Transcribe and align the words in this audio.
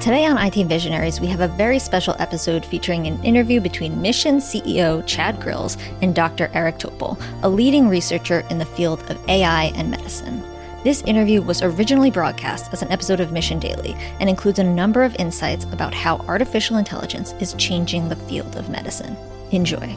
Today 0.00 0.24
on 0.24 0.38
IT 0.38 0.54
Visionaries, 0.66 1.20
we 1.20 1.26
have 1.26 1.42
a 1.42 1.48
very 1.48 1.78
special 1.78 2.16
episode 2.18 2.64
featuring 2.64 3.06
an 3.06 3.22
interview 3.22 3.60
between 3.60 4.00
Mission 4.00 4.38
CEO 4.38 5.06
Chad 5.06 5.38
Grills 5.38 5.76
and 6.00 6.14
Dr. 6.14 6.50
Eric 6.54 6.78
Topol, 6.78 7.22
a 7.42 7.48
leading 7.50 7.86
researcher 7.86 8.40
in 8.48 8.56
the 8.56 8.64
field 8.64 9.02
of 9.10 9.28
AI 9.28 9.64
and 9.76 9.90
medicine. 9.90 10.42
This 10.84 11.02
interview 11.02 11.42
was 11.42 11.60
originally 11.60 12.10
broadcast 12.10 12.72
as 12.72 12.80
an 12.80 12.90
episode 12.90 13.20
of 13.20 13.30
Mission 13.30 13.58
Daily 13.58 13.94
and 14.20 14.30
includes 14.30 14.58
a 14.58 14.64
number 14.64 15.02
of 15.02 15.14
insights 15.16 15.66
about 15.66 15.92
how 15.92 16.16
artificial 16.20 16.78
intelligence 16.78 17.34
is 17.38 17.52
changing 17.58 18.08
the 18.08 18.16
field 18.16 18.56
of 18.56 18.70
medicine. 18.70 19.14
Enjoy. 19.50 19.94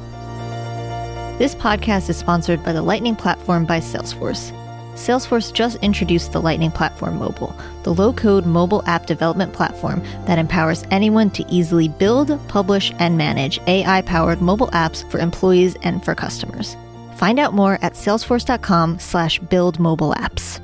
This 1.37 1.55
podcast 1.55 2.09
is 2.09 2.17
sponsored 2.17 2.61
by 2.61 2.73
the 2.73 2.81
Lightning 2.81 3.15
Platform 3.15 3.65
by 3.65 3.79
Salesforce. 3.79 4.51
Salesforce 4.95 5.51
just 5.51 5.77
introduced 5.77 6.31
the 6.31 6.41
Lightning 6.41 6.71
Platform 6.71 7.17
Mobile, 7.17 7.55
the 7.81 7.93
low 7.93 8.13
code 8.13 8.45
mobile 8.45 8.83
app 8.85 9.07
development 9.07 9.51
platform 9.51 10.03
that 10.25 10.37
empowers 10.37 10.85
anyone 10.91 11.31
to 11.31 11.45
easily 11.49 11.87
build, 11.87 12.39
publish, 12.47 12.91
and 12.99 13.17
manage 13.17 13.59
AI 13.65 14.03
powered 14.03 14.41
mobile 14.41 14.67
apps 14.67 15.09
for 15.09 15.17
employees 15.17 15.75
and 15.81 16.05
for 16.05 16.13
customers. 16.13 16.77
Find 17.15 17.39
out 17.39 17.53
more 17.53 17.79
at 17.81 17.93
salesforce.com 17.93 18.99
slash 18.99 19.39
build 19.39 19.79
mobile 19.79 20.13
apps. 20.13 20.59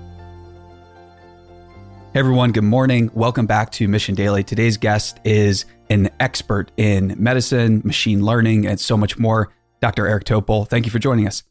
Hey 2.13 2.19
everyone, 2.21 2.51
good 2.51 2.63
morning. 2.63 3.11
Welcome 3.13 3.45
back 3.45 3.71
to 3.73 3.87
Mission 3.87 4.15
Daily. 4.15 4.43
Today's 4.43 4.77
guest 4.77 5.19
is 5.23 5.65
an 5.89 6.09
expert 6.19 6.71
in 6.75 7.15
medicine, 7.17 7.81
machine 7.83 8.25
learning, 8.25 8.65
and 8.65 8.79
so 8.79 8.97
much 8.97 9.19
more, 9.19 9.53
Dr. 9.79 10.07
Eric 10.07 10.25
Topol. 10.25 10.67
Thank 10.67 10.85
you 10.85 10.91
for 10.91 10.99
joining 10.99 11.27
us. 11.27 11.43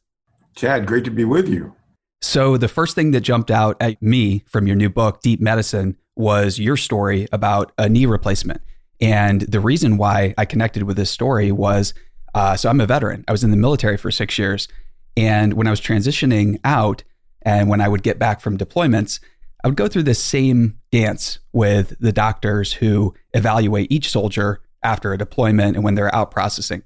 Chad, 0.57 0.87
great 0.87 1.05
to 1.05 1.11
be 1.11 1.25
with 1.25 1.49
you. 1.49 1.75
So, 2.21 2.57
the 2.57 2.69
first 2.69 2.95
thing 2.95 3.13
that 3.13 3.21
jumped 3.21 3.51
out 3.51 3.77
at 3.81 4.03
me 4.03 4.43
from 4.47 4.67
your 4.67 4.77
new 4.77 4.91
book, 4.91 5.23
Deep 5.23 5.41
Medicine, 5.41 5.97
was 6.17 6.59
your 6.59 6.77
story 6.77 7.29
about 7.31 7.73
a 7.79 7.89
knee 7.89 8.07
replacement. 8.07 8.61
And 9.01 9.43
the 9.43 9.61
reason 9.61 9.97
why 9.97 10.35
I 10.37 10.45
connected 10.45 10.83
with 10.83 10.97
this 10.97 11.11
story 11.11 11.53
was 11.53 11.95
uh, 12.35 12.57
so 12.57 12.69
I'm 12.69 12.81
a 12.81 12.87
veteran. 12.87 13.25
I 13.27 13.33
was 13.33 13.45
in 13.45 13.51
the 13.51 13.57
military 13.57 13.97
for 13.97 14.11
six 14.11 14.39
years. 14.39 14.69
And 15.17 15.55
when 15.55 15.67
I 15.67 15.71
was 15.71 15.81
transitioning 15.81 16.61
out 16.65 17.03
and 17.43 17.69
when 17.69 17.81
I 17.81 17.89
would 17.89 18.03
get 18.03 18.19
back 18.19 18.41
from 18.41 18.59
deployments, 18.59 19.21
I 19.65 19.69
would 19.69 19.77
go 19.77 19.89
through 19.89 20.05
this 20.05 20.23
same 20.23 20.79
dance 20.93 21.41
with 21.53 21.95
the 21.99 22.13
doctors 22.13 22.75
who 22.75 23.15
evaluate 23.35 23.91
each 23.91 24.11
soldier 24.11 24.61
after 24.83 25.13
a 25.13 25.19
deployment 25.19 25.75
and 25.75 25.85
when 25.85 25.95
they're 25.95 26.15
out 26.15 26.31
processing. 26.31 26.83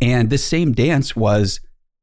And 0.00 0.30
this 0.30 0.44
same 0.44 0.72
dance 0.72 1.16
was, 1.16 1.60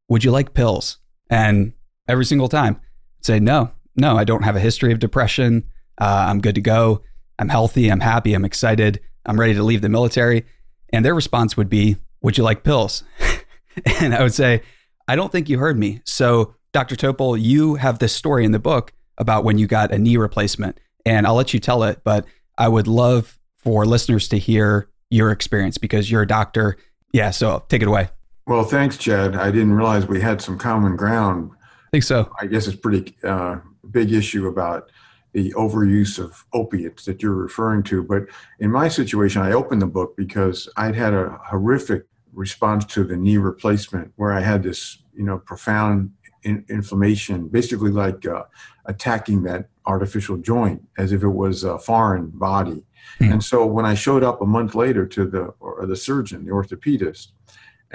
Would 0.09 0.23
you 0.25 0.31
like 0.31 0.53
pills? 0.53 0.97
And 1.29 1.73
every 2.07 2.25
single 2.25 2.47
time. 2.47 2.79
Say, 3.21 3.39
no, 3.39 3.71
no, 3.95 4.17
I 4.17 4.23
don't 4.23 4.43
have 4.43 4.55
a 4.55 4.59
history 4.59 4.91
of 4.91 4.99
depression. 4.99 5.63
Uh, 5.97 6.25
I'm 6.29 6.41
good 6.41 6.55
to 6.55 6.61
go. 6.61 7.01
I'm 7.39 7.49
healthy. 7.49 7.89
I'm 7.89 7.99
happy. 7.99 8.33
I'm 8.33 8.45
excited. 8.45 8.99
I'm 9.25 9.39
ready 9.39 9.53
to 9.53 9.63
leave 9.63 9.81
the 9.81 9.89
military. 9.89 10.45
And 10.93 11.03
their 11.03 11.15
response 11.15 11.57
would 11.57 11.69
be, 11.69 11.97
Would 12.21 12.37
you 12.37 12.43
like 12.43 12.63
pills? 12.63 13.03
and 13.99 14.13
I 14.13 14.21
would 14.21 14.33
say, 14.33 14.61
I 15.07 15.15
don't 15.15 15.31
think 15.31 15.49
you 15.49 15.57
heard 15.57 15.77
me. 15.77 16.01
So, 16.05 16.55
Dr. 16.71 16.95
Topol, 16.95 17.41
you 17.41 17.75
have 17.75 17.99
this 17.99 18.13
story 18.13 18.45
in 18.45 18.51
the 18.51 18.59
book 18.59 18.93
about 19.17 19.43
when 19.43 19.57
you 19.57 19.67
got 19.67 19.91
a 19.91 19.97
knee 19.97 20.17
replacement. 20.17 20.79
And 21.05 21.25
I'll 21.25 21.35
let 21.35 21.53
you 21.53 21.59
tell 21.59 21.83
it, 21.83 22.01
but 22.03 22.25
I 22.57 22.67
would 22.67 22.87
love 22.87 23.39
for 23.57 23.85
listeners 23.85 24.27
to 24.29 24.37
hear 24.37 24.89
your 25.09 25.31
experience 25.31 25.77
because 25.77 26.09
you're 26.09 26.23
a 26.23 26.27
doctor. 26.27 26.77
Yeah, 27.11 27.31
so 27.31 27.63
take 27.69 27.81
it 27.81 27.87
away. 27.87 28.09
Well, 28.47 28.63
thanks, 28.63 28.97
Chad. 28.97 29.35
I 29.35 29.51
didn't 29.51 29.73
realize 29.73 30.07
we 30.07 30.21
had 30.21 30.41
some 30.41 30.57
common 30.57 30.95
ground 30.95 31.51
think 31.91 32.03
so. 32.03 32.31
I 32.39 32.47
guess 32.47 32.67
it's 32.67 32.75
pretty 32.75 33.15
uh, 33.23 33.57
big 33.91 34.11
issue 34.11 34.47
about 34.47 34.91
the 35.33 35.51
overuse 35.53 36.17
of 36.17 36.45
opiates 36.53 37.03
that 37.05 37.21
you're 37.21 37.33
referring 37.35 37.83
to. 37.83 38.01
But 38.01 38.23
in 38.59 38.71
my 38.71 38.87
situation, 38.87 39.41
I 39.41 39.51
opened 39.51 39.81
the 39.81 39.87
book 39.87 40.15
because 40.15 40.69
I'd 40.77 40.95
had 40.95 41.13
a 41.13 41.37
horrific 41.45 42.05
response 42.33 42.85
to 42.85 43.03
the 43.03 43.17
knee 43.17 43.37
replacement 43.37 44.13
where 44.15 44.31
I 44.31 44.39
had 44.39 44.63
this, 44.63 44.99
you 45.13 45.23
know, 45.23 45.39
profound 45.39 46.11
in- 46.43 46.65
inflammation, 46.69 47.49
basically 47.49 47.91
like 47.91 48.25
uh, 48.25 48.43
attacking 48.85 49.43
that 49.43 49.67
artificial 49.85 50.37
joint 50.37 50.81
as 50.97 51.11
if 51.11 51.21
it 51.21 51.29
was 51.29 51.63
a 51.63 51.79
foreign 51.79 52.29
body. 52.29 52.83
Mm. 53.19 53.33
And 53.33 53.43
so 53.43 53.65
when 53.65 53.85
I 53.85 53.93
showed 53.93 54.23
up 54.23 54.41
a 54.41 54.45
month 54.45 54.73
later 54.73 55.05
to 55.05 55.25
the 55.25 55.53
or 55.59 55.85
the 55.85 55.95
surgeon, 55.95 56.45
the 56.45 56.51
orthopedist, 56.51 57.27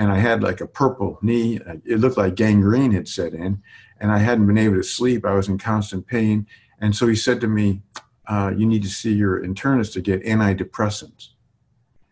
and 0.01 0.11
I 0.11 0.17
had 0.17 0.43
like 0.43 0.63
a 0.63 0.67
purple 0.67 1.19
knee, 1.21 1.61
it 1.85 2.01
looked 2.01 2.17
like 2.17 2.35
gangrene 2.35 2.91
had 2.93 3.07
set 3.07 3.35
in, 3.35 3.63
and 4.01 4.11
I 4.11 4.17
hadn't 4.17 4.47
been 4.47 4.57
able 4.57 4.77
to 4.77 4.83
sleep. 4.83 5.27
I 5.27 5.35
was 5.35 5.49
in 5.49 5.59
constant 5.59 6.07
pain. 6.07 6.47
And 6.81 6.97
so 6.97 7.07
he 7.07 7.15
said 7.15 7.39
to 7.43 7.47
me, 7.47 7.83
uh, 8.27 8.51
You 8.57 8.67
need 8.67 8.83
to 8.83 8.89
see 8.89 9.13
your 9.13 9.45
internist 9.45 9.93
to 9.93 10.01
get 10.01 10.25
antidepressants. 10.25 11.29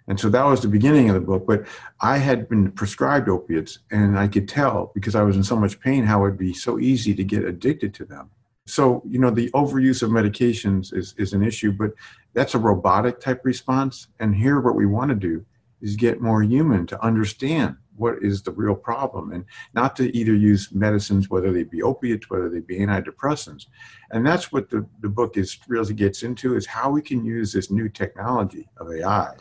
And 0.07 0.21
so 0.21 0.29
that 0.29 0.45
was 0.45 0.61
the 0.61 0.69
beginning 0.69 1.09
of 1.09 1.15
the 1.15 1.21
book. 1.21 1.47
But 1.47 1.67
I 2.03 2.19
had 2.19 2.47
been 2.51 2.73
prescribed 2.73 3.31
opiates, 3.31 3.79
and 3.91 4.19
I 4.19 4.29
could 4.29 4.51
tell 4.51 4.93
because 4.95 5.15
I 5.15 5.23
was 5.23 5.37
in 5.37 5.43
so 5.43 5.57
much 5.57 5.81
pain 5.81 6.05
how 6.05 6.27
it'd 6.27 6.39
be 6.39 6.53
so 6.53 6.79
easy 6.79 7.15
to 7.15 7.25
get 7.25 7.47
addicted 7.47 7.95
to 7.95 8.05
them. 8.05 8.29
So, 8.67 9.03
you 9.09 9.19
know, 9.19 9.31
the 9.31 9.51
overuse 9.53 10.03
of 10.03 10.11
medications 10.11 10.95
is, 10.95 11.15
is 11.17 11.33
an 11.33 11.43
issue, 11.43 11.73
but 11.73 11.93
that's 12.35 12.55
a 12.55 12.59
robotic 12.59 13.19
type 13.19 13.47
response. 13.47 14.09
And 14.21 14.37
here, 14.37 14.61
what 14.61 14.77
we 14.77 14.85
want 14.85 15.09
to 15.09 15.15
do 15.15 15.43
is 15.81 15.97
get 15.97 16.21
more 16.21 16.43
human 16.43 16.87
to 16.87 17.05
understand 17.05 17.77
what 17.99 18.17
is 18.23 18.43
the 18.43 18.53
real 18.53 18.75
problem 18.75 19.33
and 19.33 19.45
not 19.75 19.97
to 19.97 20.17
either 20.17 20.35
use 20.35 20.73
medicines 20.73 21.29
whether 21.29 21.53
they 21.53 21.65
be 21.65 21.83
opiates 21.83 22.31
whether 22.31 22.49
they 22.49 22.61
be 22.61 22.79
antidepressants 22.79 23.67
and 24.11 24.27
that's 24.27 24.53
what 24.53 24.71
the, 24.71 24.87
the 25.01 25.09
book 25.09 25.37
is 25.37 25.59
really 25.69 25.93
gets 25.93 26.23
into 26.23 26.57
is 26.57 26.67
how 26.67 26.91
we 26.91 27.03
can 27.03 27.25
use 27.25 27.53
this 27.53 27.71
new 27.71 27.89
technology 27.89 28.69
of 28.79 28.91
ai 28.93 29.35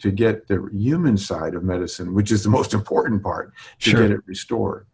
to 0.00 0.10
get 0.10 0.46
the 0.48 0.68
human 0.72 1.16
side 1.16 1.54
of 1.54 1.64
medicine 1.64 2.14
which 2.14 2.30
is 2.30 2.42
the 2.42 2.50
most 2.50 2.74
important 2.74 3.22
part 3.22 3.52
to 3.80 3.90
sure. 3.90 4.02
get 4.02 4.10
it 4.10 4.20
restored 4.26 4.86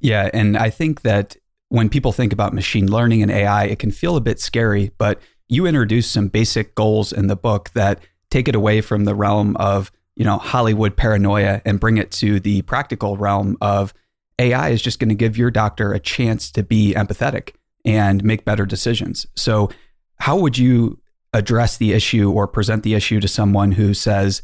yeah 0.00 0.28
and 0.34 0.56
i 0.56 0.70
think 0.70 1.02
that 1.02 1.36
when 1.70 1.88
people 1.88 2.12
think 2.12 2.32
about 2.32 2.52
machine 2.52 2.90
learning 2.90 3.22
and 3.22 3.30
ai 3.30 3.64
it 3.64 3.78
can 3.78 3.90
feel 3.90 4.16
a 4.16 4.20
bit 4.20 4.38
scary 4.38 4.90
but 4.98 5.20
you 5.48 5.66
introduce 5.66 6.10
some 6.10 6.28
basic 6.28 6.74
goals 6.74 7.10
in 7.10 7.26
the 7.26 7.36
book 7.36 7.70
that 7.70 8.00
take 8.30 8.48
it 8.48 8.54
away 8.54 8.80
from 8.82 9.04
the 9.04 9.14
realm 9.14 9.56
of 9.56 9.90
you 10.18 10.24
know 10.24 10.36
Hollywood 10.36 10.96
paranoia 10.96 11.62
and 11.64 11.80
bring 11.80 11.96
it 11.96 12.10
to 12.12 12.40
the 12.40 12.62
practical 12.62 13.16
realm 13.16 13.56
of 13.62 13.94
AI 14.38 14.70
is 14.70 14.82
just 14.82 14.98
going 14.98 15.08
to 15.08 15.14
give 15.14 15.38
your 15.38 15.50
doctor 15.50 15.94
a 15.94 16.00
chance 16.00 16.50
to 16.52 16.62
be 16.62 16.92
empathetic 16.94 17.54
and 17.84 18.22
make 18.22 18.44
better 18.44 18.66
decisions. 18.66 19.26
So, 19.36 19.70
how 20.16 20.36
would 20.36 20.58
you 20.58 21.00
address 21.32 21.76
the 21.76 21.92
issue 21.92 22.30
or 22.32 22.48
present 22.48 22.82
the 22.82 22.94
issue 22.94 23.20
to 23.20 23.28
someone 23.28 23.72
who 23.72 23.94
says, 23.94 24.42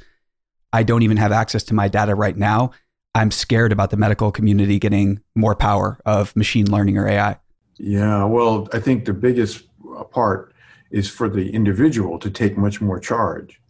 I 0.73 0.85
don't 0.85 1.03
even 1.03 1.17
have 1.17 1.33
access 1.33 1.65
to 1.65 1.75
my 1.75 1.89
data 1.89 2.15
right 2.15 2.37
now? 2.37 2.71
I'm 3.17 3.33
scared 3.33 3.73
about 3.73 3.91
the 3.91 3.97
medical 3.97 4.31
community 4.31 4.79
getting 4.79 5.21
more 5.35 5.57
power 5.57 6.01
of 6.07 6.35
machine 6.37 6.71
learning 6.71 6.99
or 6.99 7.09
AI. 7.09 7.39
Yeah, 7.79 8.25
well, 8.25 8.69
I 8.73 8.79
think 8.79 9.05
the 9.05 9.13
biggest 9.13 9.65
part 10.13 10.53
is 10.93 11.11
for 11.11 11.29
the 11.29 11.51
individual 11.53 12.21
to 12.21 12.31
take 12.31 12.57
much 12.57 12.81
more 12.81 13.01
charge. 13.01 13.61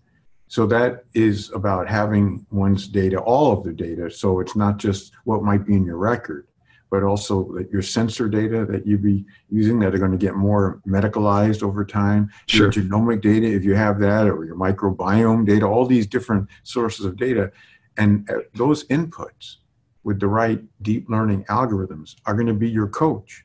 So 0.54 0.66
that 0.66 1.02
is 1.14 1.50
about 1.50 1.88
having 1.88 2.46
one's 2.52 2.86
data, 2.86 3.18
all 3.18 3.50
of 3.50 3.64
the 3.64 3.72
data. 3.72 4.08
So 4.08 4.38
it's 4.38 4.54
not 4.54 4.76
just 4.76 5.12
what 5.24 5.42
might 5.42 5.66
be 5.66 5.74
in 5.74 5.84
your 5.84 5.96
record, 5.96 6.46
but 6.92 7.02
also 7.02 7.58
your 7.72 7.82
sensor 7.82 8.28
data 8.28 8.64
that 8.66 8.86
you 8.86 8.96
be 8.96 9.24
using 9.50 9.80
that 9.80 9.96
are 9.96 9.98
going 9.98 10.12
to 10.12 10.16
get 10.16 10.36
more 10.36 10.80
medicalized 10.86 11.64
over 11.64 11.84
time. 11.84 12.30
Sure. 12.46 12.70
Your 12.70 12.72
genomic 12.72 13.20
data, 13.20 13.48
if 13.48 13.64
you 13.64 13.74
have 13.74 13.98
that, 13.98 14.28
or 14.28 14.44
your 14.44 14.54
microbiome 14.54 15.44
data, 15.44 15.66
all 15.66 15.86
these 15.86 16.06
different 16.06 16.48
sources 16.62 17.04
of 17.04 17.16
data. 17.16 17.50
And 17.96 18.30
uh, 18.30 18.34
those 18.54 18.84
inputs 18.84 19.56
with 20.04 20.20
the 20.20 20.28
right 20.28 20.62
deep 20.82 21.10
learning 21.10 21.46
algorithms 21.46 22.14
are 22.26 22.34
going 22.34 22.46
to 22.46 22.54
be 22.54 22.70
your 22.70 22.86
coach. 22.86 23.44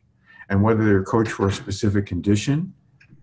And 0.49 0.61
whether 0.61 0.85
they're 0.85 1.03
coach 1.03 1.29
for 1.31 1.47
a 1.47 1.51
specific 1.51 2.05
condition 2.05 2.71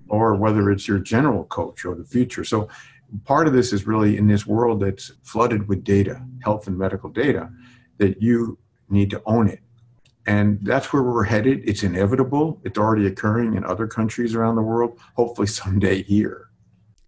or 0.08 0.34
whether 0.34 0.72
it's 0.72 0.88
your 0.88 0.98
general 0.98 1.44
coach 1.44 1.84
or 1.84 1.94
the 1.94 2.04
future. 2.04 2.44
So 2.44 2.68
part 3.24 3.46
of 3.46 3.52
this 3.52 3.72
is 3.72 3.86
really 3.86 4.16
in 4.16 4.26
this 4.26 4.46
world 4.46 4.80
that's 4.80 5.12
flooded 5.22 5.68
with 5.68 5.84
data, 5.84 6.22
health 6.42 6.66
and 6.66 6.76
medical 6.76 7.10
data, 7.10 7.50
that 7.98 8.20
you 8.22 8.58
need 8.88 9.10
to 9.10 9.22
own 9.26 9.48
it. 9.48 9.60
And 10.26 10.58
that's 10.62 10.92
where 10.92 11.02
we're 11.02 11.24
headed. 11.24 11.62
It's 11.64 11.82
inevitable. 11.82 12.60
It's 12.64 12.78
already 12.78 13.06
occurring 13.06 13.54
in 13.54 13.64
other 13.64 13.86
countries 13.86 14.34
around 14.34 14.56
the 14.56 14.62
world, 14.62 14.98
hopefully 15.14 15.46
someday 15.46 16.02
here. 16.02 16.48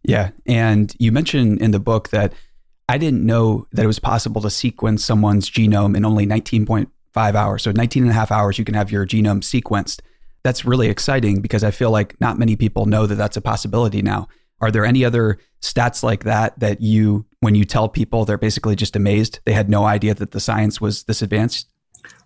Yeah. 0.05 0.31
And 0.47 0.95
you 0.99 1.13
mentioned 1.13 1.61
in 1.61 1.73
the 1.73 1.81
book 1.81 2.11
that 2.11 2.33
I 2.89 2.97
didn't 2.97 3.27
know 3.27 3.67
that 3.73 3.83
it 3.83 3.87
was 3.87 3.99
possible 3.99 4.41
to 4.41 4.51
sequence 4.51 5.05
someone's 5.05 5.51
genome 5.51 5.97
in 5.97 6.05
only 6.05 6.27
19.5 6.27 7.35
hours. 7.35 7.63
So 7.63 7.73
19 7.73 8.05
and 8.05 8.11
a 8.11 8.15
half 8.15 8.33
hours, 8.33 8.59
you 8.59 8.65
can 8.65 8.75
have 8.75 8.91
your 8.91 9.05
genome 9.07 9.43
sequenced. 9.43 10.01
That's 10.45 10.65
really 10.65 10.89
exciting 10.89 11.43
because 11.43 11.65
I 11.65 11.71
feel 11.71 11.91
like 11.91 12.19
not 12.21 12.39
many 12.39 12.57
people 12.57 12.87
know 12.87 13.05
that 13.07 13.17
that's 13.17 13.37
a 13.37 13.43
possibility 13.43 14.01
now. 14.01 14.29
Are 14.61 14.71
there 14.71 14.85
any 14.85 15.05
other 15.05 15.39
stats 15.61 16.03
like 16.03 16.25
that 16.25 16.59
that 16.59 16.81
you, 16.81 17.27
when 17.41 17.55
you 17.55 17.65
tell 17.65 17.89
people, 17.89 18.25
they're 18.25 18.39
basically 18.39 18.77
just 18.77 18.97
amazed? 18.97 19.41
They 19.45 19.53
had 19.53 19.71
no 19.71 19.85
idea 19.85 20.15
that 20.15 20.33
the 20.33 20.41
science 20.41 20.81
was 20.81 21.05
this 21.05 21.23
advanced? 21.23 21.69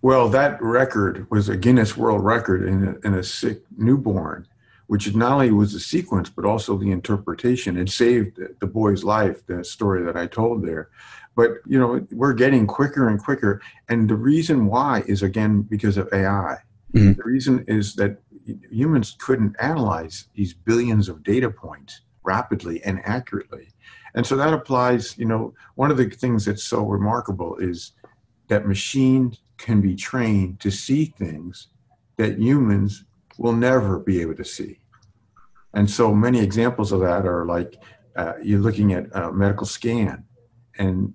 Well, 0.01 0.29
that 0.31 0.61
record 0.63 1.27
was 1.31 1.49
a 1.49 1.57
Guinness 1.57 1.97
World 1.97 2.25
Record 2.25 2.67
in 2.67 2.89
a, 3.03 3.07
in 3.07 3.15
a 3.15 3.23
sick 3.23 3.63
newborn 3.77 4.47
which 4.93 5.15
not 5.15 5.33
only 5.33 5.51
was 5.51 5.73
the 5.73 5.81
sequence, 5.81 6.29
but 6.29 6.45
also 6.45 6.77
the 6.77 6.91
interpretation. 6.91 7.79
It 7.79 7.89
saved 7.89 8.39
the 8.61 8.67
boy's 8.67 9.03
life, 9.03 9.41
the 9.47 9.65
story 9.65 10.05
that 10.05 10.19
I 10.19 10.27
told 10.27 10.67
there. 10.67 10.91
But, 11.35 11.53
you 11.67 11.79
know, 11.79 12.07
we're 12.13 12.35
getting 12.35 12.67
quicker 12.67 13.09
and 13.09 13.19
quicker. 13.19 13.63
And 13.89 14.11
the 14.11 14.17
reason 14.17 14.67
why 14.67 15.03
is, 15.07 15.23
again, 15.23 15.63
because 15.63 15.97
of 15.97 16.11
AI. 16.13 16.59
Mm-hmm. 16.93 17.13
The 17.15 17.25
reason 17.25 17.65
is 17.69 17.95
that 17.95 18.19
humans 18.71 19.17
couldn't 19.19 19.57
analyze 19.59 20.27
these 20.35 20.53
billions 20.53 21.09
of 21.09 21.23
data 21.23 21.49
points 21.49 22.03
rapidly 22.25 22.83
and 22.85 23.01
accurately. 23.05 23.69
And 24.15 24.27
so 24.27 24.37
that 24.37 24.53
applies, 24.53 25.17
you 25.19 25.25
know, 25.25 25.55
one 25.75 25.91
of 25.91 25.97
the 25.97 26.09
things 26.09 26.45
that's 26.45 26.65
so 26.65 26.85
remarkable 26.85 27.57
is 27.57 27.93
that 28.49 28.67
machines 28.67 29.41
can 29.57 29.81
be 29.81 29.95
trained 29.95 30.61
to 30.61 30.71
see 30.71 31.07
things 31.07 31.69
that 32.17 32.39
humans 32.39 33.05
will 33.39 33.55
never 33.55 33.99
be 33.99 34.21
able 34.21 34.35
to 34.35 34.45
see. 34.45 34.79
And 35.75 35.89
so 35.89 36.15
many 36.15 36.41
examples 36.41 36.93
of 36.93 37.01
that 37.01 37.25
are 37.25 37.47
like 37.47 37.83
uh, 38.17 38.35
you're 38.43 38.61
looking 38.61 38.93
at 38.93 39.07
a 39.15 39.33
medical 39.33 39.67
scan 39.67 40.25
and 40.79 41.15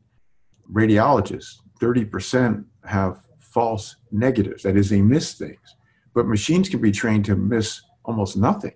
radiologists, 0.71 1.57
30% 1.79 2.65
have 2.85 3.21
false 3.39 3.95
negatives. 4.11 4.63
That 4.63 4.77
is, 4.77 4.89
they 4.89 5.01
miss 5.01 5.35
things. 5.35 5.75
But 6.13 6.27
machines 6.27 6.69
can 6.69 6.81
be 6.81 6.91
trained 6.91 7.25
to 7.25 7.35
miss 7.35 7.81
almost 8.03 8.37
nothing. 8.37 8.73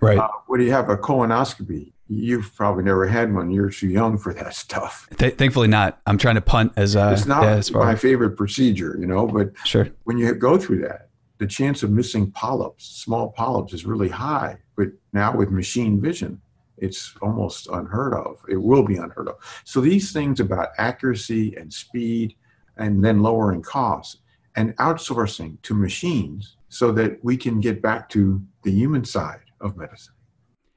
Right. 0.00 0.18
Uh, 0.18 0.28
when 0.46 0.60
you 0.60 0.70
have 0.70 0.88
a 0.88 0.96
colonoscopy, 0.96 1.92
you've 2.08 2.54
probably 2.54 2.84
never 2.84 3.06
had 3.06 3.32
one. 3.32 3.50
You're 3.50 3.70
too 3.70 3.88
young 3.88 4.18
for 4.18 4.32
that 4.34 4.54
stuff. 4.64 5.08
Th- 5.16 5.34
thankfully, 5.34 5.68
not. 5.68 6.00
I'm 6.06 6.18
trying 6.18 6.36
to 6.36 6.40
punt 6.40 6.72
as 6.76 6.96
uh, 6.96 7.14
it's 7.16 7.26
not 7.26 7.42
yeah, 7.42 7.50
as 7.50 7.72
my 7.72 7.94
favorite 7.94 8.36
procedure, 8.36 8.96
you 8.98 9.06
know. 9.06 9.26
But 9.26 9.52
sure, 9.64 9.88
when 10.04 10.18
you 10.18 10.34
go 10.34 10.58
through 10.58 10.80
that, 10.82 11.08
the 11.38 11.46
chance 11.46 11.82
of 11.82 11.90
missing 11.90 12.30
polyps, 12.30 12.84
small 12.86 13.30
polyps, 13.30 13.72
is 13.72 13.84
really 13.84 14.08
high. 14.08 14.58
But 14.76 14.88
now 15.12 15.36
with 15.36 15.50
machine 15.50 16.00
vision, 16.00 16.40
it's 16.76 17.14
almost 17.20 17.68
unheard 17.68 18.14
of. 18.14 18.40
It 18.48 18.56
will 18.56 18.82
be 18.82 18.96
unheard 18.96 19.28
of. 19.28 19.36
So 19.64 19.80
these 19.80 20.12
things 20.12 20.40
about 20.40 20.68
accuracy 20.78 21.54
and 21.56 21.72
speed, 21.72 22.34
and 22.76 23.04
then 23.04 23.22
lowering 23.22 23.62
costs 23.62 24.18
and 24.56 24.76
outsourcing 24.76 25.60
to 25.62 25.74
machines 25.74 26.56
so 26.68 26.92
that 26.92 27.22
we 27.24 27.36
can 27.36 27.60
get 27.60 27.82
back 27.82 28.08
to 28.10 28.42
the 28.62 28.70
human 28.70 29.04
side 29.04 29.47
of 29.60 29.76
medicine. 29.76 30.14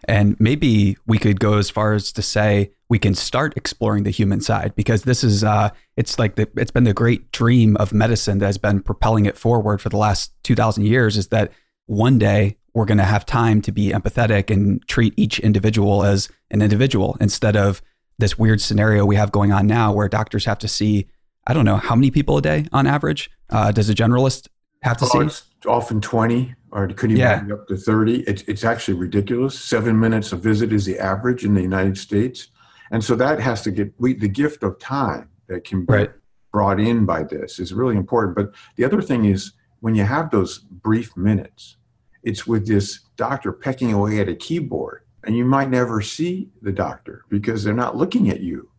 And 0.08 0.40
maybe 0.40 0.98
we 1.06 1.18
could 1.18 1.40
go 1.40 1.58
as 1.58 1.70
far 1.70 1.94
as 1.94 2.12
to 2.14 2.22
say 2.22 2.72
we 2.90 3.00
can 3.00 3.14
start 3.14 3.56
exploring 3.56 4.04
the 4.04 4.10
human 4.10 4.42
side 4.42 4.74
because 4.76 5.04
this 5.04 5.24
is 5.24 5.44
uh, 5.44 5.70
it's 5.96 6.18
like 6.18 6.36
the, 6.36 6.50
it's 6.58 6.72
been 6.72 6.84
the 6.84 6.94
great 6.94 7.32
dream 7.32 7.78
of 7.78 7.94
medicine 7.94 8.40
that 8.40 8.48
has 8.48 8.58
been 8.58 8.82
propelling 8.82 9.26
it 9.26 9.38
forward 9.38 9.80
for 9.80 9.90
the 9.90 9.98
last 9.98 10.34
2000 10.44 10.86
years 10.86 11.18
is 11.18 11.28
that 11.28 11.52
one 11.86 12.18
day 12.18 12.58
we're 12.74 12.86
going 12.86 12.98
to 12.98 13.04
have 13.04 13.26
time 13.26 13.62
to 13.62 13.72
be 13.72 13.92
empathetic 13.92 14.50
and 14.50 14.86
treat 14.88 15.14
each 15.18 15.40
individual 15.40 16.04
as 16.04 16.30
an 16.50 16.62
individual 16.62 17.16
instead 17.22 17.56
of 17.56 17.82
this 18.18 18.38
weird 18.38 18.60
scenario 18.60 19.06
we 19.06 19.16
have 19.16 19.32
going 19.32 19.52
on 19.52 19.68
now 19.68 19.94
where 19.94 20.08
doctors 20.08 20.46
have 20.46 20.60
to 20.60 20.68
see 20.68 21.08
i 21.48 21.54
don't 21.54 21.66
know 21.66 21.78
how 21.78 21.96
many 21.96 22.12
people 22.12 22.38
a 22.38 22.42
day 22.42 22.66
on 22.72 22.88
average? 22.88 23.30
Uh, 23.50 23.72
does 23.72 23.90
a 23.90 23.94
generalist 23.94 24.48
have 24.82 24.98
to 24.98 25.06
oh, 25.14 25.28
see? 25.28 25.42
often 25.68 26.02
20 26.02 26.56
or 26.72 26.86
it 26.86 26.98
could 26.98 27.12
even 27.12 27.22
yeah. 27.22 27.42
be 27.42 27.52
up 27.52 27.68
to 27.68 27.76
30 27.76 28.22
it's, 28.22 28.42
it's 28.44 28.64
actually 28.64 28.94
ridiculous 28.94 29.60
seven 29.60 30.00
minutes 30.00 30.32
a 30.32 30.36
visit 30.36 30.72
is 30.72 30.86
the 30.86 30.98
average 31.00 31.44
in 31.44 31.54
the 31.54 31.62
united 31.62 31.98
states 31.98 32.48
and 32.92 33.04
so 33.04 33.16
that 33.16 33.40
has 33.40 33.62
to 33.62 33.72
get 33.72 33.94
we, 33.98 34.14
the 34.14 34.28
gift 34.28 34.64
of 34.64 34.80
time 34.80 35.30
that 35.48 35.64
can 35.64 35.86
be 35.86 35.94
right. 35.94 36.12
brought 36.52 36.80
in 36.80 37.06
by 37.06 37.24
this 37.24 37.60
is 37.60 37.74
really 37.74 37.96
important 37.96 38.36
but 38.36 38.52
the 38.76 38.86
other 38.86 39.02
thing 39.02 39.26
is 39.26 39.54
when 39.80 39.96
you 39.96 40.04
have 40.04 40.30
those 40.32 40.60
brief 40.60 41.16
minutes 41.16 41.78
it's 42.24 42.46
with 42.46 42.68
this 42.68 43.02
doctor 43.16 43.52
pecking 43.52 43.94
away 43.94 44.20
at 44.20 44.30
a 44.30 44.36
keyboard 44.36 45.04
and 45.24 45.36
you 45.36 45.46
might 45.46 45.70
never 45.70 46.02
see 46.02 46.50
the 46.62 46.72
doctor 46.72 47.26
because 47.30 47.64
they're 47.64 47.74
not 47.74 47.98
looking 47.98 48.30
at 48.30 48.42
you 48.42 48.70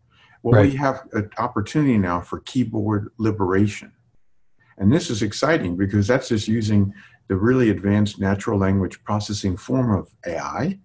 well 0.41 0.61
right. 0.61 0.71
we 0.71 0.77
have 0.77 1.07
an 1.13 1.29
opportunity 1.37 1.97
now 1.97 2.19
for 2.19 2.39
keyboard 2.41 3.09
liberation 3.17 3.91
and 4.77 4.91
this 4.91 5.09
is 5.09 5.21
exciting 5.21 5.77
because 5.77 6.07
that's 6.07 6.29
just 6.29 6.47
using 6.47 6.93
the 7.27 7.35
really 7.35 7.69
advanced 7.69 8.19
natural 8.19 8.59
language 8.59 9.03
processing 9.03 9.57
form 9.57 9.91
of 9.91 10.13
AI. 10.25 10.79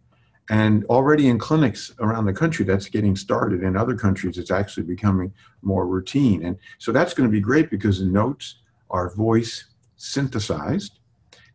And 0.50 0.84
already 0.86 1.28
in 1.28 1.38
clinics 1.38 1.92
around 2.00 2.24
the 2.24 2.32
country, 2.32 2.64
that's 2.64 2.88
getting 2.88 3.16
started. 3.16 3.62
In 3.62 3.76
other 3.76 3.94
countries, 3.94 4.38
it's 4.38 4.50
actually 4.50 4.84
becoming 4.84 5.32
more 5.60 5.86
routine. 5.86 6.44
And 6.44 6.56
so 6.78 6.90
that's 6.90 7.12
going 7.12 7.28
to 7.28 7.32
be 7.32 7.40
great 7.40 7.70
because 7.70 7.98
the 7.98 8.06
notes 8.06 8.56
are 8.90 9.14
voice 9.14 9.66
synthesized, 9.96 11.00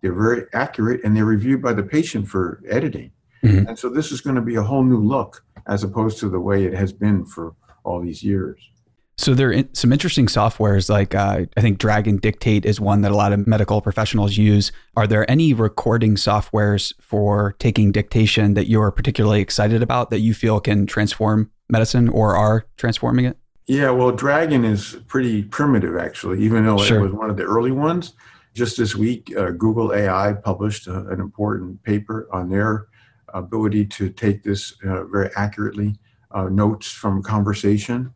they're 0.01 0.13
very 0.13 0.45
accurate, 0.53 1.01
and 1.03 1.15
they're 1.15 1.25
reviewed 1.25 1.61
by 1.61 1.73
the 1.73 1.81
patient 1.81 2.27
for 2.27 2.61
editing. 2.69 3.11
Mm-hmm. 3.43 3.69
And 3.69 3.79
so 3.79 3.89
this 3.89 4.11
is 4.11 4.21
going 4.21 4.35
to 4.35 4.41
be 4.41 4.55
a 4.55 4.61
whole 4.61 4.83
new 4.83 4.99
look 4.99 5.43
as 5.67 5.83
opposed 5.83 6.19
to 6.19 6.29
the 6.29 6.39
way 6.39 6.65
it 6.65 6.73
has 6.73 6.93
been 6.93 7.25
for 7.25 7.55
all 7.83 8.01
these 8.01 8.21
years. 8.21 8.69
So 9.17 9.35
there 9.35 9.53
are 9.53 9.63
some 9.73 9.93
interesting 9.93 10.25
softwares 10.25 10.89
like 10.89 11.13
uh, 11.13 11.45
I 11.55 11.61
think 11.61 11.77
Dragon 11.77 12.17
Dictate 12.17 12.65
is 12.65 12.79
one 12.79 13.01
that 13.01 13.11
a 13.11 13.15
lot 13.15 13.31
of 13.31 13.45
medical 13.45 13.79
professionals 13.79 14.37
use. 14.37 14.71
Are 14.95 15.05
there 15.05 15.29
any 15.29 15.53
recording 15.53 16.15
softwares 16.15 16.93
for 16.99 17.55
taking 17.59 17.91
dictation 17.91 18.55
that 18.55 18.67
you're 18.67 18.91
particularly 18.91 19.41
excited 19.41 19.83
about 19.83 20.09
that 20.09 20.19
you 20.19 20.33
feel 20.33 20.59
can 20.59 20.87
transform 20.87 21.51
medicine 21.69 22.09
or 22.09 22.35
are 22.35 22.65
transforming 22.77 23.25
it? 23.25 23.37
Yeah, 23.67 23.91
well, 23.91 24.11
Dragon 24.11 24.65
is 24.65 24.97
pretty 25.07 25.43
primitive 25.43 25.95
actually, 25.95 26.43
even 26.43 26.65
though 26.65 26.79
sure. 26.79 26.99
it 26.99 27.03
was 27.03 27.13
one 27.13 27.29
of 27.29 27.37
the 27.37 27.43
early 27.43 27.71
ones. 27.71 28.13
Just 28.55 28.77
this 28.77 28.95
week, 28.95 29.31
uh, 29.37 29.51
Google 29.51 29.93
AI 29.93 30.33
published 30.33 30.87
a, 30.87 31.07
an 31.07 31.19
important 31.19 31.81
paper 31.83 32.27
on 32.31 32.49
their 32.49 32.87
ability 33.33 33.85
to 33.85 34.09
take 34.09 34.43
this 34.43 34.73
uh, 34.83 35.05
very 35.05 35.29
accurately, 35.35 35.95
uh, 36.31 36.49
notes 36.49 36.91
from 36.91 37.21
conversation 37.21 38.13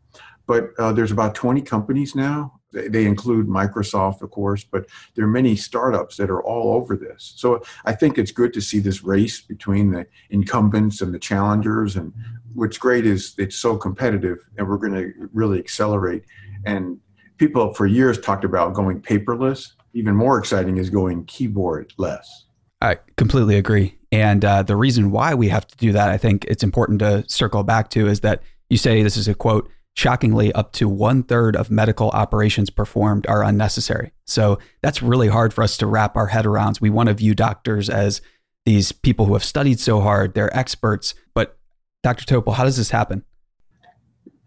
but 0.48 0.70
uh, 0.78 0.92
there's 0.92 1.12
about 1.12 1.34
20 1.36 1.60
companies 1.60 2.16
now. 2.16 2.54
They, 2.72 3.06
include 3.06 3.46
Microsoft, 3.46 4.20
of 4.22 4.30
course, 4.30 4.64
but 4.64 4.86
there 5.14 5.24
are 5.24 5.28
many 5.28 5.56
startups 5.56 6.16
that 6.16 6.28
are 6.28 6.42
all 6.42 6.74
over 6.74 6.96
this. 6.96 7.34
So 7.36 7.62
I 7.84 7.92
think 7.92 8.18
it's 8.18 8.30
good 8.30 8.52
to 8.54 8.60
see 8.60 8.78
this 8.78 9.02
race 9.02 9.40
between 9.40 9.90
the 9.90 10.06
incumbents 10.30 11.00
and 11.00 11.14
the 11.14 11.18
challengers. 11.18 11.96
And 11.96 12.12
what's 12.54 12.76
great 12.76 13.06
is 13.06 13.34
it's 13.38 13.56
so 13.56 13.76
competitive, 13.76 14.38
and 14.58 14.68
we're 14.68 14.76
going 14.76 14.92
to 14.94 15.12
really 15.32 15.58
accelerate. 15.58 16.24
And 16.66 16.98
people 17.38 17.72
for 17.72 17.86
years 17.86 18.18
talked 18.18 18.44
about 18.44 18.74
going 18.74 19.00
paperless. 19.00 19.72
Even 19.94 20.14
more 20.14 20.38
exciting 20.38 20.76
is 20.76 20.90
going 20.90 21.24
keyboard 21.24 21.92
less. 21.96 22.46
I 22.82 22.98
completely 23.16 23.56
agree. 23.56 23.98
And 24.12 24.44
uh, 24.44 24.62
the 24.62 24.76
reason 24.76 25.10
why 25.10 25.34
we 25.34 25.48
have 25.48 25.66
to 25.66 25.76
do 25.78 25.92
that, 25.92 26.10
I 26.10 26.18
think 26.18 26.44
it's 26.44 26.62
important 26.62 26.98
to 27.00 27.24
circle 27.28 27.64
back 27.64 27.88
to, 27.90 28.06
is 28.06 28.20
that 28.20 28.42
you 28.68 28.76
say 28.76 29.02
this 29.02 29.16
is 29.16 29.26
a 29.26 29.34
quote 29.34 29.70
Shockingly, 29.98 30.52
up 30.52 30.70
to 30.74 30.88
one 30.88 31.24
third 31.24 31.56
of 31.56 31.72
medical 31.72 32.10
operations 32.10 32.70
performed 32.70 33.26
are 33.26 33.42
unnecessary. 33.42 34.12
So 34.26 34.60
that's 34.80 35.02
really 35.02 35.26
hard 35.26 35.52
for 35.52 35.64
us 35.64 35.76
to 35.78 35.88
wrap 35.88 36.16
our 36.16 36.28
head 36.28 36.46
around. 36.46 36.78
We 36.80 36.88
want 36.88 37.08
to 37.08 37.14
view 37.14 37.34
doctors 37.34 37.90
as 37.90 38.22
these 38.64 38.92
people 38.92 39.26
who 39.26 39.32
have 39.32 39.42
studied 39.42 39.80
so 39.80 40.00
hard, 40.00 40.34
they're 40.34 40.56
experts. 40.56 41.16
But 41.34 41.58
Dr. 42.04 42.24
Topol, 42.24 42.54
how 42.54 42.62
does 42.62 42.76
this 42.76 42.90
happen? 42.90 43.24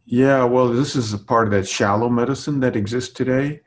Yeah, 0.05 0.45
well, 0.45 0.69
this 0.69 0.95
is 0.95 1.11
a 1.11 1.17
part 1.17 1.47
of 1.47 1.51
that 1.51 1.67
shallow 1.67 2.07
medicine 2.07 2.61
that 2.61 2.77
exists 2.77 3.13
today. 3.13 3.59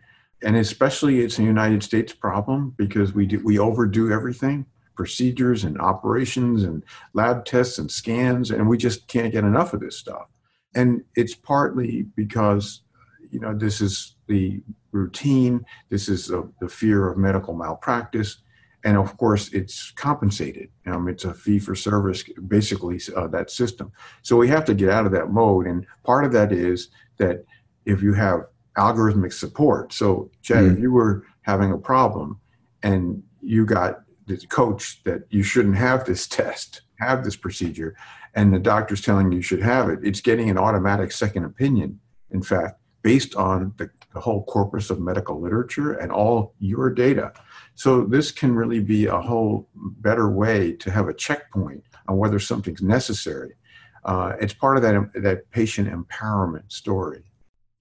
And 0.42 0.56
especially 0.56 1.20
it's 1.20 1.38
a 1.38 1.42
United 1.42 1.82
States 1.82 2.14
problem 2.14 2.72
because 2.78 3.12
we 3.12 3.26
do, 3.26 3.42
we 3.44 3.58
overdo 3.58 4.10
everything 4.10 4.64
procedures 4.96 5.64
and 5.64 5.78
operations 5.78 6.62
and 6.62 6.82
lab 7.12 7.44
tests 7.44 7.78
and 7.78 7.90
scans, 7.90 8.50
and 8.50 8.70
we 8.70 8.78
just 8.78 9.06
can't 9.06 9.32
get 9.32 9.44
enough 9.44 9.74
of 9.74 9.80
this 9.80 9.98
stuff 9.98 10.28
and 10.74 11.02
it's 11.14 11.34
partly 11.34 12.02
because 12.16 12.82
you 13.30 13.40
know 13.40 13.54
this 13.54 13.80
is 13.80 14.16
the 14.26 14.62
routine 14.92 15.64
this 15.90 16.08
is 16.08 16.28
the, 16.28 16.50
the 16.60 16.68
fear 16.68 17.08
of 17.08 17.18
medical 17.18 17.54
malpractice 17.54 18.38
and 18.84 18.96
of 18.96 19.16
course 19.16 19.52
it's 19.52 19.90
compensated 19.90 20.68
um, 20.86 21.08
it's 21.08 21.24
a 21.24 21.34
fee 21.34 21.58
for 21.58 21.74
service 21.74 22.24
basically 22.46 23.00
uh, 23.16 23.26
that 23.26 23.50
system 23.50 23.90
so 24.22 24.36
we 24.36 24.48
have 24.48 24.64
to 24.64 24.74
get 24.74 24.90
out 24.90 25.06
of 25.06 25.12
that 25.12 25.30
mode 25.30 25.66
and 25.66 25.86
part 26.04 26.24
of 26.24 26.32
that 26.32 26.52
is 26.52 26.88
that 27.16 27.44
if 27.86 28.02
you 28.02 28.12
have 28.12 28.40
algorithmic 28.76 29.32
support 29.32 29.92
so 29.92 30.30
chad 30.42 30.64
mm. 30.64 30.72
if 30.72 30.78
you 30.78 30.92
were 30.92 31.24
having 31.42 31.72
a 31.72 31.78
problem 31.78 32.38
and 32.82 33.22
you 33.40 33.64
got 33.64 34.00
the 34.26 34.36
coach 34.46 35.02
that 35.04 35.22
you 35.30 35.42
shouldn't 35.42 35.76
have 35.76 36.04
this 36.04 36.26
test 36.38 36.82
have 36.98 37.24
this 37.24 37.36
procedure 37.36 37.96
and 38.34 38.52
the 38.52 38.58
doctor's 38.58 39.00
telling 39.00 39.30
you 39.30 39.36
you 39.36 39.42
should 39.42 39.62
have 39.62 39.88
it, 39.88 40.00
it's 40.02 40.20
getting 40.20 40.50
an 40.50 40.58
automatic 40.58 41.12
second 41.12 41.44
opinion, 41.44 42.00
in 42.30 42.42
fact, 42.42 42.80
based 43.02 43.34
on 43.36 43.72
the, 43.76 43.90
the 44.12 44.20
whole 44.20 44.44
corpus 44.44 44.90
of 44.90 45.00
medical 45.00 45.40
literature 45.40 45.92
and 45.92 46.10
all 46.10 46.54
your 46.58 46.90
data. 46.90 47.32
So 47.74 48.04
this 48.04 48.30
can 48.32 48.54
really 48.54 48.80
be 48.80 49.06
a 49.06 49.20
whole 49.20 49.68
better 49.74 50.28
way 50.30 50.72
to 50.72 50.90
have 50.90 51.08
a 51.08 51.14
checkpoint 51.14 51.84
on 52.08 52.16
whether 52.16 52.38
something's 52.38 52.82
necessary. 52.82 53.54
Uh, 54.04 54.34
it's 54.40 54.52
part 54.52 54.76
of 54.76 54.82
that 54.82 55.10
that 55.22 55.50
patient 55.50 55.88
empowerment 55.88 56.70
story. 56.70 57.22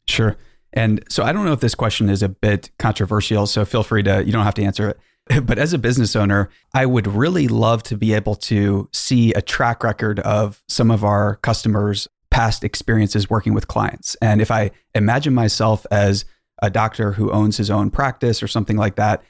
Sure. 0.08 0.38
And 0.72 1.04
so 1.10 1.24
I 1.24 1.32
don't 1.32 1.46
know 1.46 1.54
if 1.54 1.60
this 1.60 1.76
question 1.76 2.10
is 2.10 2.24
a 2.24 2.30
bit 2.30 2.72
controversial, 2.80 3.46
so 3.46 3.64
feel 3.66 3.84
free 3.84 4.04
to 4.04 4.24
you 4.26 4.32
don't 4.32 4.44
have 4.44 4.56
to 4.56 4.64
answer 4.64 4.90
it. 4.90 5.00
But 5.44 5.58
as 5.58 5.74
a 5.74 5.78
business 5.78 6.16
owner, 6.16 6.50
I 6.74 6.86
would 6.86 7.08
really 7.08 7.48
love 7.48 7.84
to 7.84 7.98
be 7.98 8.14
able 8.14 8.36
to 8.36 8.90
see 8.92 9.34
a 9.34 9.42
track 9.42 9.84
record 9.84 10.20
of 10.20 10.62
some 10.68 10.92
of 10.92 11.04
our 11.04 11.38
customers' 11.38 12.08
past 12.30 12.64
experiences 12.64 13.30
working 13.30 13.54
with 13.54 13.68
clients. 13.68 14.16
And 14.22 14.42
if 14.42 14.52
I 14.52 14.72
imagine 14.96 15.34
myself 15.34 15.86
as 15.92 16.26
a 16.62 16.70
doctor 16.70 17.14
who 17.14 17.32
owns 17.32 17.58
his 17.58 17.70
own 17.70 17.90
practice 17.92 18.42
or 18.42 18.48
something 18.48 18.78
like 18.78 18.96
that, 18.96 19.24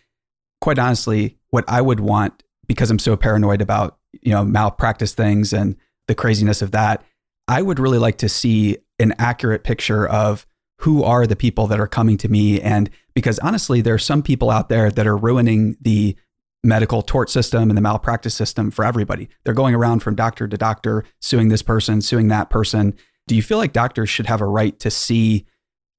quite 0.61 0.79
honestly, 0.79 1.37
what 1.49 1.65
I 1.67 1.81
would 1.81 1.99
want, 1.99 2.43
because 2.67 2.89
I'm 2.89 2.99
so 2.99 3.15
paranoid 3.15 3.61
about, 3.61 3.97
you 4.21 4.31
know, 4.31 4.45
malpractice 4.45 5.13
things 5.13 5.53
and 5.53 5.75
the 6.07 6.15
craziness 6.15 6.61
of 6.61 6.71
that, 6.71 7.03
I 7.47 7.61
would 7.61 7.79
really 7.79 7.97
like 7.97 8.17
to 8.19 8.29
see 8.29 8.77
an 8.99 9.13
accurate 9.19 9.63
picture 9.63 10.07
of 10.07 10.45
who 10.79 11.03
are 11.03 11.27
the 11.27 11.35
people 11.35 11.67
that 11.67 11.79
are 11.79 11.87
coming 11.87 12.17
to 12.17 12.29
me. 12.29 12.61
And 12.61 12.89
because 13.13 13.39
honestly, 13.39 13.81
there 13.81 13.93
are 13.93 13.99
some 13.99 14.23
people 14.23 14.49
out 14.49 14.69
there 14.69 14.89
that 14.91 15.07
are 15.07 15.17
ruining 15.17 15.75
the 15.81 16.15
medical 16.63 17.01
tort 17.01 17.29
system 17.29 17.69
and 17.69 17.77
the 17.77 17.81
malpractice 17.81 18.33
system 18.33 18.71
for 18.71 18.85
everybody. 18.85 19.29
They're 19.43 19.53
going 19.53 19.75
around 19.75 19.99
from 19.99 20.15
doctor 20.15 20.47
to 20.47 20.57
doctor, 20.57 21.03
suing 21.19 21.49
this 21.49 21.61
person, 21.61 22.01
suing 22.01 22.29
that 22.29 22.49
person. 22.49 22.95
Do 23.27 23.35
you 23.35 23.41
feel 23.41 23.57
like 23.57 23.73
doctors 23.73 24.09
should 24.09 24.27
have 24.27 24.41
a 24.41 24.47
right 24.47 24.77
to 24.79 24.89
see 24.89 25.45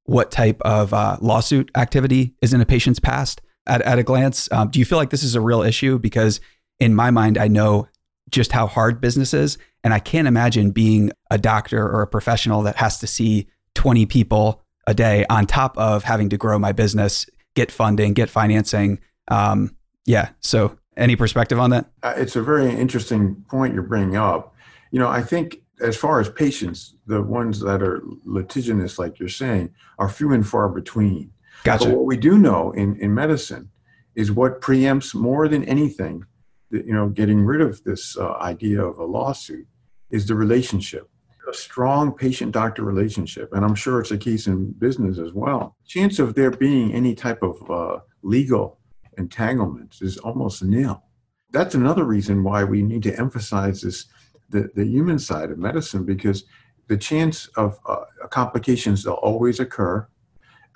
what 0.05 0.31
type 0.31 0.61
of 0.63 0.93
uh, 0.93 1.19
lawsuit 1.21 1.71
activity 1.77 2.35
is 2.41 2.53
in 2.53 2.61
a 2.61 2.67
patient's 2.67 2.99
past 2.99 3.43
at, 3.67 3.83
at 3.83 3.99
a 3.99 4.03
glance? 4.03 4.51
Um, 4.53 4.69
do 4.69 4.79
you 4.79 4.85
feel 4.85 4.99
like 4.99 5.11
this 5.11 5.23
is 5.23 5.35
a 5.35 5.41
real 5.41 5.63
issue? 5.63 5.99
Because 5.99 6.41
in 6.81 6.95
my 6.95 7.11
mind, 7.11 7.39
I 7.39 7.49
know 7.49 7.89
just 8.31 8.53
how 8.53 8.67
hard 8.67 9.01
business 9.01 9.35
is. 9.35 9.59
And 9.83 9.93
I 9.93 9.99
can't 9.99 10.29
imagine 10.29 10.71
being 10.71 11.13
a 11.31 11.39
doctor 11.39 11.87
or 11.87 12.03
a 12.03 12.07
professional 12.07 12.63
that 12.63 12.77
has 12.77 12.99
to 13.01 13.07
see 13.07 13.49
20 13.75 14.07
people 14.07 14.64
a 14.87 14.95
day 14.95 15.25
on 15.31 15.47
top 15.47 15.77
of 15.79 16.05
having 16.05 16.29
to 16.31 16.37
grow 16.37 16.59
my 16.59 16.73
business, 16.73 17.27
get 17.55 17.71
funding, 17.71 18.13
get 18.13 18.31
financing. 18.31 19.01
Um, 19.29 19.77
yeah. 20.07 20.31
So, 20.41 20.79
any 20.97 21.17
perspective 21.17 21.59
on 21.59 21.71
that? 21.71 21.91
Uh, 22.03 22.15
it's 22.17 22.37
a 22.37 22.43
very 22.43 22.71
interesting 22.71 23.45
point 23.49 23.75
you're 23.75 23.83
bringing 23.83 24.17
up. 24.17 24.55
You 24.91 25.01
know, 25.01 25.09
I 25.09 25.23
think 25.23 25.59
as 25.81 25.97
far 25.97 26.21
as 26.21 26.29
patients, 26.29 26.95
the 27.07 27.23
ones 27.23 27.61
that 27.61 27.83
are 27.83 28.03
litigious, 28.25 28.99
like 28.99 29.19
you're 29.19 29.29
saying, 29.29 29.75
are 29.99 30.09
few 30.09 30.33
and 30.33 30.47
far 30.47 30.69
between. 30.69 31.33
Gotcha. 31.65 31.87
But 31.87 31.97
what 31.97 32.07
we 32.07 32.17
do 32.17 32.39
know 32.39 32.71
in, 32.73 32.97
in 33.01 33.15
medicine 33.15 33.71
is 34.15 34.31
what 34.31 34.61
preempts 34.61 35.15
more 35.15 35.49
than 35.49 35.65
anything, 35.65 36.25
you 36.71 36.93
know, 36.93 37.09
getting 37.09 37.45
rid 37.45 37.61
of 37.61 37.83
this 37.85 38.17
uh, 38.17 38.35
idea 38.35 38.83
of 38.83 38.99
a 38.99 39.05
lawsuit 39.05 39.67
is 40.11 40.27
the 40.27 40.35
relationship 40.35 41.09
a 41.49 41.55
strong 41.55 42.13
patient 42.13 42.53
doctor 42.53 42.85
relationship, 42.85 43.53
and 43.53 43.65
I'm 43.65 43.75
sure 43.75 44.01
it's 44.01 44.11
a 44.11 44.19
case 44.19 44.47
in 44.47 44.73
business 44.73 45.19
as 45.19 45.33
well, 45.33 45.77
chance 45.87 46.19
of 46.19 46.35
there 46.35 46.51
being 46.51 46.93
any 46.93 47.15
type 47.15 47.43
of 47.43 47.71
uh, 47.71 48.01
legal 48.23 48.79
entanglements 49.19 50.03
is 50.03 50.19
almost 50.19 50.63
nil. 50.63 51.03
That's 51.51 51.75
another 51.75 52.05
reason 52.05 52.43
why 52.43 52.65
we 52.65 52.83
need 52.83 53.03
to 53.05 53.19
emphasize 53.19 53.83
this 53.83 54.07
the, 54.51 54.69
the 54.75 54.85
human 54.85 55.19
side 55.19 55.51
of 55.51 55.59
medicine 55.59 56.05
because 56.05 56.45
the 56.87 56.97
chance 56.97 57.47
of 57.57 57.79
uh, 57.87 58.05
complications 58.31 59.03
they'll 59.03 59.15
always 59.15 59.59
occur 59.59 60.07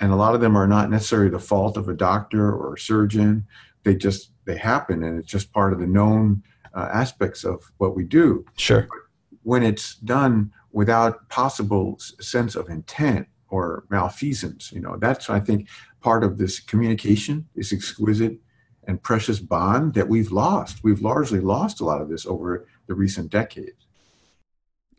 and 0.00 0.12
a 0.12 0.16
lot 0.16 0.34
of 0.34 0.40
them 0.40 0.56
are 0.56 0.66
not 0.66 0.90
necessarily 0.90 1.28
the 1.28 1.38
fault 1.38 1.76
of 1.76 1.88
a 1.88 1.94
doctor 1.94 2.52
or 2.52 2.74
a 2.74 2.78
surgeon. 2.78 3.46
They 3.84 3.94
just 3.94 4.30
they 4.44 4.56
happen 4.56 5.02
and 5.02 5.18
it's 5.18 5.30
just 5.30 5.52
part 5.52 5.72
of 5.72 5.80
the 5.80 5.86
known 5.86 6.42
uh, 6.74 6.88
aspects 6.92 7.44
of 7.44 7.62
what 7.78 7.96
we 7.96 8.04
do. 8.04 8.44
Sure. 8.56 8.82
But 8.82 8.98
when 9.42 9.62
it's 9.62 9.96
done 9.96 10.52
without 10.72 11.28
possible 11.28 11.98
sense 11.98 12.54
of 12.54 12.68
intent 12.68 13.26
or 13.50 13.84
malfeasance. 13.90 14.72
You 14.72 14.80
know, 14.80 14.96
that's 14.98 15.30
I 15.30 15.40
think 15.40 15.68
part 16.00 16.24
of 16.24 16.38
this 16.38 16.60
communication, 16.60 17.48
this 17.54 17.72
exquisite 17.72 18.38
and 18.86 19.02
precious 19.02 19.38
bond 19.38 19.94
that 19.94 20.08
we've 20.08 20.32
lost. 20.32 20.82
We've 20.82 21.00
largely 21.00 21.40
lost 21.40 21.80
a 21.80 21.84
lot 21.84 22.00
of 22.00 22.08
this 22.08 22.26
over 22.26 22.66
the 22.86 22.94
recent 22.94 23.30
decades. 23.30 23.86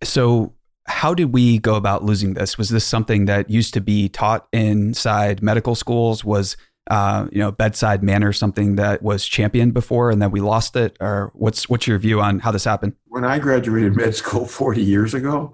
So, 0.03 0.53
how 0.85 1.13
did 1.13 1.33
we 1.33 1.59
go 1.59 1.75
about 1.75 2.03
losing 2.03 2.33
this? 2.33 2.57
Was 2.57 2.69
this 2.69 2.85
something 2.85 3.25
that 3.25 3.49
used 3.49 3.73
to 3.75 3.81
be 3.81 4.09
taught 4.09 4.47
inside 4.51 5.43
medical 5.43 5.75
schools? 5.75 6.23
Was 6.23 6.57
uh, 6.89 7.27
you 7.31 7.39
know 7.39 7.51
bedside 7.51 8.03
manner 8.03 8.34
something 8.34 8.75
that 8.75 9.01
was 9.01 9.25
championed 9.25 9.74
before 9.74 10.10
and 10.10 10.22
then 10.22 10.31
we 10.31 10.41
lost 10.41 10.75
it? 10.75 10.98
Or 11.00 11.31
what's 11.36 11.69
what's 11.69 11.88
your 11.88 11.98
view 12.00 12.22
on 12.22 12.39
how 12.39 12.51
this 12.51 12.65
happened? 12.65 12.93
When 13.08 13.24
i 13.24 13.39
graduated 13.39 13.96
med 13.96 14.15
school 14.15 14.46
40 14.60 14.81
years 14.81 15.13
ago 15.13 15.53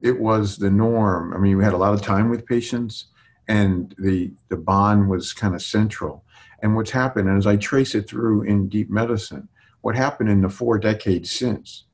it 0.00 0.20
was 0.20 0.58
the 0.58 0.70
norm. 0.70 1.32
I 1.34 1.38
mean 1.38 1.56
we 1.56 1.64
had 1.64 1.72
a 1.72 1.78
lot 1.78 1.94
of 1.94 2.02
time 2.02 2.28
with 2.30 2.46
patients 2.46 3.06
and 3.48 3.94
the 3.98 4.32
the 4.48 4.56
bond 4.56 5.08
was 5.08 5.32
kind 5.32 5.54
of 5.54 5.62
central. 5.62 6.24
And 6.62 6.74
what's 6.74 6.90
happened 6.90 7.28
and 7.28 7.38
as 7.38 7.46
i 7.46 7.56
trace 7.56 7.94
it 7.94 8.08
through 8.08 8.42
in 8.42 8.68
deep 8.68 8.90
medicine 8.90 9.48
what 9.82 9.94
happened 9.94 10.28
in 10.28 10.40
the 10.40 10.48
four 10.48 10.78
decades 10.78 11.30
since 11.30 11.84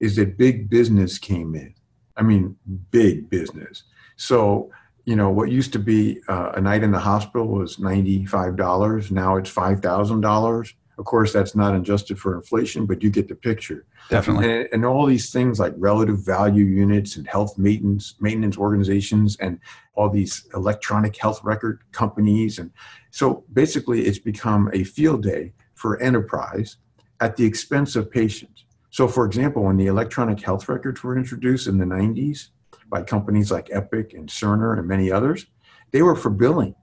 is 0.00 0.16
that 0.16 0.38
big 0.38 0.70
business 0.70 1.18
came 1.18 1.54
in. 1.54 1.74
I 2.16 2.22
mean 2.22 2.56
big 2.90 3.28
business. 3.28 3.84
So 4.16 4.70
you 5.04 5.16
know 5.16 5.30
what 5.30 5.50
used 5.50 5.72
to 5.72 5.78
be 5.78 6.20
uh, 6.28 6.52
a 6.54 6.60
night 6.60 6.82
in 6.82 6.92
the 6.92 6.98
hospital 6.98 7.48
was 7.48 7.76
$95 7.76 9.10
now 9.10 9.36
it's 9.36 9.52
$5000 9.52 10.74
of 10.98 11.04
course 11.04 11.32
that's 11.32 11.56
not 11.56 11.74
adjusted 11.74 12.18
for 12.18 12.34
inflation 12.34 12.86
but 12.86 13.02
you 13.02 13.10
get 13.10 13.28
the 13.28 13.34
picture. 13.34 13.84
Definitely. 14.10 14.52
And, 14.52 14.68
and, 14.72 14.84
all 14.84 15.06
these 15.06 15.32
things 15.32 15.58
like 15.58 15.74
relative 15.76 16.24
value 16.24 16.64
units 16.64 17.16
and 17.16 17.26
health 17.26 17.56
maintenance 17.58 18.14
maintenance 18.20 18.56
organizations 18.58 19.36
and 19.36 19.58
all 19.94 20.10
these 20.10 20.46
electronic 20.54 21.16
health 21.16 21.40
record 21.42 21.80
companies. 21.92 22.58
And 22.58 22.70
so 23.10 23.44
basically 23.52 24.02
it's 24.02 24.18
become 24.18 24.70
a 24.72 24.84
field 24.84 25.22
day 25.22 25.52
for 25.74 26.00
enterprise 26.00 26.76
at 27.20 27.36
the 27.36 27.44
expense 27.44 27.96
of 27.96 28.10
patients. 28.10 28.64
So 28.90 29.08
for 29.08 29.24
example 29.24 29.64
when 29.64 29.78
the 29.78 29.86
electronic 29.86 30.40
health 30.40 30.68
records 30.68 31.02
were 31.02 31.16
introduced 31.16 31.66
in 31.66 31.78
the 31.78 31.86
90s 31.86 32.48
by 32.92 33.02
companies 33.02 33.50
like 33.50 33.70
Epic 33.72 34.12
and 34.12 34.28
Cerner 34.28 34.78
and 34.78 34.86
many 34.86 35.10
others, 35.10 35.46
they 35.92 36.02
were 36.02 36.14
for 36.14 36.28
billing. 36.28 36.74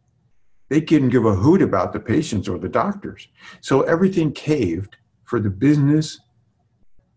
They 0.70 0.82
didn't 0.82 1.10
give 1.10 1.26
a 1.26 1.36
hoot 1.36 1.62
about 1.62 1.94
the 1.94 2.00
patients 2.00 2.50
or 2.50 2.58
the 2.58 2.68
doctors. 2.68 3.28
So 3.62 3.84
everything 3.84 4.34
caved 4.34 4.98
for 5.24 5.40
the 5.40 5.52
business 5.52 6.20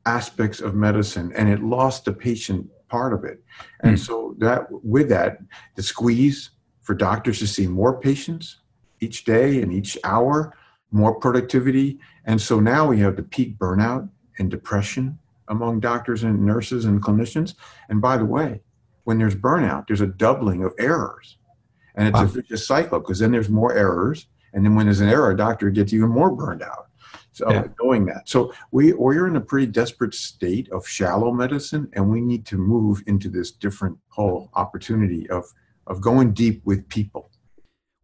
aspects 0.05 0.61
of 0.61 0.75
medicine 0.75 1.33
and 1.35 1.49
it 1.49 1.63
lost 1.63 2.05
the 2.05 2.13
patient 2.13 2.69
part 2.89 3.15
of 3.15 3.25
it. 3.25 3.43
And 3.81 3.97
mm. 3.97 3.99
so 3.99 4.35
that 4.39 4.67
with 4.71 5.09
that, 5.09 5.39
the 5.75 5.83
squeeze 5.83 6.51
for 6.83 6.95
doctors 6.95 7.39
to 7.39 7.47
see 7.47 7.67
more 7.67 7.99
patients 7.99 8.59
each 9.01 9.25
day 9.25 9.63
and 9.63 9.73
each 9.73 9.97
hour, 10.05 10.55
more 10.91 11.15
productivity. 11.15 11.99
And 12.27 12.39
so 12.39 12.61
now 12.61 12.87
we 12.87 12.99
have 13.01 13.17
the 13.17 13.23
peak 13.23 13.59
burnout 13.59 14.11
and 14.39 14.51
depression 14.51 15.19
among 15.49 15.81
doctors 15.81 16.25
and 16.25 16.45
nurses 16.45 16.85
and 16.85 17.03
clinicians. 17.03 17.55
And 17.89 18.03
by 18.03 18.19
the 18.19 18.27
way, 18.27 18.61
when 19.05 19.19
there's 19.19 19.35
burnout, 19.35 19.87
there's 19.87 20.01
a 20.01 20.07
doubling 20.07 20.65
of 20.65 20.73
errors. 20.79 21.39
And 21.95 22.09
it's 22.09 22.15
wow. 22.15 22.25
a 22.25 22.27
vicious 22.27 22.67
cycle 22.67 23.01
because 23.01 23.19
then 23.19 23.33
there's 23.33 23.49
more 23.49 23.75
errors. 23.75 24.27
And 24.55 24.65
then 24.65 24.75
when 24.75 24.87
there's 24.87 25.01
an 25.01 25.09
error, 25.09 25.31
a 25.31 25.37
doctor 25.37 25.71
gets 25.71 25.93
even 25.93 26.09
more 26.09 26.31
burned 26.31 26.63
out. 26.63 26.87
So 27.33 27.51
yeah. 27.51 27.65
doing 27.81 28.05
that. 28.07 28.29
So 28.29 28.53
we 28.73 28.93
we're 28.93 29.27
in 29.27 29.37
a 29.37 29.41
pretty 29.41 29.67
desperate 29.67 30.15
state 30.15 30.71
of 30.71 30.87
shallow 30.87 31.33
medicine, 31.33 31.89
and 31.95 32.11
we 32.11 32.21
need 32.21 32.45
to 32.47 32.59
move 32.59 33.03
into 33.07 33.31
this 33.31 33.51
different 33.51 33.99
whole 34.09 34.51
opportunity 34.55 35.29
of 35.31 35.45
of 35.87 36.01
going 36.01 36.35
deep 36.35 36.61
with 36.65 36.87
people. 36.89 37.31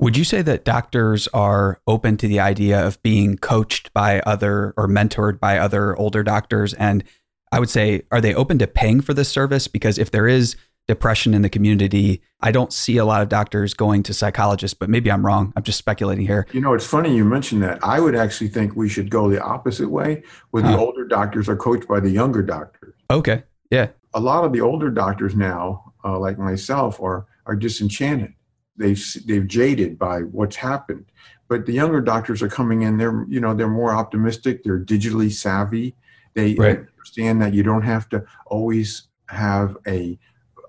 Would 0.00 0.16
you 0.16 0.24
say 0.24 0.42
that 0.42 0.64
doctors 0.64 1.28
are 1.28 1.80
open 1.86 2.16
to 2.18 2.28
the 2.28 2.40
idea 2.40 2.86
of 2.86 3.02
being 3.02 3.36
coached 3.36 3.92
by 3.92 4.20
other 4.20 4.72
or 4.76 4.88
mentored 4.88 5.40
by 5.40 5.58
other 5.58 5.96
older 5.98 6.22
doctors? 6.22 6.72
And 6.74 7.04
I 7.50 7.58
would 7.58 7.70
say, 7.70 8.02
are 8.10 8.20
they 8.20 8.34
open 8.34 8.58
to 8.60 8.66
paying 8.66 9.00
for 9.00 9.12
this 9.12 9.28
service? 9.28 9.66
Because 9.68 9.98
if 9.98 10.10
there 10.10 10.28
is 10.28 10.56
depression 10.88 11.34
in 11.34 11.42
the 11.42 11.50
community. 11.50 12.22
I 12.40 12.50
don't 12.50 12.72
see 12.72 12.96
a 12.96 13.04
lot 13.04 13.22
of 13.22 13.28
doctors 13.28 13.74
going 13.74 14.02
to 14.04 14.14
psychologists, 14.14 14.76
but 14.76 14.88
maybe 14.88 15.12
I'm 15.12 15.24
wrong. 15.24 15.52
I'm 15.54 15.62
just 15.62 15.78
speculating 15.78 16.26
here. 16.26 16.46
You 16.52 16.60
know, 16.60 16.72
it's 16.72 16.86
funny 16.86 17.14
you 17.14 17.24
mentioned 17.24 17.62
that. 17.62 17.78
I 17.84 18.00
would 18.00 18.16
actually 18.16 18.48
think 18.48 18.74
we 18.74 18.88
should 18.88 19.10
go 19.10 19.28
the 19.28 19.40
opposite 19.40 19.90
way, 19.90 20.22
where 20.50 20.62
the 20.62 20.76
older 20.76 21.04
doctors 21.04 21.48
are 21.48 21.56
coached 21.56 21.86
by 21.86 22.00
the 22.00 22.10
younger 22.10 22.42
doctors. 22.42 22.94
Okay. 23.10 23.44
Yeah. 23.70 23.88
A 24.14 24.20
lot 24.20 24.44
of 24.44 24.52
the 24.52 24.62
older 24.62 24.90
doctors 24.90 25.34
now, 25.34 25.92
uh, 26.04 26.18
like 26.18 26.38
myself, 26.38 27.00
are 27.00 27.26
are 27.44 27.54
disenchanted. 27.54 28.32
They've 28.76 29.16
they've 29.26 29.46
jaded 29.46 29.98
by 29.98 30.20
what's 30.20 30.56
happened. 30.56 31.04
But 31.48 31.66
the 31.66 31.72
younger 31.72 32.00
doctors 32.00 32.42
are 32.42 32.48
coming 32.48 32.82
in. 32.82 32.96
They're 32.96 33.26
you 33.28 33.40
know 33.40 33.52
they're 33.52 33.68
more 33.68 33.92
optimistic. 33.92 34.64
They're 34.64 34.80
digitally 34.80 35.30
savvy. 35.30 35.94
They 36.34 36.54
right. 36.54 36.78
understand 36.78 37.42
that 37.42 37.52
you 37.52 37.62
don't 37.62 37.82
have 37.82 38.08
to 38.10 38.24
always 38.46 39.08
have 39.28 39.76
a 39.86 40.18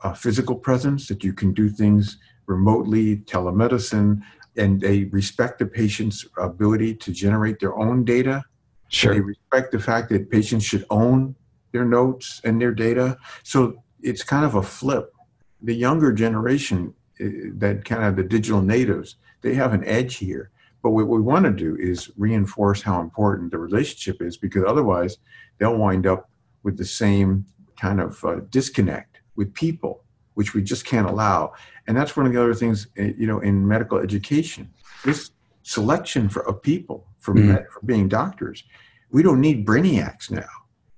a 0.04 0.16
physical 0.16 0.56
presence, 0.56 1.08
that 1.08 1.24
you 1.24 1.34
can 1.34 1.54
do 1.54 1.70
things 1.70 2.18
remotely, 2.46 3.18
telemedicine, 3.18 4.22
and 4.58 4.82
they 4.82 5.06
respect 5.06 5.60
the 5.60 5.66
patient's 5.66 6.26
ability 6.38 6.96
to 6.96 7.12
generate 7.12 7.60
their 7.60 7.78
own 7.78 8.04
data. 8.04 8.44
Sure. 8.90 9.14
They 9.14 9.22
respect 9.22 9.72
the 9.72 9.80
fact 9.80 10.10
that 10.10 10.30
patients 10.30 10.66
should 10.66 10.86
own 10.90 11.36
their 11.72 11.86
notes 11.86 12.42
and 12.44 12.60
their 12.60 12.74
data. 12.74 13.18
So 13.44 13.84
it's 14.02 14.24
kind 14.24 14.46
of 14.46 14.56
a 14.56 14.64
flip. 14.64 15.14
The 15.62 15.76
younger 15.76 16.12
generation, 16.12 16.94
eh, 17.20 17.30
that 17.56 17.86
kind 17.86 18.04
of 18.04 18.16
the 18.16 18.24
digital 18.24 18.62
natives, 18.62 19.18
they 19.42 19.54
have 19.54 19.74
an 19.74 19.86
edge 19.86 20.16
here 20.16 20.52
But 20.82 20.92
what 20.92 21.08
we 21.08 21.22
want 21.22 21.46
to 21.46 21.52
do 21.52 21.76
is 21.76 22.10
reinforce 22.18 22.82
how 22.82 23.02
important 23.02 23.52
the 23.52 23.58
relationship 23.58 24.22
is 24.22 24.38
because 24.38 24.64
otherwise 24.66 25.18
they'll 25.58 25.78
wind 25.78 26.08
up 26.08 26.30
with 26.64 26.78
the 26.78 26.86
same 26.86 27.46
kind 27.80 28.00
of 28.00 28.24
uh, 28.24 28.42
disconnect 28.50 29.09
with 29.40 29.54
people, 29.54 30.04
which 30.34 30.54
we 30.54 30.62
just 30.62 30.86
can't 30.86 31.10
allow. 31.10 31.54
And 31.88 31.96
that's 31.96 32.16
one 32.18 32.26
of 32.28 32.34
the 32.34 32.40
other 32.44 32.54
things, 32.54 32.88
eh, 32.98 33.14
you 33.18 33.26
know, 33.26 33.40
in 33.40 33.66
medical 33.66 33.98
education. 33.98 34.70
This 35.06 35.32
selection 35.64 36.28
for, 36.28 36.46
of 36.46 36.62
people 36.62 37.08
for, 37.20 37.34
mm. 37.34 37.46
med, 37.46 37.66
for 37.72 37.80
being 37.86 38.10
doctors, 38.10 38.66
we 39.12 39.24
don't 39.24 39.40
need 39.40 39.66
brainiacs 39.66 40.30
now. 40.30 40.54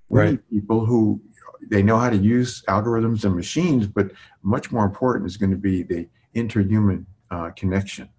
We 0.10 0.20
right. 0.20 0.32
need 0.32 0.50
people 0.50 0.86
who 0.88 1.22
they 1.70 1.84
know 1.84 2.00
how 2.00 2.10
to 2.10 2.18
use 2.18 2.64
algorithms 2.68 3.24
and 3.24 3.36
machines, 3.36 3.86
but 3.86 4.12
much 4.42 4.72
more 4.72 4.86
important 4.86 5.28
is 5.28 5.38
going 5.38 5.52
to 5.52 5.64
be 5.72 5.84
the 5.84 6.08
interhuman 6.36 7.06
uh, 7.30 7.52
connection. 7.52 8.10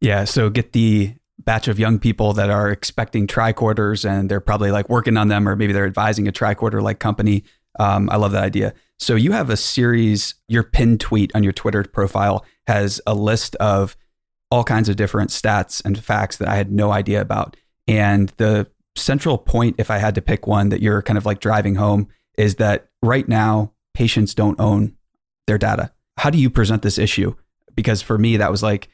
Yeah. 0.00 0.24
So 0.24 0.48
get 0.48 0.72
the 0.72 1.16
batch 1.40 1.66
of 1.66 1.78
young 1.78 1.98
people 1.98 2.32
that 2.34 2.50
are 2.50 2.70
expecting 2.70 3.26
tricorders 3.26 4.08
and 4.08 4.30
they're 4.30 4.40
probably 4.40 4.70
like 4.70 4.88
working 4.88 5.16
on 5.16 5.26
them, 5.26 5.48
or 5.48 5.56
maybe 5.56 5.72
they're 5.72 5.86
advising 5.86 6.28
a 6.28 6.32
tricorder 6.32 6.80
like 6.80 7.00
company. 7.00 7.42
Um, 7.78 8.08
I 8.10 8.16
love 8.16 8.32
that 8.32 8.44
idea. 8.44 8.74
So 8.98 9.16
you 9.16 9.32
have 9.32 9.50
a 9.50 9.56
series, 9.56 10.34
your 10.48 10.62
pinned 10.62 11.00
tweet 11.00 11.32
on 11.34 11.42
your 11.42 11.52
Twitter 11.52 11.82
profile 11.84 12.44
has 12.66 13.00
a 13.06 13.14
list 13.14 13.56
of 13.56 13.96
all 14.50 14.64
kinds 14.64 14.88
of 14.88 14.96
different 14.96 15.30
stats 15.30 15.84
and 15.84 15.98
facts 15.98 16.36
that 16.36 16.48
I 16.48 16.54
had 16.54 16.70
no 16.70 16.92
idea 16.92 17.20
about. 17.20 17.56
And 17.88 18.32
the 18.36 18.68
central 18.96 19.36
point, 19.36 19.76
if 19.78 19.90
I 19.90 19.98
had 19.98 20.14
to 20.14 20.22
pick 20.22 20.46
one 20.46 20.68
that 20.68 20.80
you're 20.80 21.02
kind 21.02 21.18
of 21.18 21.26
like 21.26 21.40
driving 21.40 21.74
home, 21.74 22.08
is 22.38 22.56
that 22.56 22.88
right 23.02 23.28
now 23.28 23.72
patients 23.94 24.34
don't 24.34 24.58
own 24.60 24.96
their 25.46 25.58
data. 25.58 25.92
How 26.16 26.30
do 26.30 26.38
you 26.38 26.50
present 26.50 26.82
this 26.82 26.98
issue? 26.98 27.34
Because 27.74 28.02
for 28.02 28.16
me, 28.16 28.36
that 28.36 28.50
was 28.50 28.62
like, 28.62 28.88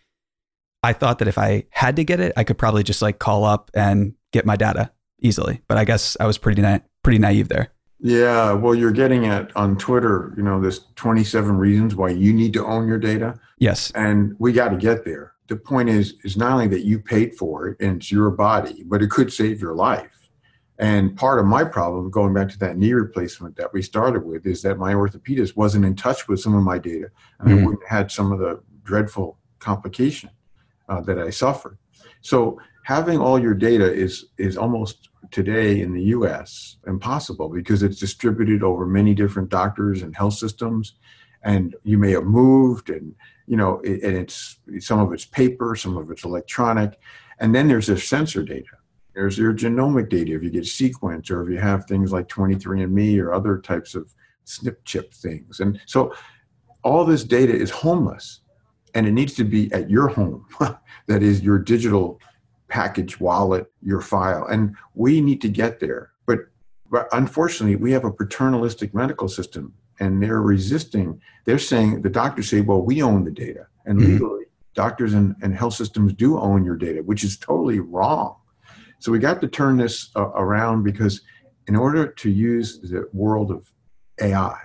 I 0.82 0.94
thought 0.94 1.18
that 1.18 1.28
if 1.28 1.37
I 1.37 1.66
had 1.70 1.96
to 1.96 2.04
get 2.04 2.20
it, 2.20 2.32
I 2.37 2.44
could 2.44 2.56
probably 2.56 2.82
just 2.82 3.02
like 3.02 3.18
call 3.18 3.44
up 3.44 3.70
and 3.75 4.14
get 4.32 4.46
my 4.46 4.56
data 4.56 4.90
easily. 5.20 5.60
But 5.68 5.76
I 5.76 5.84
guess 5.84 6.16
I 6.18 6.26
was 6.26 6.38
pretty 6.38 6.62
na- 6.62 6.78
pretty 7.02 7.18
naive 7.18 7.49
there. 7.49 7.72
Yeah, 8.02 8.52
well, 8.52 8.75
you're 8.75 8.92
getting 8.92 9.26
at 9.26 9.54
on 9.57 9.76
Twitter, 9.76 10.33
you 10.37 10.42
know, 10.42 10.61
there's 10.61 10.87
27 10.97 11.57
reasons 11.57 11.95
why 11.95 12.11
you 12.11 12.33
need 12.33 12.52
to 12.54 12.64
own 12.64 12.88
your 12.88 12.99
data. 12.99 13.38
Yes. 13.59 13.90
And 13.95 14.35
we 14.38 14.52
got 14.52 14.71
to 14.71 14.76
get 14.76 15.04
there. 15.04 15.35
The 15.49 15.57
point 15.57 15.88
is, 15.88 16.14
is 16.25 16.37
not 16.37 16.52
only 16.52 16.69
that 16.69 16.85
you 16.85 16.99
paid 16.99 17.35
for 17.35 17.69
it 17.69 17.80
and 17.80 17.97
it's 17.97 18.11
your 18.11 18.30
body, 18.30 18.85
but 18.87 19.02
it 19.02 19.11
could 19.11 19.33
save 19.33 19.61
your 19.61 19.75
life. 19.75 20.30
And 20.78 21.14
part 21.14 21.38
of 21.38 21.45
my 21.45 21.62
problem, 21.62 22.11
going 22.11 22.33
back 22.33 22.49
to 22.50 22.59
that 22.61 22.78
knee 22.78 22.95
replacement 22.95 23.54
that 23.57 23.71
we 23.75 23.83
started 23.83 24.25
with, 24.25 24.47
is 24.47 24.62
that 24.62 24.78
my 24.78 24.95
orthopedist 24.95 25.54
wasn't 25.54 25.85
in 25.85 25.95
touch 25.95 26.26
with 26.26 26.40
some 26.40 26.54
of 26.54 26.62
my 26.62 26.78
data, 26.78 27.11
and 27.38 27.50
mm. 27.50 27.52
I 27.52 27.54
wouldn't 27.66 27.87
have 27.87 27.99
had 27.99 28.11
some 28.11 28.33
of 28.33 28.38
the 28.38 28.62
dreadful 28.83 29.37
complication 29.59 30.30
uh, 30.88 31.02
that 31.02 31.19
I 31.19 31.28
suffered. 31.28 31.76
So 32.23 32.59
having 32.85 33.19
all 33.19 33.38
your 33.38 33.52
data 33.52 33.92
is 33.92 34.26
is 34.38 34.57
almost 34.57 35.09
today 35.30 35.80
in 35.80 35.92
the 35.92 36.02
U.S. 36.04 36.76
impossible 36.87 37.49
because 37.49 37.82
it's 37.82 37.99
distributed 37.99 38.62
over 38.62 38.87
many 38.87 39.14
different 39.14 39.49
doctors 39.49 40.02
and 40.02 40.16
health 40.16 40.34
systems, 40.34 40.94
and 41.42 41.75
you 41.84 41.99
may 41.99 42.10
have 42.12 42.25
moved, 42.25 42.90
and 42.90 43.14
you 43.46 43.56
know, 43.56 43.80
it, 43.80 44.02
and 44.02 44.16
it's 44.16 44.58
some 44.78 45.00
of 45.00 45.12
it's 45.12 45.25
paper, 45.25 45.75
some 45.75 45.96
of 45.96 46.10
it's 46.10 46.25
electronic, 46.25 46.99
and 47.38 47.54
then 47.54 47.68
there's 47.68 47.87
this 47.87 48.08
sensor 48.08 48.42
data 48.42 48.76
there's 49.14 49.38
your 49.38 49.52
genomic 49.52 50.08
data 50.08 50.34
if 50.34 50.42
you 50.42 50.50
get 50.50 50.66
sequence 50.66 51.30
or 51.30 51.42
if 51.42 51.50
you 51.50 51.58
have 51.58 51.84
things 51.84 52.12
like 52.12 52.28
23andMe 52.28 53.20
or 53.20 53.34
other 53.34 53.58
types 53.58 53.94
of 53.94 54.14
SNP 54.46 54.76
chip 54.84 55.12
things. 55.12 55.60
And 55.60 55.80
so 55.87 56.14
all 56.82 57.04
this 57.04 57.25
data 57.25 57.54
is 57.54 57.70
homeless 57.70 58.40
and 58.94 59.06
it 59.06 59.12
needs 59.12 59.34
to 59.34 59.44
be 59.44 59.72
at 59.72 59.90
your 59.90 60.08
home. 60.08 60.46
that 61.06 61.22
is 61.22 61.42
your 61.42 61.58
digital 61.58 62.20
package 62.70 63.20
wallet, 63.20 63.70
your 63.82 64.00
file. 64.00 64.46
And 64.46 64.76
we 64.94 65.20
need 65.20 65.42
to 65.42 65.48
get 65.48 65.80
there. 65.80 66.12
But, 66.26 66.38
but 66.90 67.08
unfortunately, 67.12 67.76
we 67.76 67.92
have 67.92 68.04
a 68.04 68.12
paternalistic 68.12 68.95
medical 68.95 69.28
system 69.28 69.75
and 69.99 70.23
they're 70.23 70.40
resisting. 70.40 71.21
They're 71.45 71.58
saying, 71.58 72.02
the 72.02 72.08
doctors 72.08 72.49
say, 72.49 72.62
well, 72.62 72.80
we 72.80 73.02
own 73.02 73.25
the 73.25 73.30
data. 73.30 73.66
And 73.84 73.99
mm-hmm. 73.99 74.12
legally, 74.12 74.45
doctors 74.75 75.12
and, 75.12 75.34
and 75.42 75.54
health 75.54 75.75
systems 75.75 76.14
do 76.14 76.38
own 76.38 76.64
your 76.64 76.76
data, 76.76 77.02
which 77.02 77.25
is 77.25 77.36
totally 77.36 77.80
wrong. 77.80 78.36
So 79.00 79.12
we 79.12 79.18
got 79.18 79.40
to 79.40 79.49
turn 79.49 79.76
this 79.76 80.10
uh, 80.16 80.28
around 80.30 80.84
because 80.84 81.23
in 81.66 81.76
order 81.76 82.06
to 82.06 82.30
use 82.30 82.80
the 82.80 83.08
world 83.12 83.50
of 83.50 83.71
AI, 84.21 84.58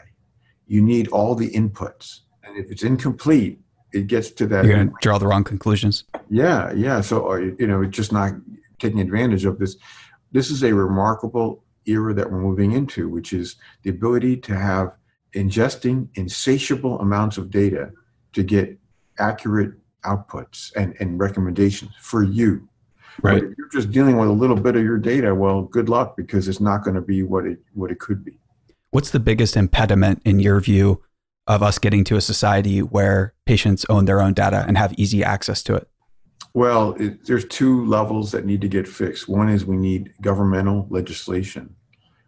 you 0.68 0.82
need 0.82 1.08
all 1.10 1.36
the 1.36 1.50
inputs. 1.52 2.22
And 2.44 2.58
if 2.58 2.72
it's 2.72 2.84
incomplete, 2.84 3.60
it 3.96 4.08
gets 4.08 4.30
to 4.32 4.46
that. 4.48 4.66
You're 4.66 4.76
going 4.76 4.90
to 4.90 4.96
draw 5.02 5.18
the 5.18 5.28
wrong 5.28 5.44
conclusions. 5.44 6.04
Yeah, 6.30 6.72
yeah. 6.74 7.02
So, 7.02 7.32
uh, 7.32 7.36
you 7.36 7.68
know, 7.68 7.84
just 7.86 8.12
not 8.12 8.34
taking 8.80 9.00
advantage 9.00 9.46
of 9.46 9.58
this. 9.58 9.78
This 10.32 10.52
is 10.52 10.64
a 10.64 10.74
remarkable 10.74 11.64
era 11.86 12.14
that 12.14 12.32
we're 12.32 12.42
moving 12.42 12.74
into, 12.74 13.08
which 13.10 13.32
is 13.34 13.56
the 13.84 13.90
ability 13.90 14.38
to 14.38 14.56
have 14.56 14.96
ingesting 15.34 16.08
insatiable 16.16 17.00
amounts 17.00 17.38
of 17.38 17.50
data 17.50 17.92
to 18.34 18.44
get 18.44 18.78
accurate 19.20 19.74
outputs 20.04 20.76
and, 20.76 20.96
and 21.00 21.20
recommendations 21.20 21.92
for 22.00 22.24
you 22.24 22.68
Right. 23.22 23.42
But 23.42 23.52
if 23.52 23.58
you're 23.58 23.70
just 23.70 23.92
dealing 23.92 24.18
with 24.18 24.30
a 24.30 24.34
little 24.34 24.56
bit 24.56 24.76
of 24.76 24.84
your 24.84 24.98
data, 24.98 25.34
well, 25.34 25.64
good 25.64 25.90
luck 25.90 26.18
because 26.18 26.48
it's 26.48 26.60
not 26.60 26.84
going 26.84 26.96
to 26.96 27.02
be 27.02 27.24
what 27.24 27.46
it 27.46 27.60
what 27.74 27.92
it 27.92 28.00
could 28.00 28.26
be. 28.26 28.38
What's 28.92 29.12
the 29.12 29.20
biggest 29.20 29.58
impediment 29.58 30.22
in 30.26 30.40
your 30.40 30.60
view 30.60 31.02
of 31.48 31.62
us 31.62 31.78
getting 31.78 32.04
to 32.06 32.16
a 32.16 32.22
society 32.22 32.80
where 32.80 33.34
patients 33.46 33.86
own 33.90 34.06
their 34.06 34.22
own 34.22 34.34
data 34.34 34.66
and 34.68 34.78
have 34.78 34.94
easy 34.98 35.24
access 35.24 35.62
to 35.64 35.76
it? 35.76 35.88
Well, 36.54 36.94
it, 36.94 37.26
there's 37.26 37.46
two 37.46 37.86
levels 37.86 38.32
that 38.32 38.46
need 38.46 38.62
to 38.62 38.68
get 38.68 38.88
fixed. 38.88 39.28
One 39.28 39.50
is 39.50 39.66
we 39.66 39.78
need 39.78 40.14
governmental 40.22 40.88
legislation, 40.90 41.76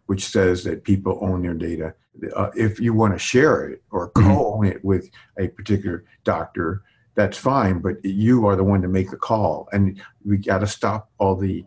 which 0.06 0.26
says 0.26 0.64
that 0.64 0.84
people 0.84 1.18
own 1.22 1.42
their 1.42 1.54
data. 1.54 1.94
Uh, 2.36 2.50
if 2.54 2.78
you 2.78 2.92
want 2.92 3.14
to 3.14 3.18
share 3.18 3.68
it 3.68 3.82
or 3.90 4.10
mm-hmm. 4.10 4.28
co-own 4.28 4.66
it 4.66 4.84
with 4.84 5.10
a 5.38 5.48
particular 5.48 6.04
doctor, 6.24 6.82
that's 7.14 7.38
fine, 7.38 7.80
but 7.80 8.04
you 8.04 8.46
are 8.46 8.54
the 8.54 8.62
one 8.62 8.82
to 8.82 8.88
make 8.88 9.10
the 9.10 9.16
call. 9.16 9.68
And 9.72 10.00
we 10.24 10.36
got 10.36 10.58
to 10.58 10.66
stop 10.66 11.10
all 11.18 11.34
the, 11.34 11.64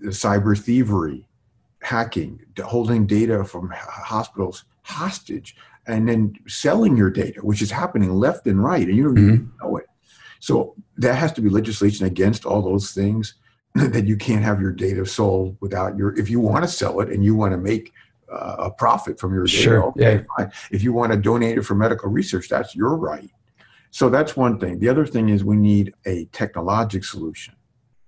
the 0.00 0.08
cyber 0.08 0.58
thievery, 0.58 1.28
hacking, 1.80 2.40
holding 2.64 3.06
data 3.06 3.44
from 3.44 3.70
hospitals 3.70 4.64
hostage, 4.82 5.56
and 5.86 6.08
then 6.08 6.34
selling 6.46 6.96
your 6.96 7.10
data, 7.10 7.40
which 7.40 7.62
is 7.62 7.70
happening 7.70 8.10
left 8.10 8.46
and 8.46 8.62
right, 8.62 8.86
and 8.86 8.96
you 8.96 9.04
don't 9.04 9.14
mm-hmm. 9.14 9.34
even 9.34 9.52
know 9.62 9.76
it. 9.76 9.86
So 10.40 10.74
there 10.96 11.14
has 11.14 11.32
to 11.34 11.40
be 11.40 11.48
legislation 11.48 12.06
against 12.06 12.44
all 12.44 12.62
those 12.62 12.92
things 12.92 13.34
that 13.74 14.06
you 14.06 14.16
can't 14.16 14.44
have 14.44 14.60
your 14.60 14.72
data 14.72 15.04
sold 15.06 15.56
without 15.60 15.96
your. 15.96 16.18
If 16.18 16.30
you 16.30 16.40
want 16.40 16.64
to 16.64 16.68
sell 16.68 17.00
it 17.00 17.08
and 17.08 17.24
you 17.24 17.34
want 17.34 17.52
to 17.52 17.58
make 17.58 17.92
uh, 18.32 18.56
a 18.58 18.70
profit 18.70 19.18
from 19.18 19.34
your 19.34 19.46
data, 19.46 19.56
sure. 19.56 19.84
okay, 19.84 20.16
yeah. 20.16 20.22
fine. 20.36 20.52
If 20.70 20.82
you 20.82 20.92
want 20.92 21.12
to 21.12 21.18
donate 21.18 21.58
it 21.58 21.62
for 21.62 21.74
medical 21.74 22.10
research, 22.10 22.48
that's 22.48 22.74
your 22.74 22.96
right. 22.96 23.30
So 23.90 24.08
that's 24.08 24.36
one 24.36 24.58
thing. 24.58 24.80
The 24.80 24.88
other 24.88 25.06
thing 25.06 25.28
is 25.28 25.44
we 25.44 25.56
need 25.56 25.94
a 26.04 26.26
technologic 26.32 27.04
solution, 27.04 27.54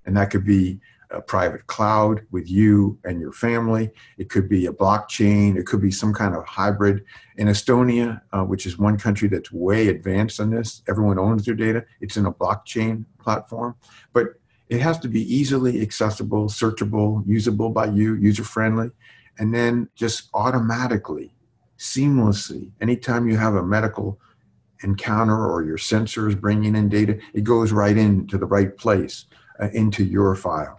and 0.05 0.17
that 0.17 0.31
could 0.31 0.45
be 0.45 0.81
a 1.11 1.21
private 1.21 1.67
cloud 1.67 2.27
with 2.31 2.51
you 2.51 2.99
and 3.05 3.21
your 3.21 3.33
family. 3.33 3.91
It 4.19 4.29
could 4.29 4.49
be 4.49 4.67
a 4.67 4.73
blockchain. 4.73 5.57
It 5.57 5.67
could 5.67 5.81
be 5.81 5.91
some 5.91 6.13
kind 6.13 6.35
of 6.35 6.45
hybrid. 6.45 7.05
In 7.37 7.49
Estonia, 7.49 8.21
uh, 8.33 8.45
which 8.45 8.67
is 8.67 8.79
one 8.79 8.99
country 8.99 9.29
that's 9.29 9.53
way 9.53 9.89
advanced 9.89 10.41
on 10.41 10.51
this, 10.51 10.83
everyone 10.89 11.19
owns 11.19 11.45
their 11.45 11.55
data. 11.55 11.85
It's 12.01 12.17
in 12.17 12.27
a 12.27 12.33
blockchain 12.33 13.05
platform, 13.19 13.77
but 14.13 14.35
it 14.69 14.81
has 14.81 14.99
to 15.01 15.09
be 15.09 15.23
easily 15.33 15.81
accessible, 15.81 16.47
searchable, 16.49 17.23
usable 17.27 17.71
by 17.71 17.87
you, 17.87 18.15
user 18.15 18.45
friendly, 18.45 18.91
and 19.39 19.55
then 19.55 19.89
just 19.95 20.29
automatically, 20.35 21.35
seamlessly, 21.79 22.73
anytime 22.81 23.29
you 23.29 23.37
have 23.37 23.55
a 23.55 23.63
medical 23.63 24.19
encounter 24.83 25.47
or 25.47 25.63
your 25.65 25.79
sensors 25.79 26.39
bringing 26.39 26.75
in 26.75 26.89
data, 26.89 27.19
it 27.33 27.45
goes 27.45 27.73
right 27.73 27.97
into 27.97 28.39
the 28.39 28.47
right 28.47 28.77
place 28.77 29.27
uh, 29.61 29.69
into 29.73 30.05
your 30.05 30.35
file. 30.35 30.79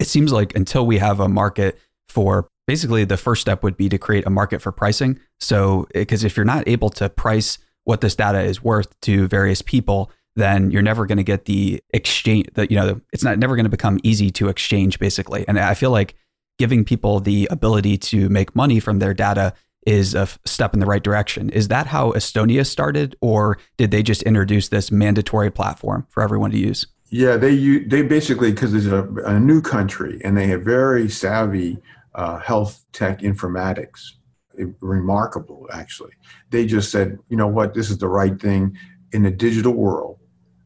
It 0.00 0.08
seems 0.08 0.32
like 0.32 0.56
until 0.56 0.86
we 0.86 0.98
have 0.98 1.20
a 1.20 1.28
market 1.28 1.78
for 2.08 2.48
basically 2.66 3.04
the 3.04 3.16
first 3.16 3.40
step 3.40 3.62
would 3.62 3.76
be 3.76 3.88
to 3.88 3.98
create 3.98 4.26
a 4.26 4.30
market 4.30 4.60
for 4.62 4.72
pricing. 4.72 5.20
So, 5.38 5.86
eh, 5.94 6.00
because 6.00 6.24
if 6.24 6.36
you're 6.36 6.46
not 6.46 6.66
able 6.66 6.90
to 6.90 7.08
price 7.08 7.58
what 7.84 8.00
this 8.00 8.14
data 8.14 8.40
is 8.40 8.62
worth 8.62 8.98
to 9.00 9.28
various 9.28 9.62
people, 9.62 10.10
then 10.36 10.70
you're 10.70 10.82
never 10.82 11.06
going 11.06 11.18
to 11.18 11.24
get 11.24 11.44
the 11.44 11.82
exchange 11.90 12.46
that, 12.54 12.70
you 12.70 12.76
know, 12.76 13.00
it's 13.12 13.24
not 13.24 13.38
never 13.38 13.56
going 13.56 13.64
to 13.64 13.70
become 13.70 13.98
easy 14.02 14.30
to 14.30 14.48
exchange 14.48 14.98
basically. 14.98 15.44
And 15.46 15.58
I 15.58 15.74
feel 15.74 15.90
like 15.90 16.14
giving 16.58 16.84
people 16.84 17.20
the 17.20 17.48
ability 17.50 17.98
to 17.98 18.28
make 18.28 18.54
money 18.54 18.80
from 18.80 18.98
their 18.98 19.14
data 19.14 19.52
is 19.86 20.14
a 20.14 20.28
step 20.44 20.74
in 20.74 20.80
the 20.80 20.86
right 20.86 21.02
direction. 21.02 21.50
Is 21.50 21.68
that 21.68 21.86
how 21.86 22.12
Estonia 22.12 22.66
started, 22.66 23.16
or 23.20 23.58
did 23.78 23.90
they 23.90 24.02
just 24.02 24.22
introduce 24.22 24.68
this 24.68 24.92
mandatory 24.92 25.50
platform 25.50 26.06
for 26.10 26.22
everyone 26.22 26.50
to 26.50 26.58
use? 26.58 26.86
Yeah, 27.10 27.36
they 27.36 27.78
they 27.78 28.02
basically 28.02 28.52
because 28.52 28.72
it's 28.72 28.86
a, 28.86 29.02
a, 29.26 29.38
new 29.38 29.60
country 29.60 30.20
and 30.24 30.36
they 30.36 30.46
have 30.46 30.62
very 30.62 31.08
savvy 31.08 31.78
uh, 32.14 32.38
health 32.38 32.84
tech 32.92 33.20
informatics. 33.20 34.12
It, 34.54 34.68
remarkable, 34.80 35.68
actually. 35.72 36.12
They 36.50 36.66
just 36.66 36.90
said, 36.90 37.18
you 37.28 37.36
know 37.36 37.48
what, 37.48 37.74
this 37.74 37.90
is 37.90 37.98
the 37.98 38.08
right 38.08 38.40
thing 38.40 38.76
in 39.12 39.22
the 39.22 39.30
digital 39.30 39.72
world. 39.72 40.18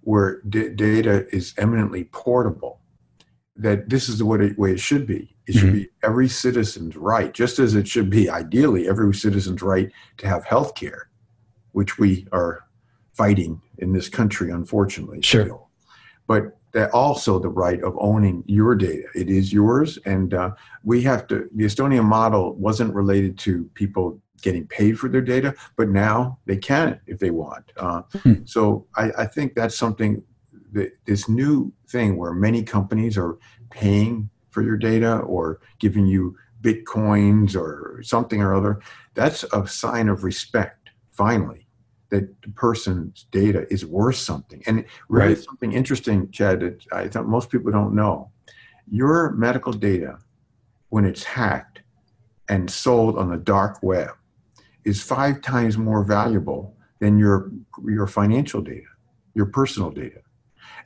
where 0.02 0.42
d- 0.48 0.68
data 0.70 1.26
is 1.34 1.54
eminently 1.56 2.04
portable, 2.04 2.80
that 3.56 3.88
this 3.88 4.08
is 4.08 4.18
the 4.18 4.26
way 4.26 4.46
it, 4.46 4.58
way 4.58 4.72
it 4.72 4.80
should 4.80 5.06
be. 5.06 5.34
It 5.46 5.52
should 5.54 5.68
mm-hmm. 5.68 5.78
be 5.78 5.88
every 6.02 6.28
citizen's 6.28 6.96
right, 6.96 7.32
just 7.32 7.58
as 7.58 7.74
it 7.74 7.88
should 7.88 8.10
be 8.10 8.28
ideally 8.28 8.88
every 8.88 9.14
citizen's 9.14 9.62
right 9.62 9.90
to 10.18 10.28
have 10.28 10.44
health 10.44 10.74
care, 10.74 11.08
which 11.72 11.98
we 11.98 12.26
are 12.32 12.64
fighting 13.14 13.62
in 13.78 13.92
this 13.92 14.08
country, 14.08 14.50
unfortunately. 14.50 15.22
Sure. 15.22 15.63
But 16.26 16.56
that 16.72 16.90
also 16.90 17.38
the 17.38 17.48
right 17.48 17.82
of 17.82 17.96
owning 17.98 18.42
your 18.46 18.74
data. 18.74 19.06
It 19.14 19.30
is 19.30 19.52
yours, 19.52 19.98
and 20.04 20.34
uh, 20.34 20.50
we 20.82 21.02
have 21.02 21.26
to. 21.28 21.48
The 21.54 21.64
Estonian 21.64 22.04
model 22.04 22.54
wasn't 22.54 22.94
related 22.94 23.38
to 23.38 23.64
people 23.74 24.20
getting 24.42 24.66
paid 24.66 24.98
for 24.98 25.08
their 25.08 25.22
data, 25.22 25.54
but 25.76 25.88
now 25.88 26.38
they 26.44 26.56
can 26.56 27.00
if 27.06 27.18
they 27.18 27.30
want. 27.30 27.72
Uh, 27.76 28.02
hmm. 28.22 28.34
So 28.44 28.86
I, 28.96 29.10
I, 29.18 29.26
think 29.26 29.54
that's 29.54 29.78
something 29.78 30.22
that 30.72 30.90
this 31.06 31.28
new 31.30 31.72
thing 31.88 32.18
where 32.18 32.34
many 32.34 32.62
companies 32.62 33.16
are 33.16 33.38
paying 33.70 34.28
for 34.50 34.62
your 34.62 34.76
data 34.76 35.18
or 35.20 35.60
giving 35.78 36.06
you 36.06 36.36
bitcoins 36.60 37.56
or 37.56 38.02
something 38.02 38.42
or 38.42 38.54
other. 38.54 38.80
That's 39.14 39.44
a 39.52 39.66
sign 39.66 40.08
of 40.08 40.24
respect. 40.24 40.90
Finally, 41.10 41.63
that 42.14 42.42
the 42.42 42.50
person's 42.50 43.26
data 43.32 43.66
is 43.70 43.84
worth 43.84 44.14
something. 44.14 44.62
And 44.66 44.84
really, 45.08 45.34
right. 45.34 45.42
something 45.42 45.72
interesting, 45.72 46.30
Chad, 46.30 46.60
that 46.60 46.86
I 46.92 47.08
thought 47.08 47.26
most 47.26 47.50
people 47.50 47.72
don't 47.72 47.92
know. 47.92 48.30
Your 48.88 49.32
medical 49.32 49.72
data, 49.72 50.18
when 50.90 51.04
it's 51.04 51.24
hacked 51.24 51.80
and 52.48 52.70
sold 52.70 53.18
on 53.18 53.30
the 53.30 53.36
dark 53.36 53.82
web, 53.82 54.10
is 54.84 55.02
five 55.02 55.42
times 55.42 55.76
more 55.76 56.04
valuable 56.04 56.76
than 57.00 57.18
your 57.18 57.50
your 57.84 58.06
financial 58.06 58.60
data, 58.60 58.92
your 59.34 59.46
personal 59.46 59.90
data. 59.90 60.20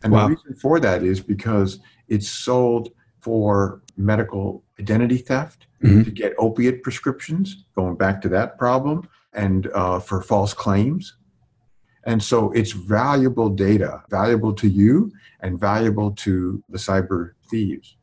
And 0.02 0.12
wow. 0.12 0.22
the 0.22 0.34
reason 0.34 0.54
for 0.54 0.80
that 0.80 1.02
is 1.02 1.20
because 1.20 1.80
it's 2.08 2.28
sold 2.28 2.88
for 3.20 3.82
medical 3.98 4.64
identity 4.80 5.18
theft, 5.18 5.66
mm-hmm. 5.82 6.04
to 6.04 6.10
get 6.10 6.32
opiate 6.38 6.82
prescriptions, 6.82 7.64
going 7.74 7.96
back 7.96 8.22
to 8.22 8.28
that 8.30 8.56
problem, 8.56 9.06
and 9.34 9.68
uh, 9.74 10.00
for 10.00 10.22
false 10.22 10.54
claims. 10.54 11.17
And 12.04 12.22
so 12.22 12.52
it's 12.52 12.72
valuable 12.72 13.48
data, 13.48 14.02
valuable 14.10 14.54
to 14.54 14.68
you 14.68 15.12
and 15.40 15.58
valuable 15.58 16.12
to 16.12 16.62
the 16.68 16.78
cyber 16.78 17.32
thieves. 17.50 17.96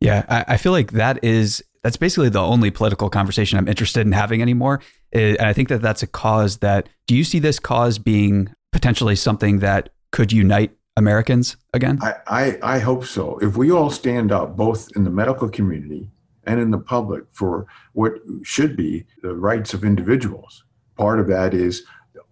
Yeah, 0.00 0.24
I, 0.28 0.54
I 0.54 0.56
feel 0.56 0.72
like 0.72 0.92
that 0.92 1.22
is 1.24 1.62
that's 1.82 1.96
basically 1.96 2.30
the 2.30 2.40
only 2.40 2.70
political 2.70 3.10
conversation 3.10 3.58
I'm 3.58 3.68
interested 3.68 4.06
in 4.06 4.12
having 4.12 4.40
anymore. 4.42 4.80
And 5.12 5.40
I 5.40 5.52
think 5.52 5.68
that 5.68 5.82
that's 5.82 6.02
a 6.02 6.06
cause 6.06 6.58
that. 6.58 6.88
Do 7.06 7.14
you 7.14 7.24
see 7.24 7.38
this 7.38 7.58
cause 7.58 7.98
being 7.98 8.52
potentially 8.72 9.16
something 9.16 9.58
that 9.60 9.90
could 10.10 10.32
unite 10.32 10.72
Americans 10.96 11.56
again? 11.72 11.98
I, 12.02 12.14
I, 12.26 12.58
I 12.76 12.78
hope 12.78 13.04
so. 13.04 13.38
If 13.38 13.56
we 13.56 13.70
all 13.70 13.90
stand 13.90 14.32
up, 14.32 14.56
both 14.56 14.88
in 14.96 15.04
the 15.04 15.10
medical 15.10 15.48
community 15.48 16.10
and 16.46 16.60
in 16.60 16.70
the 16.70 16.78
public, 16.78 17.24
for 17.32 17.66
what 17.92 18.14
should 18.42 18.76
be 18.76 19.04
the 19.22 19.34
rights 19.34 19.74
of 19.74 19.84
individuals, 19.84 20.64
part 20.96 21.20
of 21.20 21.26
that 21.28 21.54
is 21.54 21.84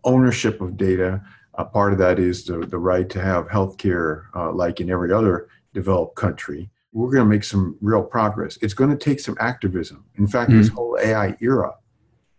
ownership 0.05 0.61
of 0.61 0.77
data. 0.77 1.23
Uh, 1.55 1.65
part 1.65 1.93
of 1.93 1.99
that 1.99 2.19
is 2.19 2.45
the, 2.45 2.59
the 2.59 2.79
right 2.79 3.09
to 3.11 3.21
have 3.21 3.51
health 3.51 3.77
care 3.77 4.27
uh, 4.35 4.51
like 4.53 4.81
in 4.81 4.91
every 4.91 5.13
other 5.13 5.49
developed 5.75 6.17
country 6.17 6.71
we're 6.93 7.11
going 7.11 7.25
to 7.25 7.29
make 7.29 7.45
some 7.45 7.77
real 7.81 8.03
progress. 8.03 8.59
It's 8.61 8.75
going 8.75 8.91
to 8.91 8.97
take 8.97 9.19
some 9.19 9.37
activism. 9.41 10.05
In 10.17 10.27
fact, 10.27 10.51
mm-hmm. 10.51 10.61
this 10.61 10.69
whole 10.69 10.99
AI 11.03 11.37
era 11.41 11.75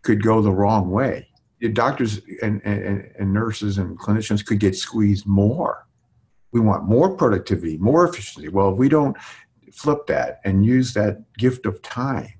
could 0.04 0.22
go 0.22 0.42
the 0.42 0.52
wrong 0.52 0.92
way. 0.92 1.28
Doctors 1.74 2.22
and, 2.42 2.62
and, 2.66 3.10
and 3.18 3.34
nurses 3.34 3.78
and 3.78 3.98
clinicians 3.98 4.46
could 4.46 4.60
get 4.60 4.76
squeezed 4.76 5.26
more. 5.26 5.88
We 6.52 6.60
want 6.60 6.84
more 6.84 7.16
productivity, 7.16 7.78
more 7.78 8.08
efficiency. 8.08 8.50
Well, 8.50 8.72
if 8.72 8.78
we 8.78 8.90
don't 8.90 9.18
flip 9.72 10.06
that 10.08 10.40
and 10.44 10.66
use 10.66 10.94
that 10.94 11.24
gift 11.38 11.66
of 11.66 11.82
time 11.82 12.34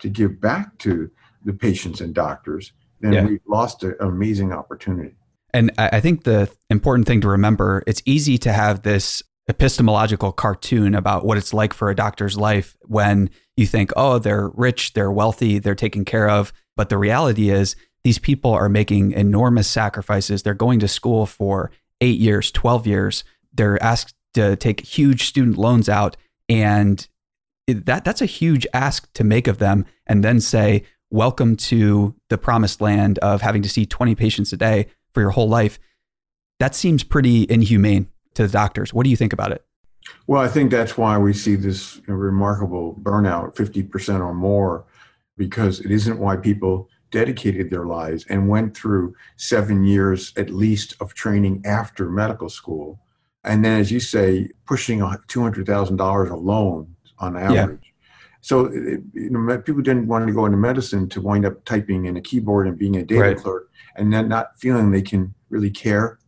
to 0.00 0.08
give 0.08 0.40
back 0.40 0.76
to 0.78 1.10
the 1.44 1.52
patients 1.52 2.00
and 2.00 2.14
doctors, 2.14 2.72
then 3.04 3.12
yeah. 3.12 3.24
we've 3.24 3.40
lost 3.46 3.82
an 3.84 3.94
amazing 4.00 4.52
opportunity. 4.52 5.14
And 5.52 5.70
I 5.78 6.00
think 6.00 6.24
the 6.24 6.50
important 6.68 7.06
thing 7.06 7.20
to 7.20 7.28
remember, 7.28 7.84
it's 7.86 8.02
easy 8.04 8.38
to 8.38 8.52
have 8.52 8.82
this 8.82 9.22
epistemological 9.48 10.32
cartoon 10.32 10.94
about 10.94 11.24
what 11.24 11.38
it's 11.38 11.54
like 11.54 11.72
for 11.72 11.90
a 11.90 11.94
doctor's 11.94 12.36
life 12.36 12.76
when 12.82 13.30
you 13.56 13.66
think, 13.66 13.92
oh, 13.96 14.18
they're 14.18 14.48
rich, 14.48 14.94
they're 14.94 15.12
wealthy, 15.12 15.58
they're 15.58 15.74
taken 15.74 16.04
care 16.04 16.28
of. 16.28 16.52
But 16.76 16.88
the 16.88 16.98
reality 16.98 17.50
is, 17.50 17.76
these 18.04 18.18
people 18.18 18.52
are 18.52 18.68
making 18.68 19.12
enormous 19.12 19.66
sacrifices. 19.66 20.42
They're 20.42 20.54
going 20.54 20.78
to 20.80 20.88
school 20.88 21.24
for 21.24 21.70
eight 22.00 22.20
years, 22.20 22.50
12 22.50 22.86
years. 22.86 23.24
They're 23.52 23.82
asked 23.82 24.14
to 24.34 24.56
take 24.56 24.80
huge 24.80 25.24
student 25.24 25.56
loans 25.56 25.88
out. 25.88 26.16
And 26.48 27.06
that, 27.66 28.04
that's 28.04 28.20
a 28.20 28.26
huge 28.26 28.66
ask 28.74 29.10
to 29.14 29.24
make 29.24 29.46
of 29.48 29.58
them. 29.58 29.86
And 30.06 30.22
then 30.22 30.40
say, 30.40 30.84
welcome 31.14 31.54
to 31.54 32.12
the 32.28 32.36
promised 32.36 32.80
land 32.80 33.18
of 33.20 33.40
having 33.40 33.62
to 33.62 33.68
see 33.68 33.86
20 33.86 34.16
patients 34.16 34.52
a 34.52 34.56
day 34.56 34.88
for 35.12 35.20
your 35.20 35.30
whole 35.30 35.48
life. 35.48 35.78
That 36.58 36.74
seems 36.74 37.04
pretty 37.04 37.46
inhumane 37.48 38.08
to 38.34 38.44
the 38.48 38.52
doctors. 38.52 38.92
What 38.92 39.04
do 39.04 39.10
you 39.10 39.16
think 39.16 39.32
about 39.32 39.52
it? 39.52 39.64
Well, 40.26 40.42
I 40.42 40.48
think 40.48 40.72
that's 40.72 40.98
why 40.98 41.16
we 41.16 41.32
see 41.32 41.54
this 41.54 42.00
remarkable 42.08 42.98
burnout, 43.00 43.54
50% 43.54 44.18
or 44.18 44.34
more, 44.34 44.86
because 45.36 45.78
it 45.78 45.92
isn't 45.92 46.18
why 46.18 46.34
people 46.36 46.88
dedicated 47.12 47.70
their 47.70 47.86
lives 47.86 48.26
and 48.28 48.48
went 48.48 48.76
through 48.76 49.14
seven 49.36 49.84
years 49.84 50.32
at 50.36 50.50
least 50.50 50.96
of 51.00 51.14
training 51.14 51.62
after 51.64 52.10
medical 52.10 52.48
school. 52.48 52.98
And 53.44 53.64
then, 53.64 53.78
as 53.78 53.92
you 53.92 54.00
say, 54.00 54.48
pushing 54.66 54.98
$200,000 54.98 56.30
alone 56.30 56.96
on 57.20 57.36
average. 57.36 57.78
Yeah. 57.82 57.90
So, 58.44 58.70
you 58.70 59.30
know, 59.30 59.58
people 59.58 59.80
didn't 59.80 60.06
want 60.06 60.26
to 60.26 60.32
go 60.34 60.44
into 60.44 60.58
medicine 60.58 61.08
to 61.08 61.20
wind 61.20 61.46
up 61.46 61.64
typing 61.64 62.04
in 62.04 62.18
a 62.18 62.20
keyboard 62.20 62.66
and 62.66 62.76
being 62.76 62.96
a 62.96 63.02
data 63.02 63.20
right. 63.20 63.36
clerk 63.36 63.70
and 63.96 64.12
then 64.12 64.28
not 64.28 64.58
feeling 64.58 64.90
they 64.90 65.00
can 65.00 65.34
really 65.48 65.70
care 65.70 66.18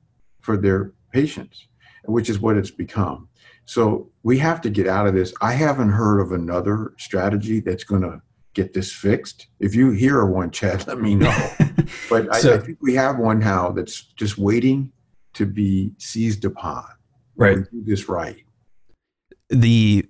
for 0.40 0.56
their 0.56 0.92
patients 1.12 1.68
which 2.06 2.30
is 2.30 2.40
what 2.40 2.56
it's 2.56 2.70
become. 2.70 3.28
So 3.64 4.10
we 4.22 4.38
have 4.38 4.60
to 4.62 4.70
get 4.70 4.86
out 4.86 5.06
of 5.06 5.14
this. 5.14 5.34
I 5.40 5.52
haven't 5.52 5.90
heard 5.90 6.20
of 6.20 6.32
another 6.32 6.94
strategy 6.98 7.60
that's 7.60 7.84
going 7.84 8.02
to 8.02 8.22
get 8.54 8.72
this 8.72 8.92
fixed. 8.92 9.48
If 9.60 9.74
you 9.74 9.90
hear 9.90 10.24
one, 10.24 10.50
Chad, 10.50 10.86
let 10.86 11.00
me 11.00 11.14
know. 11.14 11.36
but 12.08 12.34
so, 12.36 12.52
I, 12.52 12.56
I, 12.56 12.58
think 12.58 12.78
we 12.80 12.94
have 12.94 13.18
one 13.18 13.40
now 13.40 13.70
that's 13.70 14.02
just 14.02 14.38
waiting 14.38 14.92
to 15.34 15.46
be 15.46 15.92
seized 15.98 16.44
upon. 16.44 16.84
Right. 17.34 17.58
Do 17.70 17.84
this 17.84 18.08
right. 18.08 18.42
The 19.50 20.08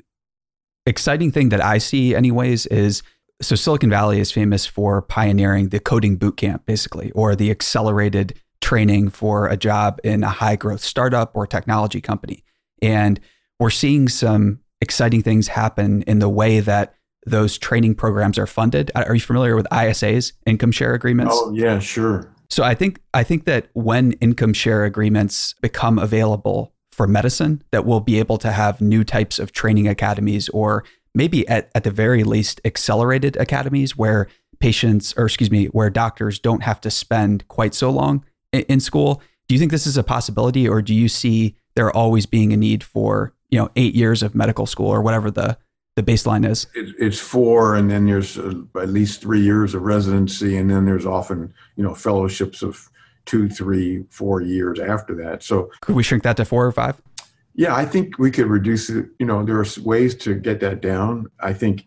exciting 0.86 1.32
thing 1.32 1.50
that 1.50 1.62
I 1.62 1.78
see, 1.78 2.14
anyways, 2.14 2.66
is 2.66 3.02
so 3.42 3.54
Silicon 3.54 3.90
Valley 3.90 4.20
is 4.20 4.32
famous 4.32 4.64
for 4.64 5.02
pioneering 5.02 5.68
the 5.68 5.80
coding 5.80 6.18
bootcamp, 6.18 6.64
basically, 6.64 7.10
or 7.12 7.36
the 7.36 7.50
accelerated 7.50 8.40
training 8.60 9.10
for 9.10 9.46
a 9.48 9.56
job 9.56 10.00
in 10.02 10.24
a 10.24 10.28
high 10.28 10.56
growth 10.56 10.80
startup 10.82 11.36
or 11.36 11.46
technology 11.46 12.00
company. 12.00 12.42
And 12.80 13.20
we're 13.60 13.70
seeing 13.70 14.08
some 14.08 14.60
exciting 14.80 15.22
things 15.22 15.48
happen 15.48 16.02
in 16.02 16.18
the 16.18 16.28
way 16.28 16.60
that 16.60 16.94
those 17.26 17.58
training 17.58 17.94
programs 17.94 18.38
are 18.38 18.46
funded. 18.46 18.90
Are 18.94 19.14
you 19.14 19.20
familiar 19.20 19.56
with 19.56 19.66
ISAs, 19.70 20.32
income 20.46 20.72
share 20.72 20.94
agreements? 20.94 21.34
Oh, 21.36 21.52
yeah, 21.52 21.78
sure. 21.78 22.32
So 22.48 22.62
I 22.62 22.74
think 22.74 23.00
I 23.12 23.24
think 23.24 23.44
that 23.46 23.68
when 23.72 24.12
income 24.12 24.52
share 24.52 24.84
agreements 24.84 25.54
become 25.60 25.98
available 25.98 26.72
for 26.96 27.06
medicine, 27.06 27.62
that 27.72 27.84
we'll 27.84 28.00
be 28.00 28.18
able 28.18 28.38
to 28.38 28.50
have 28.50 28.80
new 28.80 29.04
types 29.04 29.38
of 29.38 29.52
training 29.52 29.86
academies 29.86 30.48
or 30.48 30.82
maybe 31.14 31.46
at, 31.46 31.70
at 31.74 31.84
the 31.84 31.90
very 31.90 32.24
least 32.24 32.58
accelerated 32.64 33.36
academies 33.36 33.98
where 33.98 34.28
patients 34.60 35.12
or 35.18 35.26
excuse 35.26 35.50
me, 35.50 35.66
where 35.66 35.90
doctors 35.90 36.38
don't 36.38 36.62
have 36.62 36.80
to 36.80 36.90
spend 36.90 37.46
quite 37.48 37.74
so 37.74 37.90
long 37.90 38.24
in 38.52 38.80
school. 38.80 39.20
Do 39.46 39.54
you 39.54 39.58
think 39.58 39.70
this 39.70 39.86
is 39.86 39.98
a 39.98 40.02
possibility, 40.02 40.66
or 40.66 40.80
do 40.80 40.94
you 40.94 41.08
see 41.08 41.54
there 41.74 41.94
always 41.94 42.24
being 42.24 42.52
a 42.54 42.56
need 42.56 42.82
for 42.82 43.34
you 43.50 43.58
know 43.58 43.70
eight 43.76 43.94
years 43.94 44.22
of 44.22 44.34
medical 44.34 44.64
school 44.64 44.88
or 44.88 45.02
whatever 45.02 45.30
the 45.30 45.58
the 45.96 46.02
baseline 46.02 46.48
is? 46.48 46.66
It's 46.74 47.20
four, 47.20 47.76
and 47.76 47.90
then 47.90 48.06
there's 48.06 48.38
uh, 48.38 48.54
at 48.80 48.88
least 48.88 49.20
three 49.20 49.40
years 49.42 49.74
of 49.74 49.82
residency, 49.82 50.56
and 50.56 50.70
then 50.70 50.86
there's 50.86 51.06
often 51.06 51.52
you 51.76 51.84
know 51.84 51.94
fellowships 51.94 52.62
of 52.62 52.90
two, 53.26 53.48
three, 53.48 54.04
four 54.10 54.40
years 54.40 54.80
after 54.80 55.14
that. 55.16 55.42
So 55.42 55.70
could 55.82 55.94
we 55.94 56.02
shrink 56.02 56.22
that 56.22 56.36
to 56.38 56.44
four 56.44 56.64
or 56.64 56.72
five? 56.72 57.00
Yeah, 57.54 57.74
I 57.74 57.84
think 57.84 58.18
we 58.18 58.30
could 58.30 58.46
reduce 58.46 58.90
it. 58.90 59.06
You 59.18 59.26
know, 59.26 59.44
there 59.44 59.58
are 59.58 59.66
ways 59.82 60.14
to 60.16 60.34
get 60.34 60.60
that 60.60 60.80
down. 60.80 61.26
I 61.40 61.52
think, 61.52 61.86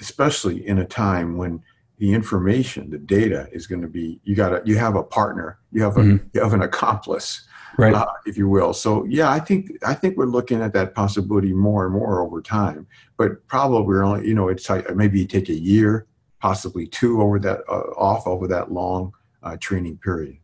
especially 0.00 0.66
in 0.66 0.78
a 0.78 0.86
time 0.86 1.36
when 1.36 1.62
the 1.98 2.14
information, 2.14 2.88
the 2.88 2.98
data 2.98 3.46
is 3.52 3.66
going 3.66 3.82
to 3.82 3.88
be 3.88 4.18
you 4.24 4.34
got 4.34 4.48
to 4.48 4.62
you 4.64 4.78
have 4.78 4.96
a 4.96 5.02
partner, 5.02 5.58
you 5.72 5.82
have 5.82 5.98
a 5.98 6.00
mm-hmm. 6.00 6.26
you 6.32 6.42
have 6.42 6.54
an 6.54 6.62
accomplice, 6.62 7.46
right? 7.76 7.94
Uh, 7.94 8.06
if 8.24 8.38
you 8.38 8.48
will. 8.48 8.72
So 8.72 9.04
yeah, 9.04 9.30
I 9.30 9.38
think 9.38 9.72
I 9.86 9.92
think 9.92 10.16
we're 10.16 10.24
looking 10.24 10.62
at 10.62 10.72
that 10.72 10.94
possibility 10.94 11.52
more 11.52 11.84
and 11.84 11.92
more 11.92 12.22
over 12.22 12.40
time. 12.40 12.86
But 13.18 13.46
probably 13.46 13.82
we're 13.82 14.02
only 14.02 14.26
you 14.26 14.34
know 14.34 14.48
it's 14.48 14.70
like 14.70 14.96
maybe 14.96 15.26
take 15.26 15.50
a 15.50 15.54
year, 15.54 16.06
possibly 16.40 16.86
two 16.86 17.20
over 17.20 17.38
that 17.40 17.60
uh, 17.68 17.92
off 17.98 18.26
over 18.26 18.48
that 18.48 18.72
long 18.72 19.12
uh, 19.42 19.58
training 19.60 19.98
period. 19.98 20.38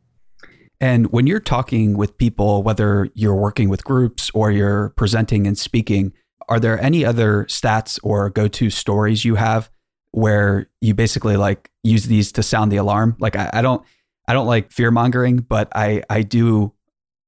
And 0.81 1.11
when 1.13 1.27
you're 1.27 1.41
talking 1.41 1.97
with 1.97 2.19
people, 2.19 2.63
whether 2.63 3.09
you're 3.15 3.35
working 3.35 3.69
with 3.69 3.85
groups 3.85 4.31
or 4.35 4.51
you're 4.51 4.91
presenting 4.91 5.47
and 5.47 5.57
speaking, 5.57 6.13
are 6.49 6.61
there 6.61 6.81
any 6.81 7.05
other 7.05 7.45
stats 7.45 7.99
or 8.03 8.31
go 8.31 8.47
to 8.49 8.71
stories 8.71 9.25
you 9.25 9.37
have 9.37 9.71
where 10.11 10.69
you 10.81 10.95
basically 10.95 11.37
like 11.37 11.71
use 11.83 12.07
these 12.07 12.31
to 12.33 12.43
sound 12.43 12.71
the 12.71 12.77
alarm? 12.77 13.17
Like, 13.19 13.37
I, 13.37 13.51
I 13.53 13.63
don't. 13.63 13.85
I 14.29 14.33
don't 14.33 14.49
like 14.49 14.73
fear 14.73 14.91
mongering, 14.91 15.37
but 15.37 15.69
I, 15.73 16.03
I 16.11 16.23
do 16.23 16.73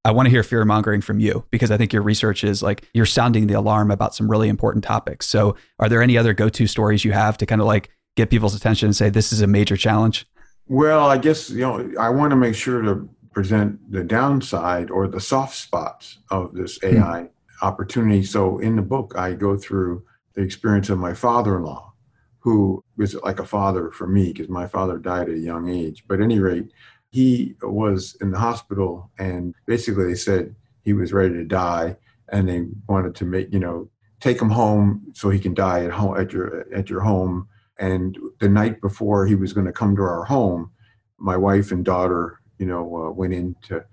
I 0.05 0.11
want 0.11 0.27
to 0.27 0.29
hear 0.29 0.43
fear 0.43 0.63
mongering 0.63 1.01
from 1.01 1.19
you 1.19 1.45
because 1.51 1.71
I 1.71 1.77
think 1.77 1.91
your 1.91 2.01
research 2.01 2.43
is 2.43 2.63
like 2.63 2.87
you're 2.93 3.05
sounding 3.05 3.47
the 3.47 3.53
alarm 3.53 3.91
about 3.91 4.15
some 4.15 4.29
really 4.31 4.47
important 4.47 4.83
topics. 4.83 5.27
So, 5.27 5.55
are 5.77 5.89
there 5.89 6.01
any 6.01 6.17
other 6.17 6.33
go 6.33 6.47
to 6.49 6.67
stories 6.67 7.03
you 7.03 7.11
have 7.11 7.37
to 7.37 7.45
kind 7.45 7.59
of 7.59 7.67
like 7.67 7.89
get 8.15 8.29
people's 8.29 8.55
attention 8.55 8.87
and 8.87 8.95
say 8.95 9.09
this 9.09 9.33
is 9.33 9.41
a 9.41 9.47
major 9.47 9.75
challenge? 9.75 10.25
Well, 10.67 11.07
I 11.09 11.17
guess, 11.17 11.49
you 11.49 11.61
know, 11.61 11.91
I 11.99 12.09
want 12.09 12.31
to 12.31 12.37
make 12.37 12.55
sure 12.55 12.81
to 12.81 13.09
present 13.31 13.91
the 13.91 14.03
downside 14.03 14.89
or 14.89 15.07
the 15.07 15.19
soft 15.19 15.55
spots 15.55 16.19
of 16.31 16.53
this 16.53 16.79
AI 16.83 16.91
mm-hmm. 16.91 17.65
opportunity. 17.65 18.23
So, 18.23 18.59
in 18.59 18.75
the 18.75 18.81
book, 18.81 19.13
I 19.17 19.33
go 19.33 19.57
through 19.57 20.03
the 20.33 20.41
experience 20.41 20.89
of 20.89 20.97
my 20.97 21.13
father 21.13 21.57
in 21.57 21.63
law, 21.63 21.93
who 22.39 22.83
was 22.97 23.15
like 23.15 23.39
a 23.39 23.45
father 23.45 23.91
for 23.91 24.07
me 24.07 24.33
because 24.33 24.49
my 24.49 24.67
father 24.67 24.97
died 24.97 25.29
at 25.29 25.35
a 25.35 25.39
young 25.39 25.69
age. 25.69 26.05
But 26.07 26.19
at 26.19 26.23
any 26.23 26.39
rate, 26.39 26.71
he 27.09 27.55
was 27.61 28.15
in 28.21 28.31
the 28.31 28.39
hospital 28.39 29.09
and 29.17 29.55
basically 29.65 30.05
they 30.05 30.15
said 30.15 30.55
he 30.83 30.93
was 30.93 31.13
ready 31.13 31.33
to 31.33 31.43
die 31.43 31.97
and 32.31 32.47
they 32.47 32.65
wanted 32.87 33.15
to 33.15 33.25
make 33.25 33.51
you 33.51 33.59
know 33.59 33.89
take 34.19 34.41
him 34.41 34.49
home 34.49 35.01
so 35.13 35.29
he 35.29 35.39
can 35.39 35.53
die 35.53 35.83
at 35.83 35.91
home 35.91 36.17
at 36.19 36.31
your 36.31 36.71
at 36.73 36.89
your 36.89 37.01
home 37.01 37.47
and 37.79 38.17
the 38.39 38.49
night 38.49 38.79
before 38.81 39.25
he 39.25 39.35
was 39.35 39.53
going 39.53 39.65
to 39.65 39.71
come 39.71 39.95
to 39.95 40.01
our 40.01 40.23
home 40.23 40.71
my 41.17 41.35
wife 41.35 41.71
and 41.71 41.83
daughter 41.83 42.39
you 42.59 42.67
know 42.67 43.07
uh, 43.07 43.11
went 43.11 43.33
in 43.33 43.55
to 43.63 43.83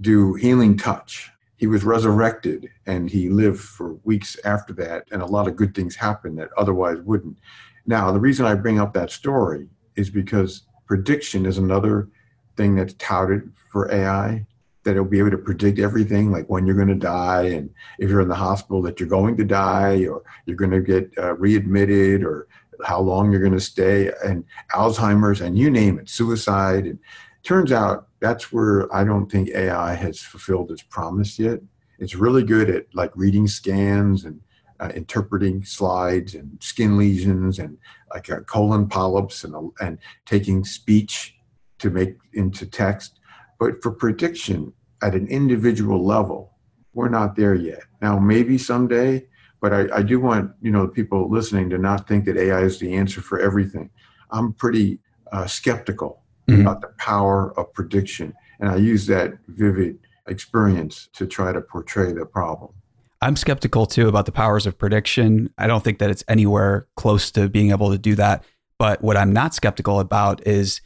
do 0.00 0.34
healing 0.34 0.76
touch. 0.76 1.30
He 1.56 1.66
was 1.66 1.84
resurrected 1.84 2.68
and 2.86 3.10
he 3.10 3.28
lived 3.28 3.60
for 3.60 3.94
weeks 4.04 4.36
after 4.44 4.72
that 4.74 5.04
and 5.10 5.22
a 5.22 5.26
lot 5.26 5.48
of 5.48 5.56
good 5.56 5.74
things 5.74 5.96
happened 5.96 6.38
that 6.38 6.50
otherwise 6.56 6.98
wouldn't. 7.00 7.38
Now 7.86 8.10
the 8.12 8.20
reason 8.20 8.46
i 8.46 8.54
bring 8.54 8.80
up 8.80 8.92
that 8.94 9.10
story 9.10 9.68
is 9.96 10.10
because 10.10 10.62
prediction 10.86 11.46
is 11.46 11.58
another 11.58 12.08
thing 12.56 12.76
that's 12.76 12.94
touted 12.94 13.52
for 13.70 13.92
AI 13.92 14.46
that 14.84 14.92
it'll 14.92 15.04
be 15.04 15.18
able 15.18 15.30
to 15.30 15.38
predict 15.38 15.78
everything 15.78 16.30
like 16.30 16.46
when 16.48 16.66
you're 16.66 16.76
going 16.76 16.88
to 16.88 16.94
die 16.94 17.42
and 17.42 17.68
if 17.98 18.08
you're 18.08 18.20
in 18.20 18.28
the 18.28 18.34
hospital 18.34 18.80
that 18.80 18.98
you're 18.98 19.08
going 19.08 19.36
to 19.36 19.44
die 19.44 20.06
or 20.06 20.22
you're 20.46 20.56
going 20.56 20.70
to 20.70 20.80
get 20.80 21.10
uh, 21.18 21.34
readmitted 21.34 22.22
or 22.22 22.46
how 22.84 23.00
long 23.00 23.30
you're 23.30 23.40
going 23.40 23.52
to 23.52 23.60
stay 23.60 24.10
and 24.24 24.44
alzheimer's 24.72 25.40
and 25.40 25.58
you 25.58 25.70
name 25.70 25.98
it 25.98 26.08
suicide 26.08 26.84
and 26.86 26.98
turns 27.48 27.72
out 27.72 28.08
that's 28.20 28.52
where 28.52 28.94
i 28.94 29.02
don't 29.02 29.32
think 29.32 29.48
ai 29.54 29.94
has 29.94 30.20
fulfilled 30.20 30.70
its 30.70 30.82
promise 30.82 31.38
yet 31.38 31.60
it's 31.98 32.14
really 32.14 32.42
good 32.42 32.68
at 32.68 32.84
like 32.94 33.10
reading 33.14 33.48
scans 33.48 34.24
and 34.26 34.38
uh, 34.80 34.90
interpreting 34.94 35.64
slides 35.64 36.34
and 36.34 36.56
skin 36.62 36.96
lesions 36.96 37.58
and 37.58 37.76
like 38.14 38.30
uh, 38.30 38.40
colon 38.40 38.86
polyps 38.86 39.44
and, 39.44 39.54
and 39.80 39.98
taking 40.24 40.64
speech 40.64 41.34
to 41.78 41.90
make 41.90 42.16
into 42.34 42.66
text. 42.66 43.20
But 43.58 43.82
for 43.82 43.90
prediction 43.90 44.72
at 45.02 45.14
an 45.14 45.26
individual 45.28 46.04
level, 46.04 46.52
we're 46.92 47.08
not 47.08 47.34
there 47.34 47.54
yet. 47.54 47.82
Now, 48.00 48.18
maybe 48.18 48.58
someday, 48.58 49.26
but 49.60 49.72
I, 49.72 49.88
I 49.96 50.02
do 50.02 50.20
want 50.20 50.52
you 50.62 50.70
know 50.70 50.86
people 50.86 51.28
listening 51.28 51.70
to 51.70 51.78
not 51.78 52.06
think 52.06 52.24
that 52.26 52.36
AI 52.36 52.60
is 52.60 52.78
the 52.78 52.94
answer 52.94 53.20
for 53.20 53.40
everything. 53.40 53.90
I'm 54.30 54.52
pretty 54.52 55.00
uh, 55.32 55.46
skeptical 55.46 56.22
mm-hmm. 56.48 56.62
about 56.62 56.80
the 56.80 56.88
power 56.98 57.52
of 57.58 57.72
prediction, 57.72 58.34
and 58.60 58.70
I 58.70 58.76
use 58.76 59.06
that 59.06 59.34
vivid 59.48 59.98
experience 60.26 61.08
to 61.14 61.26
try 61.26 61.52
to 61.52 61.60
portray 61.60 62.12
the 62.12 62.26
problem. 62.26 62.72
I'm 63.20 63.36
skeptical 63.36 63.86
too 63.86 64.08
about 64.08 64.26
the 64.26 64.32
powers 64.32 64.66
of 64.66 64.78
prediction. 64.78 65.52
I 65.58 65.66
don't 65.66 65.82
think 65.82 65.98
that 65.98 66.10
it's 66.10 66.24
anywhere 66.28 66.86
close 66.96 67.30
to 67.32 67.48
being 67.48 67.70
able 67.70 67.90
to 67.90 67.98
do 67.98 68.14
that. 68.14 68.44
But 68.78 69.02
what 69.02 69.16
I'm 69.16 69.32
not 69.32 69.54
skeptical 69.54 69.98
about 69.98 70.46
is 70.46 70.80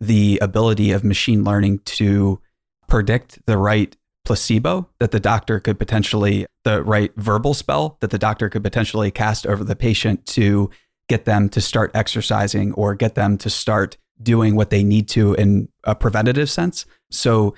the 0.00 0.38
ability 0.42 0.92
of 0.92 1.02
machine 1.02 1.44
learning 1.44 1.80
to 1.80 2.40
predict 2.88 3.44
the 3.46 3.56
right 3.56 3.96
placebo 4.24 4.88
that 5.00 5.10
the 5.12 5.20
doctor 5.20 5.58
could 5.58 5.78
potentially, 5.78 6.46
the 6.64 6.82
right 6.82 7.10
verbal 7.16 7.54
spell 7.54 7.96
that 8.00 8.10
the 8.10 8.18
doctor 8.18 8.50
could 8.50 8.62
potentially 8.62 9.10
cast 9.10 9.46
over 9.46 9.64
the 9.64 9.74
patient 9.74 10.26
to 10.26 10.70
get 11.08 11.24
them 11.24 11.48
to 11.48 11.60
start 11.62 11.90
exercising 11.94 12.74
or 12.74 12.94
get 12.94 13.14
them 13.14 13.38
to 13.38 13.48
start 13.48 13.96
doing 14.22 14.56
what 14.56 14.70
they 14.70 14.82
need 14.82 15.08
to 15.08 15.34
in 15.34 15.68
a 15.84 15.94
preventative 15.94 16.50
sense. 16.50 16.86
So, 17.10 17.54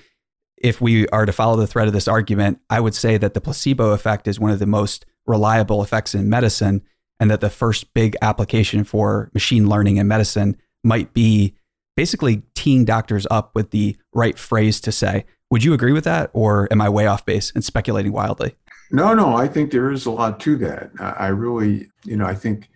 if 0.57 0.79
we 0.79 1.09
are 1.09 1.25
to 1.25 1.33
follow 1.33 1.57
the 1.57 1.67
thread 1.67 1.87
of 1.87 1.95
this 1.95 2.07
argument, 2.07 2.61
I 2.69 2.81
would 2.81 2.95
say 2.95 3.17
that 3.17 3.33
the 3.33 3.41
placebo 3.41 3.93
effect 3.93 4.29
is 4.29 4.39
one 4.39 4.51
of 4.51 4.59
the 4.59 4.67
most 4.67 5.07
reliable 5.27 5.83
effects 5.83 6.15
in 6.15 6.29
medicine, 6.29 6.83
and 7.19 7.31
that 7.31 7.41
the 7.41 7.49
first 7.49 7.95
big 7.95 8.15
application 8.21 8.85
for 8.85 9.31
machine 9.33 9.69
learning 9.69 9.97
in 9.97 10.07
medicine 10.07 10.59
might 10.85 11.15
be 11.15 11.55
basically 11.97 12.43
teeing 12.55 12.85
doctors 12.85 13.27
up 13.31 13.55
with 13.55 13.71
the 13.71 13.97
right 14.13 14.39
phrase 14.39 14.81
to 14.81 14.93
say. 14.93 15.25
Would 15.51 15.65
you 15.65 15.73
agree 15.73 15.93
with 15.93 16.05
that, 16.05 16.31
or 16.33 16.69
am 16.71 16.81
I 16.81 16.89
way 16.89 17.07
off 17.07 17.25
base 17.25 17.53
and 17.55 17.65
speculating 17.65 18.13
wildly? 18.13 18.55
No, 18.93 19.15
no, 19.15 19.37
I 19.37 19.49
think 19.49 19.71
there 19.71 19.91
is 19.91 20.07
a 20.07 20.11
lot 20.11 20.41
to 20.41 20.57
that. 20.57 20.91
I 20.99 21.29
really, 21.29 21.89
you 22.05 22.17
know, 22.17 22.27
I 22.27 22.35
think 22.35 22.69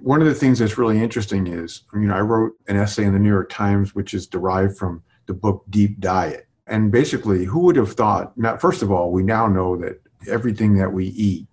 one 0.00 0.20
of 0.20 0.26
the 0.26 0.34
things 0.34 0.58
that's 0.58 0.78
really 0.78 1.02
interesting 1.02 1.46
is, 1.46 1.82
you 1.92 2.00
know, 2.00 2.14
I 2.14 2.20
wrote 2.20 2.52
an 2.68 2.76
essay 2.76 3.04
in 3.04 3.12
the 3.12 3.18
New 3.18 3.28
York 3.30 3.50
Times, 3.50 3.94
which 3.94 4.14
is 4.14 4.26
derived 4.26 4.76
from 4.76 5.02
the 5.26 5.34
book 5.34 5.64
Deep 5.70 6.00
Diet. 6.00 6.46
And 6.66 6.90
basically, 6.90 7.44
who 7.44 7.60
would 7.60 7.76
have 7.76 7.92
thought? 7.92 8.36
Now, 8.36 8.56
first 8.56 8.82
of 8.82 8.90
all, 8.90 9.12
we 9.12 9.22
now 9.22 9.46
know 9.46 9.76
that 9.76 10.00
everything 10.28 10.76
that 10.78 10.92
we 10.92 11.06
eat 11.08 11.46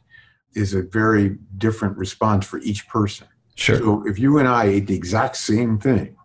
is 0.54 0.74
a 0.74 0.82
very 0.82 1.38
different 1.58 1.98
response 1.98 2.46
for 2.46 2.60
each 2.60 2.88
person. 2.88 3.28
Sure. 3.56 3.78
So 3.78 4.08
if 4.08 4.18
you 4.18 4.38
and 4.38 4.48
I 4.48 4.66
ate 4.66 4.88
the 4.88 4.96
exact 4.96 5.38
same 5.38 5.78
thing, 5.78 6.16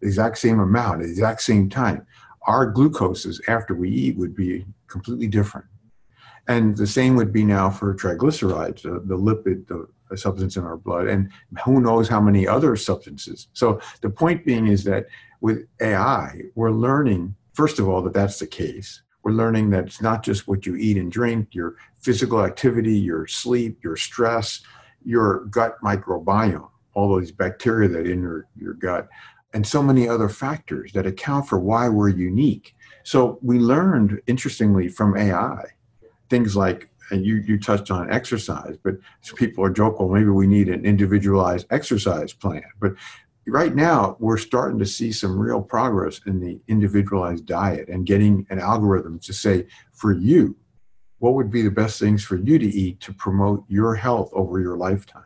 the 0.00 0.06
exact 0.08 0.38
same 0.38 0.60
amount 0.60 1.00
the 1.00 1.08
exact 1.08 1.42
same 1.42 1.68
time, 1.68 2.06
our 2.46 2.72
glucoses 2.72 3.40
after 3.48 3.74
we 3.74 3.90
eat 3.90 4.16
would 4.16 4.34
be 4.34 4.66
completely 4.88 5.28
different. 5.28 5.66
And 6.48 6.76
the 6.76 6.86
same 6.86 7.14
would 7.16 7.32
be 7.32 7.44
now 7.44 7.70
for 7.70 7.94
triglycerides, 7.94 8.84
uh, 8.84 9.00
the 9.04 9.16
lipid, 9.16 9.68
the 9.68 9.86
substance 10.16 10.56
in 10.56 10.64
our 10.64 10.76
blood, 10.76 11.06
and 11.06 11.30
who 11.64 11.80
knows 11.80 12.08
how 12.08 12.20
many 12.20 12.46
other 12.46 12.76
substances. 12.76 13.48
So 13.52 13.80
the 14.02 14.10
point 14.10 14.44
being 14.44 14.66
is 14.66 14.84
that 14.84 15.06
with 15.40 15.66
AI, 15.80 16.42
we're 16.54 16.70
learning, 16.70 17.34
first 17.54 17.78
of 17.78 17.88
all, 17.88 18.02
that 18.02 18.12
that's 18.12 18.38
the 18.38 18.46
case. 18.46 19.02
We're 19.22 19.32
learning 19.32 19.70
that 19.70 19.86
it's 19.86 20.02
not 20.02 20.22
just 20.22 20.48
what 20.48 20.66
you 20.66 20.76
eat 20.76 20.96
and 20.96 21.10
drink, 21.10 21.54
your 21.54 21.76
physical 22.00 22.44
activity, 22.44 22.98
your 22.98 23.26
sleep, 23.26 23.78
your 23.82 23.96
stress, 23.96 24.60
your 25.04 25.46
gut 25.46 25.76
microbiome, 25.82 26.68
all 26.94 27.08
those 27.08 27.30
bacteria 27.30 27.88
that 27.88 28.06
in 28.06 28.20
your, 28.20 28.48
your 28.56 28.74
gut 28.74 29.08
and 29.54 29.66
so 29.66 29.82
many 29.82 30.08
other 30.08 30.28
factors 30.28 30.92
that 30.92 31.06
account 31.06 31.48
for 31.48 31.58
why 31.58 31.88
we're 31.88 32.08
unique. 32.08 32.74
So 33.04 33.38
we 33.42 33.58
learned, 33.58 34.20
interestingly, 34.26 34.88
from 34.88 35.16
AI, 35.16 35.64
things 36.32 36.56
like, 36.56 36.88
and 37.10 37.26
you, 37.26 37.36
you 37.46 37.60
touched 37.60 37.90
on 37.90 38.10
exercise, 38.10 38.76
but 38.82 38.94
people 39.36 39.62
are 39.62 39.70
joking, 39.70 39.98
well, 39.98 40.14
maybe 40.14 40.30
we 40.30 40.46
need 40.46 40.68
an 40.68 40.86
individualized 40.86 41.66
exercise 41.70 42.32
plan. 42.32 42.64
But 42.80 42.94
right 43.46 43.74
now, 43.74 44.16
we're 44.18 44.38
starting 44.38 44.78
to 44.78 44.86
see 44.86 45.12
some 45.12 45.38
real 45.38 45.60
progress 45.60 46.20
in 46.24 46.40
the 46.40 46.58
individualized 46.68 47.44
diet 47.44 47.88
and 47.90 48.06
getting 48.06 48.46
an 48.48 48.58
algorithm 48.58 49.18
to 49.20 49.34
say, 49.34 49.66
for 49.92 50.12
you, 50.12 50.56
what 51.18 51.34
would 51.34 51.50
be 51.50 51.60
the 51.60 51.70
best 51.70 52.00
things 52.00 52.24
for 52.24 52.36
you 52.36 52.58
to 52.58 52.66
eat 52.66 53.00
to 53.00 53.12
promote 53.12 53.62
your 53.68 53.94
health 53.94 54.30
over 54.32 54.58
your 54.58 54.78
lifetime? 54.78 55.24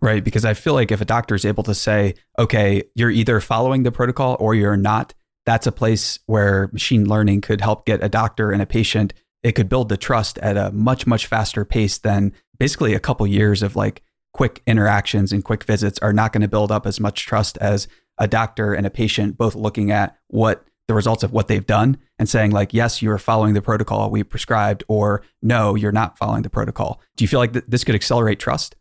right? 0.00 0.24
Because 0.24 0.44
I 0.44 0.54
feel 0.54 0.74
like 0.74 0.90
if 0.90 1.00
a 1.00 1.04
doctor 1.04 1.36
is 1.36 1.44
able 1.44 1.62
to 1.62 1.74
say, 1.74 2.14
okay, 2.36 2.82
you're 2.96 3.10
either 3.10 3.40
following 3.40 3.84
the 3.84 3.92
protocol 3.92 4.36
or 4.40 4.52
you're 4.52 4.76
not, 4.76 5.14
that's 5.46 5.66
a 5.66 5.72
place 5.72 6.18
where 6.26 6.68
machine 6.72 7.08
learning 7.08 7.40
could 7.40 7.60
help 7.60 7.86
get 7.86 8.02
a 8.02 8.08
doctor 8.08 8.50
and 8.50 8.60
a 8.60 8.66
patient. 8.66 9.14
It 9.42 9.52
could 9.52 9.68
build 9.68 9.88
the 9.88 9.96
trust 9.96 10.38
at 10.38 10.56
a 10.56 10.70
much, 10.72 11.06
much 11.06 11.26
faster 11.26 11.64
pace 11.64 11.98
than 11.98 12.32
basically 12.58 12.94
a 12.94 13.00
couple 13.00 13.26
years 13.26 13.62
of 13.62 13.76
like 13.76 14.02
quick 14.32 14.62
interactions 14.66 15.32
and 15.32 15.44
quick 15.44 15.64
visits 15.64 15.98
are 16.00 16.12
not 16.12 16.32
going 16.32 16.42
to 16.42 16.48
build 16.48 16.72
up 16.72 16.86
as 16.86 17.00
much 17.00 17.26
trust 17.26 17.58
as 17.58 17.88
a 18.18 18.28
doctor 18.28 18.72
and 18.72 18.86
a 18.86 18.90
patient 18.90 19.36
both 19.36 19.54
looking 19.54 19.90
at 19.90 20.16
what 20.28 20.64
the 20.88 20.94
results 20.94 21.22
of 21.22 21.32
what 21.32 21.48
they've 21.48 21.66
done 21.66 21.98
and 22.18 22.28
saying 22.28 22.50
like 22.50 22.72
yes 22.72 23.02
you're 23.02 23.18
following 23.18 23.54
the 23.54 23.62
protocol 23.62 24.10
we 24.10 24.22
prescribed 24.22 24.84
or 24.88 25.22
no 25.42 25.74
you're 25.74 25.92
not 25.92 26.16
following 26.16 26.42
the 26.42 26.50
protocol 26.50 27.00
do 27.16 27.24
you 27.24 27.28
feel 27.28 27.40
like 27.40 27.52
th- 27.52 27.64
this 27.68 27.84
could 27.84 27.94
accelerate 27.94 28.38
trust 28.38 28.74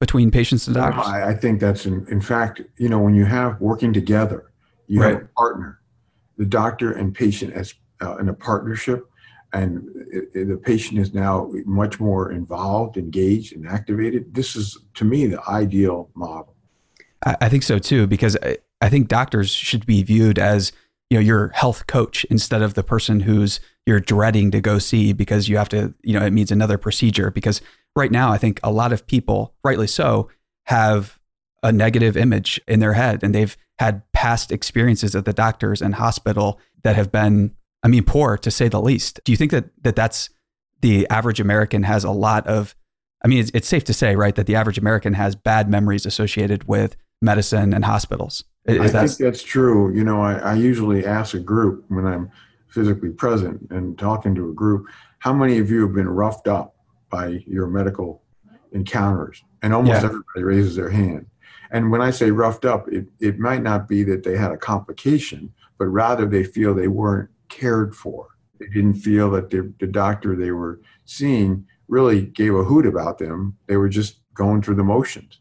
between 0.00 0.30
patients 0.30 0.66
and 0.66 0.76
doctors? 0.76 1.06
I, 1.06 1.30
I 1.30 1.34
think 1.34 1.60
that's 1.60 1.86
in, 1.86 2.06
in 2.08 2.20
fact, 2.20 2.60
you 2.76 2.88
know, 2.88 2.98
when 2.98 3.14
you 3.14 3.24
have 3.24 3.60
working 3.60 3.92
together, 3.92 4.52
you 4.86 5.00
right. 5.00 5.14
have 5.14 5.22
a 5.22 5.26
partner, 5.36 5.80
the 6.36 6.44
doctor 6.44 6.92
and 6.92 7.14
patient 7.14 7.54
as 7.54 7.74
uh, 8.02 8.16
in 8.18 8.28
a 8.28 8.34
partnership, 8.34 9.10
and 9.56 9.88
the 10.34 10.60
patient 10.62 11.00
is 11.00 11.14
now 11.14 11.50
much 11.64 11.98
more 11.98 12.30
involved, 12.30 12.96
engaged, 12.96 13.54
and 13.54 13.66
activated. 13.66 14.34
This 14.34 14.54
is, 14.54 14.78
to 14.94 15.04
me, 15.04 15.26
the 15.26 15.42
ideal 15.48 16.10
model. 16.14 16.54
I, 17.24 17.36
I 17.40 17.48
think 17.48 17.62
so 17.62 17.78
too, 17.78 18.06
because 18.06 18.36
I, 18.42 18.58
I 18.80 18.88
think 18.88 19.08
doctors 19.08 19.50
should 19.50 19.86
be 19.86 20.02
viewed 20.02 20.38
as 20.38 20.72
you 21.10 21.16
know 21.16 21.22
your 21.22 21.48
health 21.48 21.86
coach 21.86 22.24
instead 22.24 22.62
of 22.62 22.74
the 22.74 22.82
person 22.82 23.20
who's 23.20 23.60
you're 23.86 24.00
dreading 24.00 24.50
to 24.50 24.60
go 24.60 24.78
see 24.78 25.12
because 25.12 25.48
you 25.48 25.56
have 25.56 25.68
to 25.68 25.94
you 26.02 26.18
know 26.18 26.24
it 26.24 26.32
means 26.32 26.50
another 26.50 26.76
procedure 26.76 27.30
because 27.30 27.60
right 27.94 28.10
now 28.10 28.32
i 28.32 28.36
think 28.36 28.58
a 28.64 28.72
lot 28.72 28.92
of 28.92 29.06
people 29.06 29.54
rightly 29.62 29.86
so 29.86 30.28
have 30.64 31.20
a 31.62 31.70
negative 31.70 32.16
image 32.16 32.60
in 32.66 32.80
their 32.80 32.94
head 32.94 33.22
and 33.22 33.32
they've 33.32 33.56
had 33.78 34.02
past 34.12 34.50
experiences 34.50 35.14
at 35.14 35.24
the 35.24 35.32
doctors 35.32 35.80
and 35.80 35.94
hospital 35.94 36.58
that 36.82 36.96
have 36.96 37.12
been 37.12 37.54
i 37.82 37.88
mean 37.88 38.04
poor 38.04 38.36
to 38.36 38.50
say 38.50 38.68
the 38.68 38.80
least 38.80 39.20
do 39.24 39.32
you 39.32 39.36
think 39.36 39.50
that, 39.50 39.66
that 39.82 39.96
that's 39.96 40.30
the 40.80 41.06
average 41.08 41.40
american 41.40 41.82
has 41.82 42.04
a 42.04 42.10
lot 42.10 42.46
of 42.46 42.74
i 43.24 43.28
mean 43.28 43.40
it's, 43.40 43.50
it's 43.54 43.68
safe 43.68 43.84
to 43.84 43.94
say 43.94 44.16
right 44.16 44.34
that 44.34 44.46
the 44.46 44.54
average 44.54 44.78
american 44.78 45.14
has 45.14 45.34
bad 45.34 45.70
memories 45.70 46.06
associated 46.06 46.68
with 46.68 46.96
medicine 47.22 47.72
and 47.72 47.84
hospitals 47.84 48.44
is 48.66 48.94
I 48.94 49.06
think 49.06 49.18
that's 49.18 49.42
true. 49.42 49.94
You 49.94 50.04
know, 50.04 50.20
I, 50.20 50.34
I 50.34 50.54
usually 50.54 51.06
ask 51.06 51.34
a 51.34 51.38
group 51.38 51.84
when 51.88 52.06
I'm 52.06 52.30
physically 52.68 53.10
present 53.10 53.68
and 53.70 53.98
talking 53.98 54.34
to 54.34 54.50
a 54.50 54.52
group, 54.52 54.86
how 55.18 55.32
many 55.32 55.58
of 55.58 55.70
you 55.70 55.82
have 55.82 55.94
been 55.94 56.08
roughed 56.08 56.48
up 56.48 56.74
by 57.08 57.42
your 57.46 57.66
medical 57.68 58.22
encounters? 58.72 59.42
And 59.62 59.72
almost 59.72 60.02
yeah. 60.02 60.08
everybody 60.08 60.42
raises 60.42 60.76
their 60.76 60.90
hand. 60.90 61.26
And 61.70 61.90
when 61.90 62.00
I 62.00 62.10
say 62.10 62.30
roughed 62.30 62.64
up, 62.64 62.88
it, 62.88 63.06
it 63.20 63.38
might 63.38 63.62
not 63.62 63.88
be 63.88 64.02
that 64.04 64.22
they 64.22 64.36
had 64.36 64.52
a 64.52 64.56
complication, 64.56 65.52
but 65.78 65.86
rather 65.86 66.26
they 66.26 66.44
feel 66.44 66.74
they 66.74 66.88
weren't 66.88 67.30
cared 67.48 67.94
for. 67.94 68.28
They 68.58 68.66
didn't 68.68 68.94
feel 68.94 69.30
that 69.32 69.50
the, 69.50 69.72
the 69.80 69.86
doctor 69.86 70.34
they 70.34 70.50
were 70.50 70.80
seeing 71.04 71.66
really 71.88 72.22
gave 72.22 72.54
a 72.54 72.64
hoot 72.64 72.86
about 72.86 73.18
them. 73.18 73.56
They 73.66 73.76
were 73.76 73.88
just 73.88 74.20
going 74.34 74.62
through 74.62 74.76
the 74.76 74.84
motions. 74.84 75.40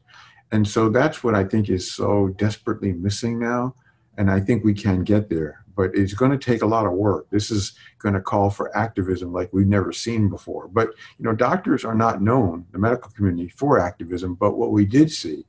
And 0.51 0.67
so 0.67 0.89
that's 0.89 1.23
what 1.23 1.35
I 1.35 1.43
think 1.43 1.69
is 1.69 1.91
so 1.91 2.29
desperately 2.37 2.93
missing 2.93 3.39
now. 3.39 3.75
And 4.17 4.31
I 4.31 4.39
think 4.39 4.63
we 4.63 4.73
can 4.73 5.03
get 5.03 5.29
there, 5.29 5.65
but 5.75 5.91
it's 5.93 6.13
going 6.13 6.31
to 6.31 6.37
take 6.37 6.61
a 6.61 6.67
lot 6.67 6.85
of 6.85 6.93
work. 6.93 7.27
This 7.29 7.51
is 7.51 7.73
going 7.99 8.13
to 8.15 8.21
call 8.21 8.49
for 8.49 8.75
activism 8.77 9.33
like 9.33 9.51
we've 9.51 9.67
never 9.67 9.91
seen 9.91 10.29
before. 10.29 10.69
But, 10.69 10.89
you 11.17 11.25
know, 11.25 11.33
doctors 11.33 11.83
are 11.83 11.95
not 11.95 12.21
known, 12.21 12.65
the 12.71 12.79
medical 12.79 13.11
community, 13.11 13.49
for 13.49 13.79
activism. 13.79 14.35
But 14.35 14.57
what 14.57 14.71
we 14.71 14.85
did 14.85 15.11
see, 15.11 15.45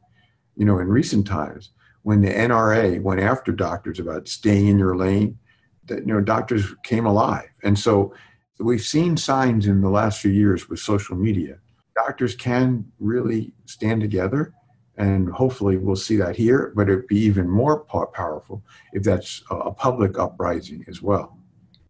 you 0.56 0.64
know, 0.64 0.80
in 0.80 0.88
recent 0.88 1.26
times, 1.26 1.70
when 2.02 2.20
the 2.20 2.32
NRA 2.32 3.00
went 3.00 3.20
after 3.20 3.52
doctors 3.52 4.00
about 4.00 4.28
staying 4.28 4.68
in 4.68 4.78
your 4.78 4.96
lane, 4.96 5.38
that, 5.86 6.00
you 6.00 6.12
know, 6.12 6.20
doctors 6.20 6.74
came 6.82 7.06
alive. 7.06 7.48
And 7.62 7.78
so 7.78 8.14
we've 8.58 8.82
seen 8.82 9.16
signs 9.16 9.66
in 9.66 9.80
the 9.80 9.90
last 9.90 10.20
few 10.20 10.30
years 10.30 10.68
with 10.68 10.80
social 10.80 11.16
media. 11.16 11.58
Doctors 11.94 12.34
can 12.34 12.84
really 12.98 13.52
stand 13.64 14.00
together 14.00 14.52
and 14.98 15.28
hopefully 15.30 15.76
we'll 15.76 15.96
see 15.96 16.16
that 16.16 16.36
here, 16.36 16.72
but 16.74 16.88
it'd 16.88 17.06
be 17.06 17.18
even 17.18 17.48
more 17.48 17.80
powerful 17.80 18.62
if 18.92 19.02
that's 19.02 19.42
a 19.50 19.70
public 19.70 20.18
uprising 20.18 20.84
as 20.88 21.02
well. 21.02 21.38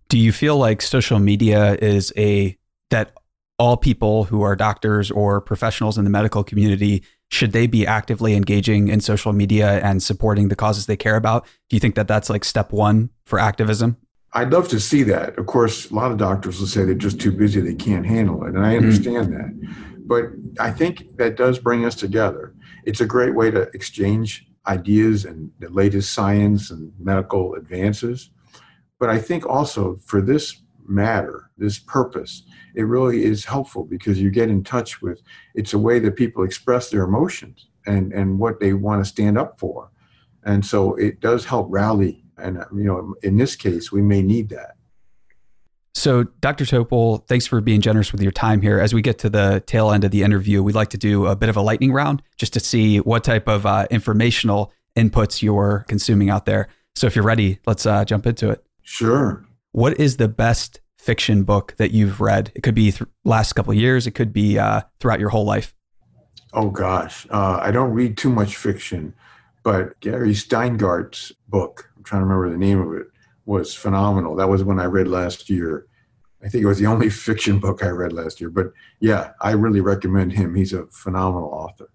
Do 0.08 0.18
you 0.18 0.32
feel 0.32 0.56
like 0.56 0.82
social 0.82 1.18
media 1.18 1.74
is 1.74 2.12
a 2.16 2.56
that 2.90 3.12
all 3.58 3.76
people 3.76 4.24
who 4.24 4.42
are 4.42 4.54
doctors 4.54 5.10
or 5.10 5.40
professionals 5.40 5.98
in 5.98 6.04
the 6.04 6.10
medical 6.10 6.44
community 6.44 7.02
should 7.30 7.52
they 7.52 7.66
be 7.66 7.86
actively 7.86 8.34
engaging 8.34 8.88
in 8.88 9.00
social 9.00 9.32
media 9.32 9.80
and 9.82 10.02
supporting 10.02 10.48
the 10.48 10.56
causes 10.56 10.86
they 10.86 10.96
care 10.96 11.16
about? 11.16 11.44
Do 11.68 11.76
you 11.76 11.80
think 11.80 11.94
that 11.96 12.08
that's 12.08 12.30
like 12.30 12.44
step 12.44 12.72
1 12.72 13.10
for 13.24 13.38
activism? 13.38 13.96
I'd 14.32 14.52
love 14.52 14.68
to 14.68 14.80
see 14.80 15.02
that. 15.04 15.38
Of 15.38 15.46
course, 15.46 15.90
a 15.90 15.94
lot 15.94 16.12
of 16.12 16.18
doctors 16.18 16.60
will 16.60 16.66
say 16.66 16.84
they're 16.84 16.94
just 16.94 17.20
too 17.20 17.32
busy, 17.32 17.60
they 17.60 17.74
can't 17.74 18.06
handle 18.06 18.44
it, 18.44 18.54
and 18.54 18.64
I 18.64 18.74
mm-hmm. 18.74 18.84
understand 18.84 19.28
mm. 19.28 19.36
that. 19.38 19.76
But 20.06 20.24
I 20.60 20.70
think 20.70 21.16
that 21.16 21.36
does 21.36 21.58
bring 21.58 21.84
us 21.84 21.94
together 21.94 22.54
it's 22.86 23.00
a 23.00 23.06
great 23.06 23.34
way 23.34 23.50
to 23.50 23.62
exchange 23.74 24.46
ideas 24.66 25.24
and 25.24 25.50
the 25.58 25.68
latest 25.68 26.14
science 26.14 26.70
and 26.70 26.92
medical 26.98 27.54
advances. 27.54 28.30
But 28.98 29.10
I 29.10 29.18
think 29.18 29.44
also 29.44 29.96
for 30.06 30.22
this 30.22 30.62
matter, 30.88 31.50
this 31.58 31.78
purpose, 31.78 32.42
it 32.74 32.82
really 32.82 33.24
is 33.24 33.44
helpful 33.44 33.84
because 33.84 34.20
you 34.20 34.30
get 34.30 34.50
in 34.50 34.62
touch 34.62 35.00
with 35.02 35.22
it's 35.54 35.72
a 35.72 35.78
way 35.78 35.98
that 35.98 36.16
people 36.16 36.44
express 36.44 36.90
their 36.90 37.04
emotions 37.04 37.68
and, 37.86 38.12
and 38.12 38.38
what 38.38 38.60
they 38.60 38.72
want 38.72 39.02
to 39.02 39.08
stand 39.08 39.38
up 39.38 39.58
for. 39.58 39.90
And 40.44 40.64
so 40.64 40.94
it 40.94 41.20
does 41.20 41.44
help 41.44 41.66
rally. 41.70 42.22
And, 42.38 42.58
you 42.74 42.84
know, 42.84 43.14
in 43.22 43.36
this 43.36 43.56
case, 43.56 43.90
we 43.90 44.02
may 44.02 44.22
need 44.22 44.50
that. 44.50 44.76
So, 45.94 46.24
Dr. 46.40 46.66
Topol, 46.66 47.26
thanks 47.26 47.46
for 47.46 47.62
being 47.62 47.80
generous 47.80 48.12
with 48.12 48.20
your 48.20 48.30
time 48.30 48.60
here. 48.60 48.78
As 48.78 48.92
we 48.92 49.00
get 49.00 49.18
to 49.20 49.30
the 49.30 49.62
tail 49.66 49.90
end 49.90 50.04
of 50.04 50.10
the 50.10 50.22
interview, 50.22 50.62
we'd 50.62 50.74
like 50.74 50.90
to 50.90 50.98
do 50.98 51.26
a 51.26 51.34
bit 51.34 51.48
of 51.48 51.56
a 51.56 51.62
lightning 51.62 51.90
round 51.90 52.22
just 52.36 52.52
to 52.52 52.60
see 52.60 52.98
what 52.98 53.24
type 53.24 53.48
of 53.48 53.64
uh, 53.64 53.86
informational 53.90 54.72
inputs 54.94 55.40
you're 55.42 55.86
consuming 55.88 56.28
out 56.28 56.44
there. 56.44 56.68
So, 56.94 57.06
if 57.06 57.16
you're 57.16 57.24
ready, 57.24 57.60
let's 57.66 57.86
uh, 57.86 58.04
jump 58.04 58.26
into 58.26 58.50
it. 58.50 58.62
Sure. 58.82 59.45
What 59.76 60.00
is 60.00 60.16
the 60.16 60.26
best 60.26 60.80
fiction 60.96 61.42
book 61.42 61.74
that 61.76 61.90
you've 61.90 62.18
read? 62.18 62.50
It 62.54 62.62
could 62.62 62.74
be 62.74 62.92
th- 62.92 63.10
last 63.26 63.52
couple 63.52 63.74
years. 63.74 64.06
It 64.06 64.12
could 64.12 64.32
be 64.32 64.58
uh, 64.58 64.80
throughout 65.00 65.20
your 65.20 65.28
whole 65.28 65.44
life. 65.44 65.74
Oh 66.54 66.70
gosh, 66.70 67.26
uh, 67.28 67.58
I 67.60 67.72
don't 67.72 67.90
read 67.90 68.16
too 68.16 68.30
much 68.30 68.56
fiction, 68.56 69.12
but 69.64 70.00
Gary 70.00 70.30
Shteyngart 70.30 71.30
book. 71.48 71.90
I'm 71.94 72.04
trying 72.04 72.22
to 72.22 72.24
remember 72.24 72.48
the 72.48 72.56
name 72.56 72.80
of 72.80 72.94
it 72.94 73.08
was 73.44 73.74
phenomenal. 73.74 74.34
That 74.34 74.48
was 74.48 74.64
when 74.64 74.80
I 74.80 74.86
read 74.86 75.08
last 75.08 75.50
year. 75.50 75.86
I 76.42 76.48
think 76.48 76.64
it 76.64 76.66
was 76.66 76.78
the 76.78 76.86
only 76.86 77.10
fiction 77.26 77.58
book 77.58 77.84
I 77.84 77.90
read 77.90 78.14
last 78.14 78.40
year. 78.40 78.48
But 78.48 78.68
yeah, 79.00 79.32
I 79.42 79.50
really 79.50 79.82
recommend 79.82 80.32
him. 80.32 80.54
He's 80.54 80.72
a 80.72 80.86
phenomenal 80.86 81.50
author. 81.50 81.90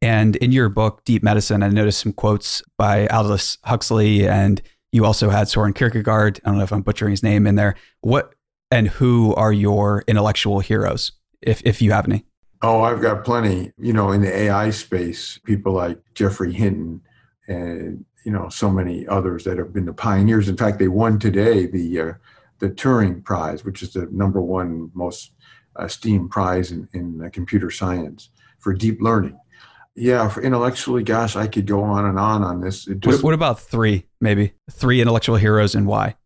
And 0.00 0.36
in 0.36 0.52
your 0.52 0.70
book, 0.70 1.04
Deep 1.04 1.22
Medicine, 1.22 1.62
I 1.62 1.68
noticed 1.68 2.00
some 2.00 2.14
quotes 2.14 2.62
by 2.78 3.08
Aldous 3.08 3.58
Huxley, 3.64 4.26
and 4.26 4.62
you 4.92 5.04
also 5.04 5.30
had 5.30 5.48
Soren 5.48 5.72
Kierkegaard. 5.72 6.40
I 6.44 6.48
don't 6.48 6.58
know 6.58 6.64
if 6.64 6.72
I'm 6.72 6.82
butchering 6.82 7.12
his 7.12 7.22
name 7.22 7.46
in 7.46 7.54
there. 7.54 7.76
What 8.00 8.34
and 8.70 8.88
who 8.88 9.34
are 9.34 9.52
your 9.52 10.04
intellectual 10.06 10.60
heroes, 10.60 11.12
if 11.40 11.62
if 11.64 11.80
you 11.82 11.92
have 11.92 12.06
any? 12.06 12.24
Oh, 12.62 12.82
I've 12.82 13.00
got 13.00 13.24
plenty. 13.24 13.72
You 13.78 13.92
know, 13.92 14.12
in 14.12 14.20
the 14.20 14.34
AI 14.34 14.70
space, 14.70 15.38
people 15.44 15.72
like 15.72 15.98
Geoffrey 16.14 16.52
Hinton 16.52 17.02
and 17.48 18.04
you 18.24 18.32
know 18.32 18.48
so 18.48 18.70
many 18.70 19.06
others 19.06 19.44
that 19.44 19.58
have 19.58 19.72
been 19.72 19.86
the 19.86 19.92
pioneers. 19.92 20.48
In 20.48 20.56
fact, 20.56 20.78
they 20.78 20.88
won 20.88 21.18
today 21.18 21.66
the 21.66 22.00
uh, 22.00 22.12
the 22.58 22.70
Turing 22.70 23.24
Prize, 23.24 23.64
which 23.64 23.82
is 23.82 23.92
the 23.92 24.08
number 24.10 24.40
one 24.40 24.90
most 24.94 25.32
esteemed 25.78 26.30
prize 26.30 26.72
in, 26.72 26.88
in 26.92 27.30
computer 27.30 27.70
science 27.70 28.30
for 28.58 28.74
deep 28.74 29.00
learning. 29.00 29.38
Yeah, 29.96 30.28
for 30.28 30.42
intellectually, 30.42 31.02
gosh, 31.02 31.36
I 31.36 31.46
could 31.46 31.66
go 31.66 31.82
on 31.82 32.06
and 32.06 32.18
on 32.18 32.42
on 32.42 32.60
this. 32.60 32.84
Just, 32.84 33.04
what, 33.04 33.22
what, 33.22 33.34
about 33.34 33.60
three, 33.60 34.06
maybe 34.20 34.54
three 34.70 35.00
intellectual 35.00 35.36
heroes 35.36 35.74
and 35.74 35.86
why? 35.86 36.16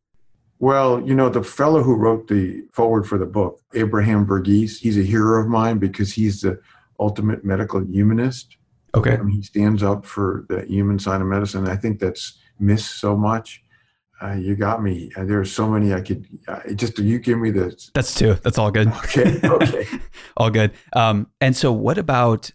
Well, 0.58 1.02
you 1.06 1.14
know, 1.14 1.28
the 1.28 1.42
fellow 1.42 1.82
who 1.82 1.94
wrote 1.94 2.28
the 2.28 2.62
foreword 2.72 3.08
for 3.08 3.18
the 3.18 3.26
book, 3.26 3.60
Abraham 3.74 4.26
Verghese, 4.26 4.78
he's 4.78 4.96
a 4.96 5.02
hero 5.02 5.40
of 5.40 5.48
mine 5.48 5.78
because 5.78 6.12
he's 6.12 6.42
the 6.42 6.60
ultimate 7.00 7.44
medical 7.44 7.84
humanist. 7.84 8.56
Okay. 8.94 9.18
he 9.28 9.42
stands 9.42 9.82
up 9.82 10.06
for 10.06 10.44
the 10.48 10.64
human 10.66 10.98
side 10.98 11.20
of 11.20 11.26
medicine. 11.26 11.66
I 11.66 11.76
think 11.76 11.98
that's 11.98 12.38
missed 12.60 13.00
so 13.00 13.16
much. 13.16 13.64
Uh, 14.22 14.34
you 14.34 14.54
got 14.54 14.82
me. 14.82 15.10
Uh, 15.16 15.26
are 15.26 15.44
so 15.44 15.68
many 15.68 15.92
I 15.92 16.00
could 16.00 16.26
uh, 16.46 16.60
just 16.74 16.98
you 16.98 17.18
give 17.18 17.38
me 17.38 17.50
the. 17.50 17.76
That's 17.92 18.14
two. 18.14 18.34
That's 18.34 18.56
all 18.56 18.70
good. 18.70 18.88
Okay. 18.88 19.40
Okay. 19.44 19.86
all 20.36 20.50
good. 20.50 20.70
Um, 20.92 21.26
and 21.40 21.56
so, 21.56 21.72
what 21.72 21.98
about? 21.98 22.50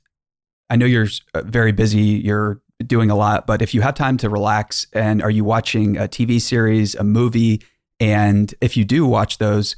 I 0.69 0.75
know 0.75 0.86
you're 0.86 1.08
uh, 1.34 1.41
very 1.43 1.71
busy. 1.71 2.01
You're 2.01 2.62
doing 2.86 3.10
a 3.10 3.15
lot, 3.15 3.45
but 3.47 3.62
if 3.62 3.73
you 3.73 3.82
have 3.82 3.95
time 3.95 4.17
to 4.17 4.29
relax, 4.29 4.88
and 4.93 5.21
are 5.21 5.29
you 5.29 5.43
watching 5.43 5.97
a 5.97 6.08
TV 6.08 6.39
series, 6.39 6.95
a 6.95 7.03
movie, 7.03 7.62
and 7.99 8.53
if 8.62 8.77
you 8.77 8.86
do 8.86 9.05
watch 9.05 9.38
those, 9.38 9.75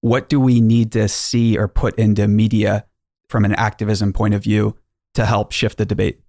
what 0.00 0.28
do 0.28 0.38
we 0.38 0.60
need 0.60 0.92
to 0.92 1.08
see 1.08 1.56
or 1.56 1.68
put 1.68 1.98
into 1.98 2.28
media 2.28 2.84
from 3.28 3.44
an 3.44 3.54
activism 3.54 4.12
point 4.12 4.34
of 4.34 4.42
view 4.42 4.76
to 5.14 5.24
help 5.24 5.52
shift 5.52 5.78
the 5.78 5.86
debate? 5.86 6.20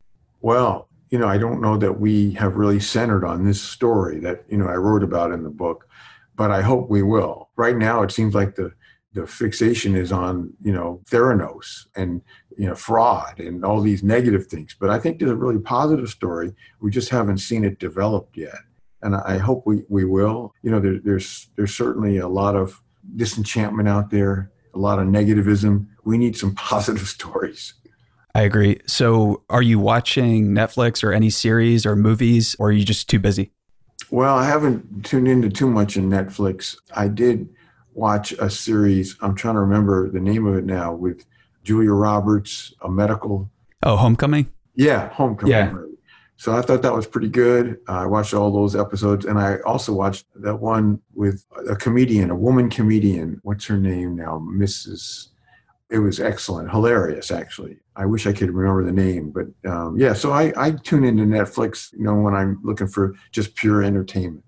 Well, 0.41 0.88
you 1.10 1.19
know, 1.19 1.27
I 1.27 1.38
don't 1.38 1.62
know 1.62 1.77
that 1.77 1.99
we 1.99 2.31
have 2.33 2.55
really 2.55 2.79
centered 2.79 3.25
on 3.25 3.45
this 3.45 3.62
story 3.62 4.19
that, 4.19 4.45
you 4.49 4.57
know, 4.57 4.67
I 4.67 4.75
wrote 4.75 5.03
about 5.03 5.31
in 5.31 5.43
the 5.43 5.49
book, 5.49 5.88
but 6.36 6.51
I 6.51 6.61
hope 6.61 6.89
we 6.89 7.01
will. 7.01 7.49
Right 7.55 7.76
now, 7.76 8.03
it 8.03 8.11
seems 8.11 8.34
like 8.34 8.55
the, 8.55 8.72
the 9.18 9.26
fixation 9.26 9.95
is 9.95 10.11
on, 10.11 10.53
you 10.61 10.72
know, 10.72 11.01
Theranos 11.09 11.88
and, 11.95 12.22
you 12.55 12.68
know, 12.68 12.76
fraud 12.76 13.39
and 13.39 13.65
all 13.65 13.82
these 13.82 14.03
negative 14.03 14.45
things. 14.45 14.76
But 14.80 14.91
I 14.91 14.99
think 14.99 15.18
there's 15.18 15.32
a 15.32 15.36
really 15.36 15.59
positive 15.59 16.07
story. 16.09 16.53
We 16.82 16.91
just 16.91 17.09
haven't 17.09 17.39
seen 17.39 17.65
it 17.65 17.80
developed 17.80 18.38
yet. 18.38 18.59
And 19.01 19.15
I 19.15 19.38
hope 19.39 19.63
we, 19.65 19.84
we 19.89 20.05
will. 20.05 20.53
You 20.61 20.70
know, 20.70 20.80
there, 20.80 20.99
there's, 21.03 21.49
there's 21.55 21.76
certainly 21.76 22.18
a 22.18 22.28
lot 22.28 22.55
of 22.55 22.80
disenchantment 23.15 23.89
out 23.89 24.11
there, 24.11 24.51
a 24.76 24.78
lot 24.78 24.99
of 24.99 25.07
negativism. 25.07 25.88
We 26.03 26.20
need 26.20 26.38
some 26.38 26.53
positive 26.74 27.07
stories. 27.07 27.74
I 28.36 28.41
agree. 28.41 28.80
So, 28.86 29.41
are 29.49 29.63
you 29.63 29.80
watching 29.80 30.49
Netflix 30.49 31.03
or 31.03 31.11
any 31.11 31.32
series 31.32 31.88
or 31.88 31.95
movies, 31.95 32.55
or 32.59 32.70
are 32.70 32.72
you 32.72 32.86
just 32.86 33.09
too 33.09 33.18
busy? 33.18 33.51
Well, 34.11 34.36
I 34.36 34.45
haven't 34.45 35.05
tuned 35.05 35.28
into 35.28 35.49
too 35.49 35.68
much 35.68 35.97
in 35.97 36.07
Netflix. 36.07 36.78
I 36.95 37.07
did 37.07 37.49
watch 37.98 38.32
a 38.34 38.50
series. 38.50 39.18
I'm 39.22 39.36
trying 39.36 39.56
to 39.56 39.62
remember 39.62 40.10
the 40.10 40.20
name 40.20 40.45
of 40.45 40.56
it 40.56 40.66
now 40.66 40.93
with 40.93 41.26
Julia 41.64 41.91
Roberts, 41.91 42.74
a 42.82 42.89
medical. 42.89 43.50
Oh, 43.84 43.98
Homecoming. 43.98 44.50
Yeah, 44.76 45.10
Homecoming. 45.10 45.52
Yeah. 45.52 45.74
So 46.38 46.56
I 46.56 46.62
thought 46.62 46.84
that 46.84 46.93
was 46.93 47.08
pretty 47.08 47.30
good. 47.30 47.80
I 47.88 48.06
watched 48.06 48.36
all 48.36 48.52
those 48.54 48.76
episodes, 48.76 49.26
and 49.26 49.39
I 49.39 49.58
also 49.66 49.91
watched 49.91 50.28
that 50.36 50.58
one 50.58 51.02
with 51.16 51.43
a 51.68 51.76
comedian, 51.76 52.30
a 52.30 52.36
woman 52.36 52.70
comedian. 52.70 53.39
What's 53.41 53.66
her 53.66 53.78
name 53.78 54.16
now? 54.16 54.39
Mrs. 54.48 55.30
It 55.89 55.98
was 55.98 56.20
excellent, 56.20 56.70
hilarious, 56.70 57.32
actually. 57.32 57.80
I 57.95 58.06
wish 58.06 58.28
I 58.28 58.34
could 58.34 58.52
remember 58.52 58.86
the 58.86 58.91
name, 58.91 59.32
but 59.32 59.48
um, 59.70 59.98
yeah. 59.98 60.14
So 60.14 60.32
I, 60.32 60.54
I 60.56 60.72
tune 60.72 61.04
into 61.04 61.24
Netflix, 61.24 61.91
you 61.93 62.04
know, 62.04 62.14
when 62.14 62.36
I'm 62.36 62.60
looking 62.62 62.88
for 62.88 63.16
just 63.32 63.56
pure 63.56 63.82
entertainment. 63.82 64.43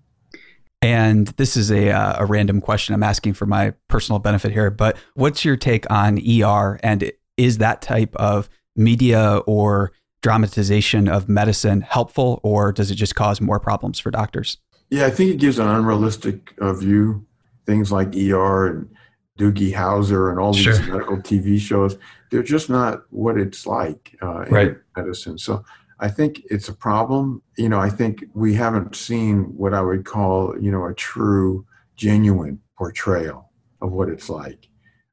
And 0.82 1.28
this 1.28 1.56
is 1.56 1.70
a, 1.70 1.90
uh, 1.90 2.22
a 2.22 2.26
random 2.26 2.60
question 2.60 2.94
I'm 2.94 3.02
asking 3.02 3.34
for 3.34 3.46
my 3.46 3.74
personal 3.88 4.18
benefit 4.18 4.52
here, 4.52 4.70
but 4.70 4.96
what's 5.14 5.44
your 5.44 5.56
take 5.56 5.90
on 5.90 6.18
ER? 6.18 6.80
And 6.82 7.12
is 7.36 7.58
that 7.58 7.82
type 7.82 8.16
of 8.16 8.48
media 8.76 9.38
or 9.46 9.92
dramatization 10.22 11.08
of 11.08 11.28
medicine 11.28 11.80
helpful, 11.82 12.40
or 12.42 12.72
does 12.72 12.90
it 12.90 12.94
just 12.94 13.14
cause 13.14 13.40
more 13.40 13.60
problems 13.60 13.98
for 13.98 14.10
doctors? 14.10 14.58
Yeah, 14.90 15.06
I 15.06 15.10
think 15.10 15.30
it 15.30 15.38
gives 15.38 15.58
an 15.58 15.68
unrealistic 15.68 16.54
uh, 16.60 16.72
view. 16.72 17.26
Things 17.66 17.92
like 17.92 18.14
ER 18.16 18.66
and 18.66 18.90
Doogie 19.38 19.72
Howser 19.72 20.30
and 20.30 20.38
all 20.38 20.52
these 20.52 20.64
sure. 20.64 20.82
medical 20.82 21.16
TV 21.18 21.58
shows, 21.58 21.96
they're 22.30 22.42
just 22.42 22.68
not 22.68 23.02
what 23.10 23.38
it's 23.38 23.66
like 23.66 24.16
uh, 24.22 24.42
in 24.42 24.52
right. 24.52 24.76
medicine. 24.96 25.38
So 25.38 25.64
I 26.00 26.08
think 26.08 26.42
it's 26.50 26.68
a 26.68 26.72
problem. 26.72 27.42
You 27.58 27.68
know, 27.68 27.78
I 27.78 27.90
think 27.90 28.24
we 28.34 28.54
haven't 28.54 28.96
seen 28.96 29.44
what 29.56 29.74
I 29.74 29.82
would 29.82 30.04
call, 30.04 30.58
you 30.58 30.70
know, 30.70 30.86
a 30.86 30.94
true, 30.94 31.66
genuine 31.96 32.60
portrayal 32.76 33.50
of 33.82 33.92
what 33.92 34.08
it's 34.08 34.30
like. 34.30 34.68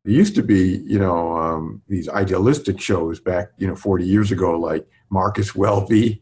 It 0.05 0.11
used 0.11 0.35
to 0.35 0.43
be, 0.43 0.81
you 0.85 0.97
know, 0.97 1.37
um, 1.37 1.81
these 1.89 2.07
idealistic 2.07 2.79
shows 2.79 3.19
back, 3.19 3.49
you 3.57 3.67
know, 3.67 3.75
40 3.75 4.05
years 4.05 4.31
ago, 4.31 4.57
like 4.57 4.87
Marcus 5.09 5.53
Welby 5.53 6.21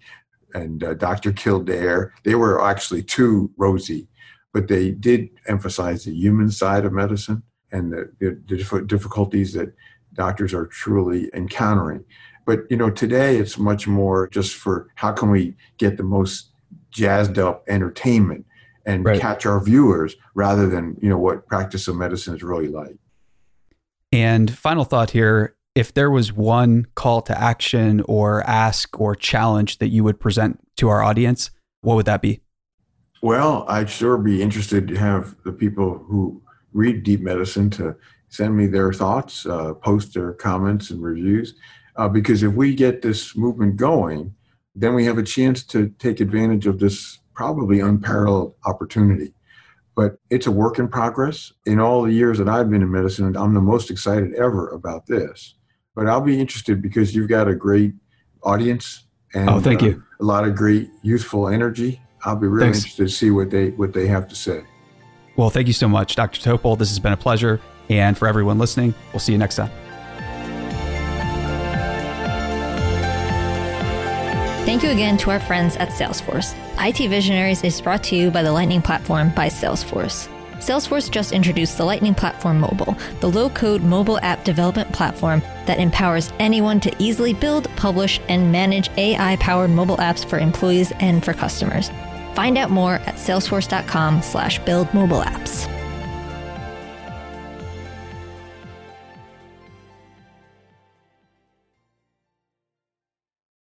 and 0.55 0.83
uh, 0.83 0.95
Dr. 0.95 1.31
Kildare. 1.31 2.11
They 2.23 2.33
were 2.33 2.63
actually 2.63 3.03
too 3.03 3.51
rosy, 3.57 4.07
but 4.51 4.67
they 4.67 4.89
did 4.89 5.29
emphasize 5.47 6.05
the 6.05 6.15
human 6.15 6.49
side 6.49 6.85
of 6.85 6.93
medicine 6.93 7.43
and 7.71 7.93
the, 7.93 8.11
the, 8.19 8.41
the 8.47 8.81
difficulties 8.81 9.53
that 9.53 9.73
doctors 10.13 10.53
are 10.53 10.65
truly 10.65 11.29
encountering. 11.35 12.03
But 12.45 12.61
you 12.69 12.77
know, 12.77 12.89
today 12.89 13.37
it's 13.37 13.57
much 13.57 13.87
more 13.87 14.27
just 14.27 14.55
for 14.55 14.87
how 14.95 15.11
can 15.11 15.31
we 15.31 15.55
get 15.77 15.97
the 15.97 16.03
most 16.03 16.51
jazzed 16.91 17.37
up 17.37 17.63
entertainment 17.67 18.45
and 18.85 19.03
right. 19.03 19.19
catch 19.19 19.45
our 19.45 19.59
viewers 19.59 20.15
rather 20.35 20.67
than 20.67 20.97
you 21.01 21.09
know 21.09 21.17
what 21.17 21.47
practice 21.47 21.87
of 21.87 21.95
medicine 21.95 22.35
is 22.35 22.43
really 22.43 22.67
like. 22.67 22.95
And 24.11 24.55
final 24.55 24.85
thought 24.85 25.11
here 25.11 25.55
if 25.75 25.93
there 25.93 26.09
was 26.09 26.31
one 26.31 26.87
call 26.95 27.21
to 27.23 27.37
action 27.37 28.01
or 28.07 28.41
ask 28.43 28.99
or 28.99 29.13
challenge 29.13 29.79
that 29.79 29.89
you 29.89 30.05
would 30.05 30.19
present 30.19 30.57
to 30.77 30.87
our 30.87 31.03
audience, 31.03 31.51
what 31.81 31.95
would 31.95 32.05
that 32.05 32.21
be? 32.21 32.39
Well, 33.21 33.65
I'd 33.67 33.89
sure 33.89 34.17
be 34.17 34.41
interested 34.41 34.87
to 34.87 34.95
have 34.95 35.35
the 35.43 35.51
people 35.51 35.97
who 35.97 36.41
read 36.73 37.03
Deep 37.03 37.21
Medicine 37.21 37.69
to 37.71 37.95
send 38.29 38.55
me 38.55 38.67
their 38.67 38.93
thoughts, 38.93 39.45
uh, 39.45 39.73
post 39.73 40.13
their 40.13 40.33
comments 40.33 40.91
and 40.91 41.01
reviews. 41.01 41.55
Uh, 41.97 42.09
because 42.09 42.43
if 42.43 42.53
we 42.53 42.75
get 42.75 43.01
this 43.01 43.35
movement 43.35 43.77
going, 43.77 44.33
then 44.75 44.93
we 44.93 45.05
have 45.05 45.17
a 45.17 45.23
chance 45.23 45.63
to 45.63 45.89
take 45.99 46.19
advantage 46.19 46.67
of 46.67 46.79
this 46.79 47.19
probably 47.33 47.79
unparalleled 47.79 48.55
opportunity 48.65 49.33
but 49.95 50.17
it's 50.29 50.45
a 50.45 50.51
work 50.51 50.77
in 50.77 50.87
progress. 50.87 51.53
In 51.65 51.79
all 51.79 52.03
the 52.03 52.11
years 52.11 52.37
that 52.37 52.49
I've 52.49 52.69
been 52.69 52.81
in 52.81 52.91
medicine, 52.91 53.35
I'm 53.35 53.53
the 53.53 53.61
most 53.61 53.89
excited 53.89 54.33
ever 54.35 54.69
about 54.69 55.07
this. 55.07 55.55
But 55.95 56.07
I'll 56.07 56.21
be 56.21 56.39
interested 56.39 56.81
because 56.81 57.15
you've 57.15 57.29
got 57.29 57.47
a 57.47 57.55
great 57.55 57.93
audience 58.43 59.05
and 59.33 59.49
oh, 59.49 59.59
thank 59.59 59.81
uh, 59.81 59.87
you. 59.87 60.03
a 60.19 60.23
lot 60.23 60.45
of 60.45 60.55
great 60.55 60.89
youthful 61.01 61.47
energy. 61.47 62.01
I'll 62.23 62.35
be 62.35 62.47
really 62.47 62.65
Thanks. 62.65 62.79
interested 62.79 63.07
to 63.07 63.09
see 63.09 63.31
what 63.31 63.49
they 63.49 63.69
what 63.71 63.93
they 63.93 64.07
have 64.07 64.27
to 64.27 64.35
say. 64.35 64.63
Well, 65.37 65.49
thank 65.49 65.67
you 65.67 65.73
so 65.73 65.87
much, 65.87 66.15
Dr. 66.15 66.41
Topol. 66.41 66.77
This 66.77 66.89
has 66.89 66.99
been 66.99 67.13
a 67.13 67.17
pleasure. 67.17 67.59
And 67.89 68.17
for 68.17 68.27
everyone 68.27 68.57
listening, 68.57 68.93
we'll 69.13 69.19
see 69.19 69.31
you 69.31 69.37
next 69.37 69.57
time. 69.57 69.84
Thank 74.75 74.83
you 74.83 74.91
again 74.91 75.15
to 75.19 75.31
our 75.31 75.39
friends 75.39 75.77
at 75.77 75.87
Salesforce. 75.87 76.53
IT 76.85 77.07
Visionaries 77.07 77.63
is 77.63 77.79
brought 77.79 78.03
to 78.03 78.15
you 78.17 78.29
by 78.29 78.43
the 78.43 78.51
Lightning 78.51 78.81
Platform 78.81 79.29
by 79.29 79.47
Salesforce. 79.47 80.27
Salesforce 80.55 81.09
just 81.09 81.31
introduced 81.31 81.77
the 81.77 81.85
Lightning 81.85 82.13
Platform 82.13 82.59
Mobile, 82.59 82.97
the 83.21 83.29
low 83.29 83.49
code 83.51 83.83
mobile 83.83 84.19
app 84.19 84.43
development 84.43 84.91
platform 84.91 85.41
that 85.65 85.79
empowers 85.79 86.33
anyone 86.39 86.81
to 86.81 86.93
easily 86.99 87.33
build, 87.33 87.73
publish, 87.77 88.19
and 88.27 88.51
manage 88.51 88.89
AI 88.97 89.37
powered 89.37 89.69
mobile 89.69 89.95
apps 89.95 90.27
for 90.27 90.39
employees 90.39 90.91
and 90.99 91.23
for 91.23 91.33
customers. 91.33 91.89
Find 92.33 92.57
out 92.57 92.69
more 92.69 92.95
at 92.95 93.15
salesforce.com 93.15 94.23
slash 94.23 94.59
build 94.59 94.93
mobile 94.93 95.21
apps. 95.21 95.71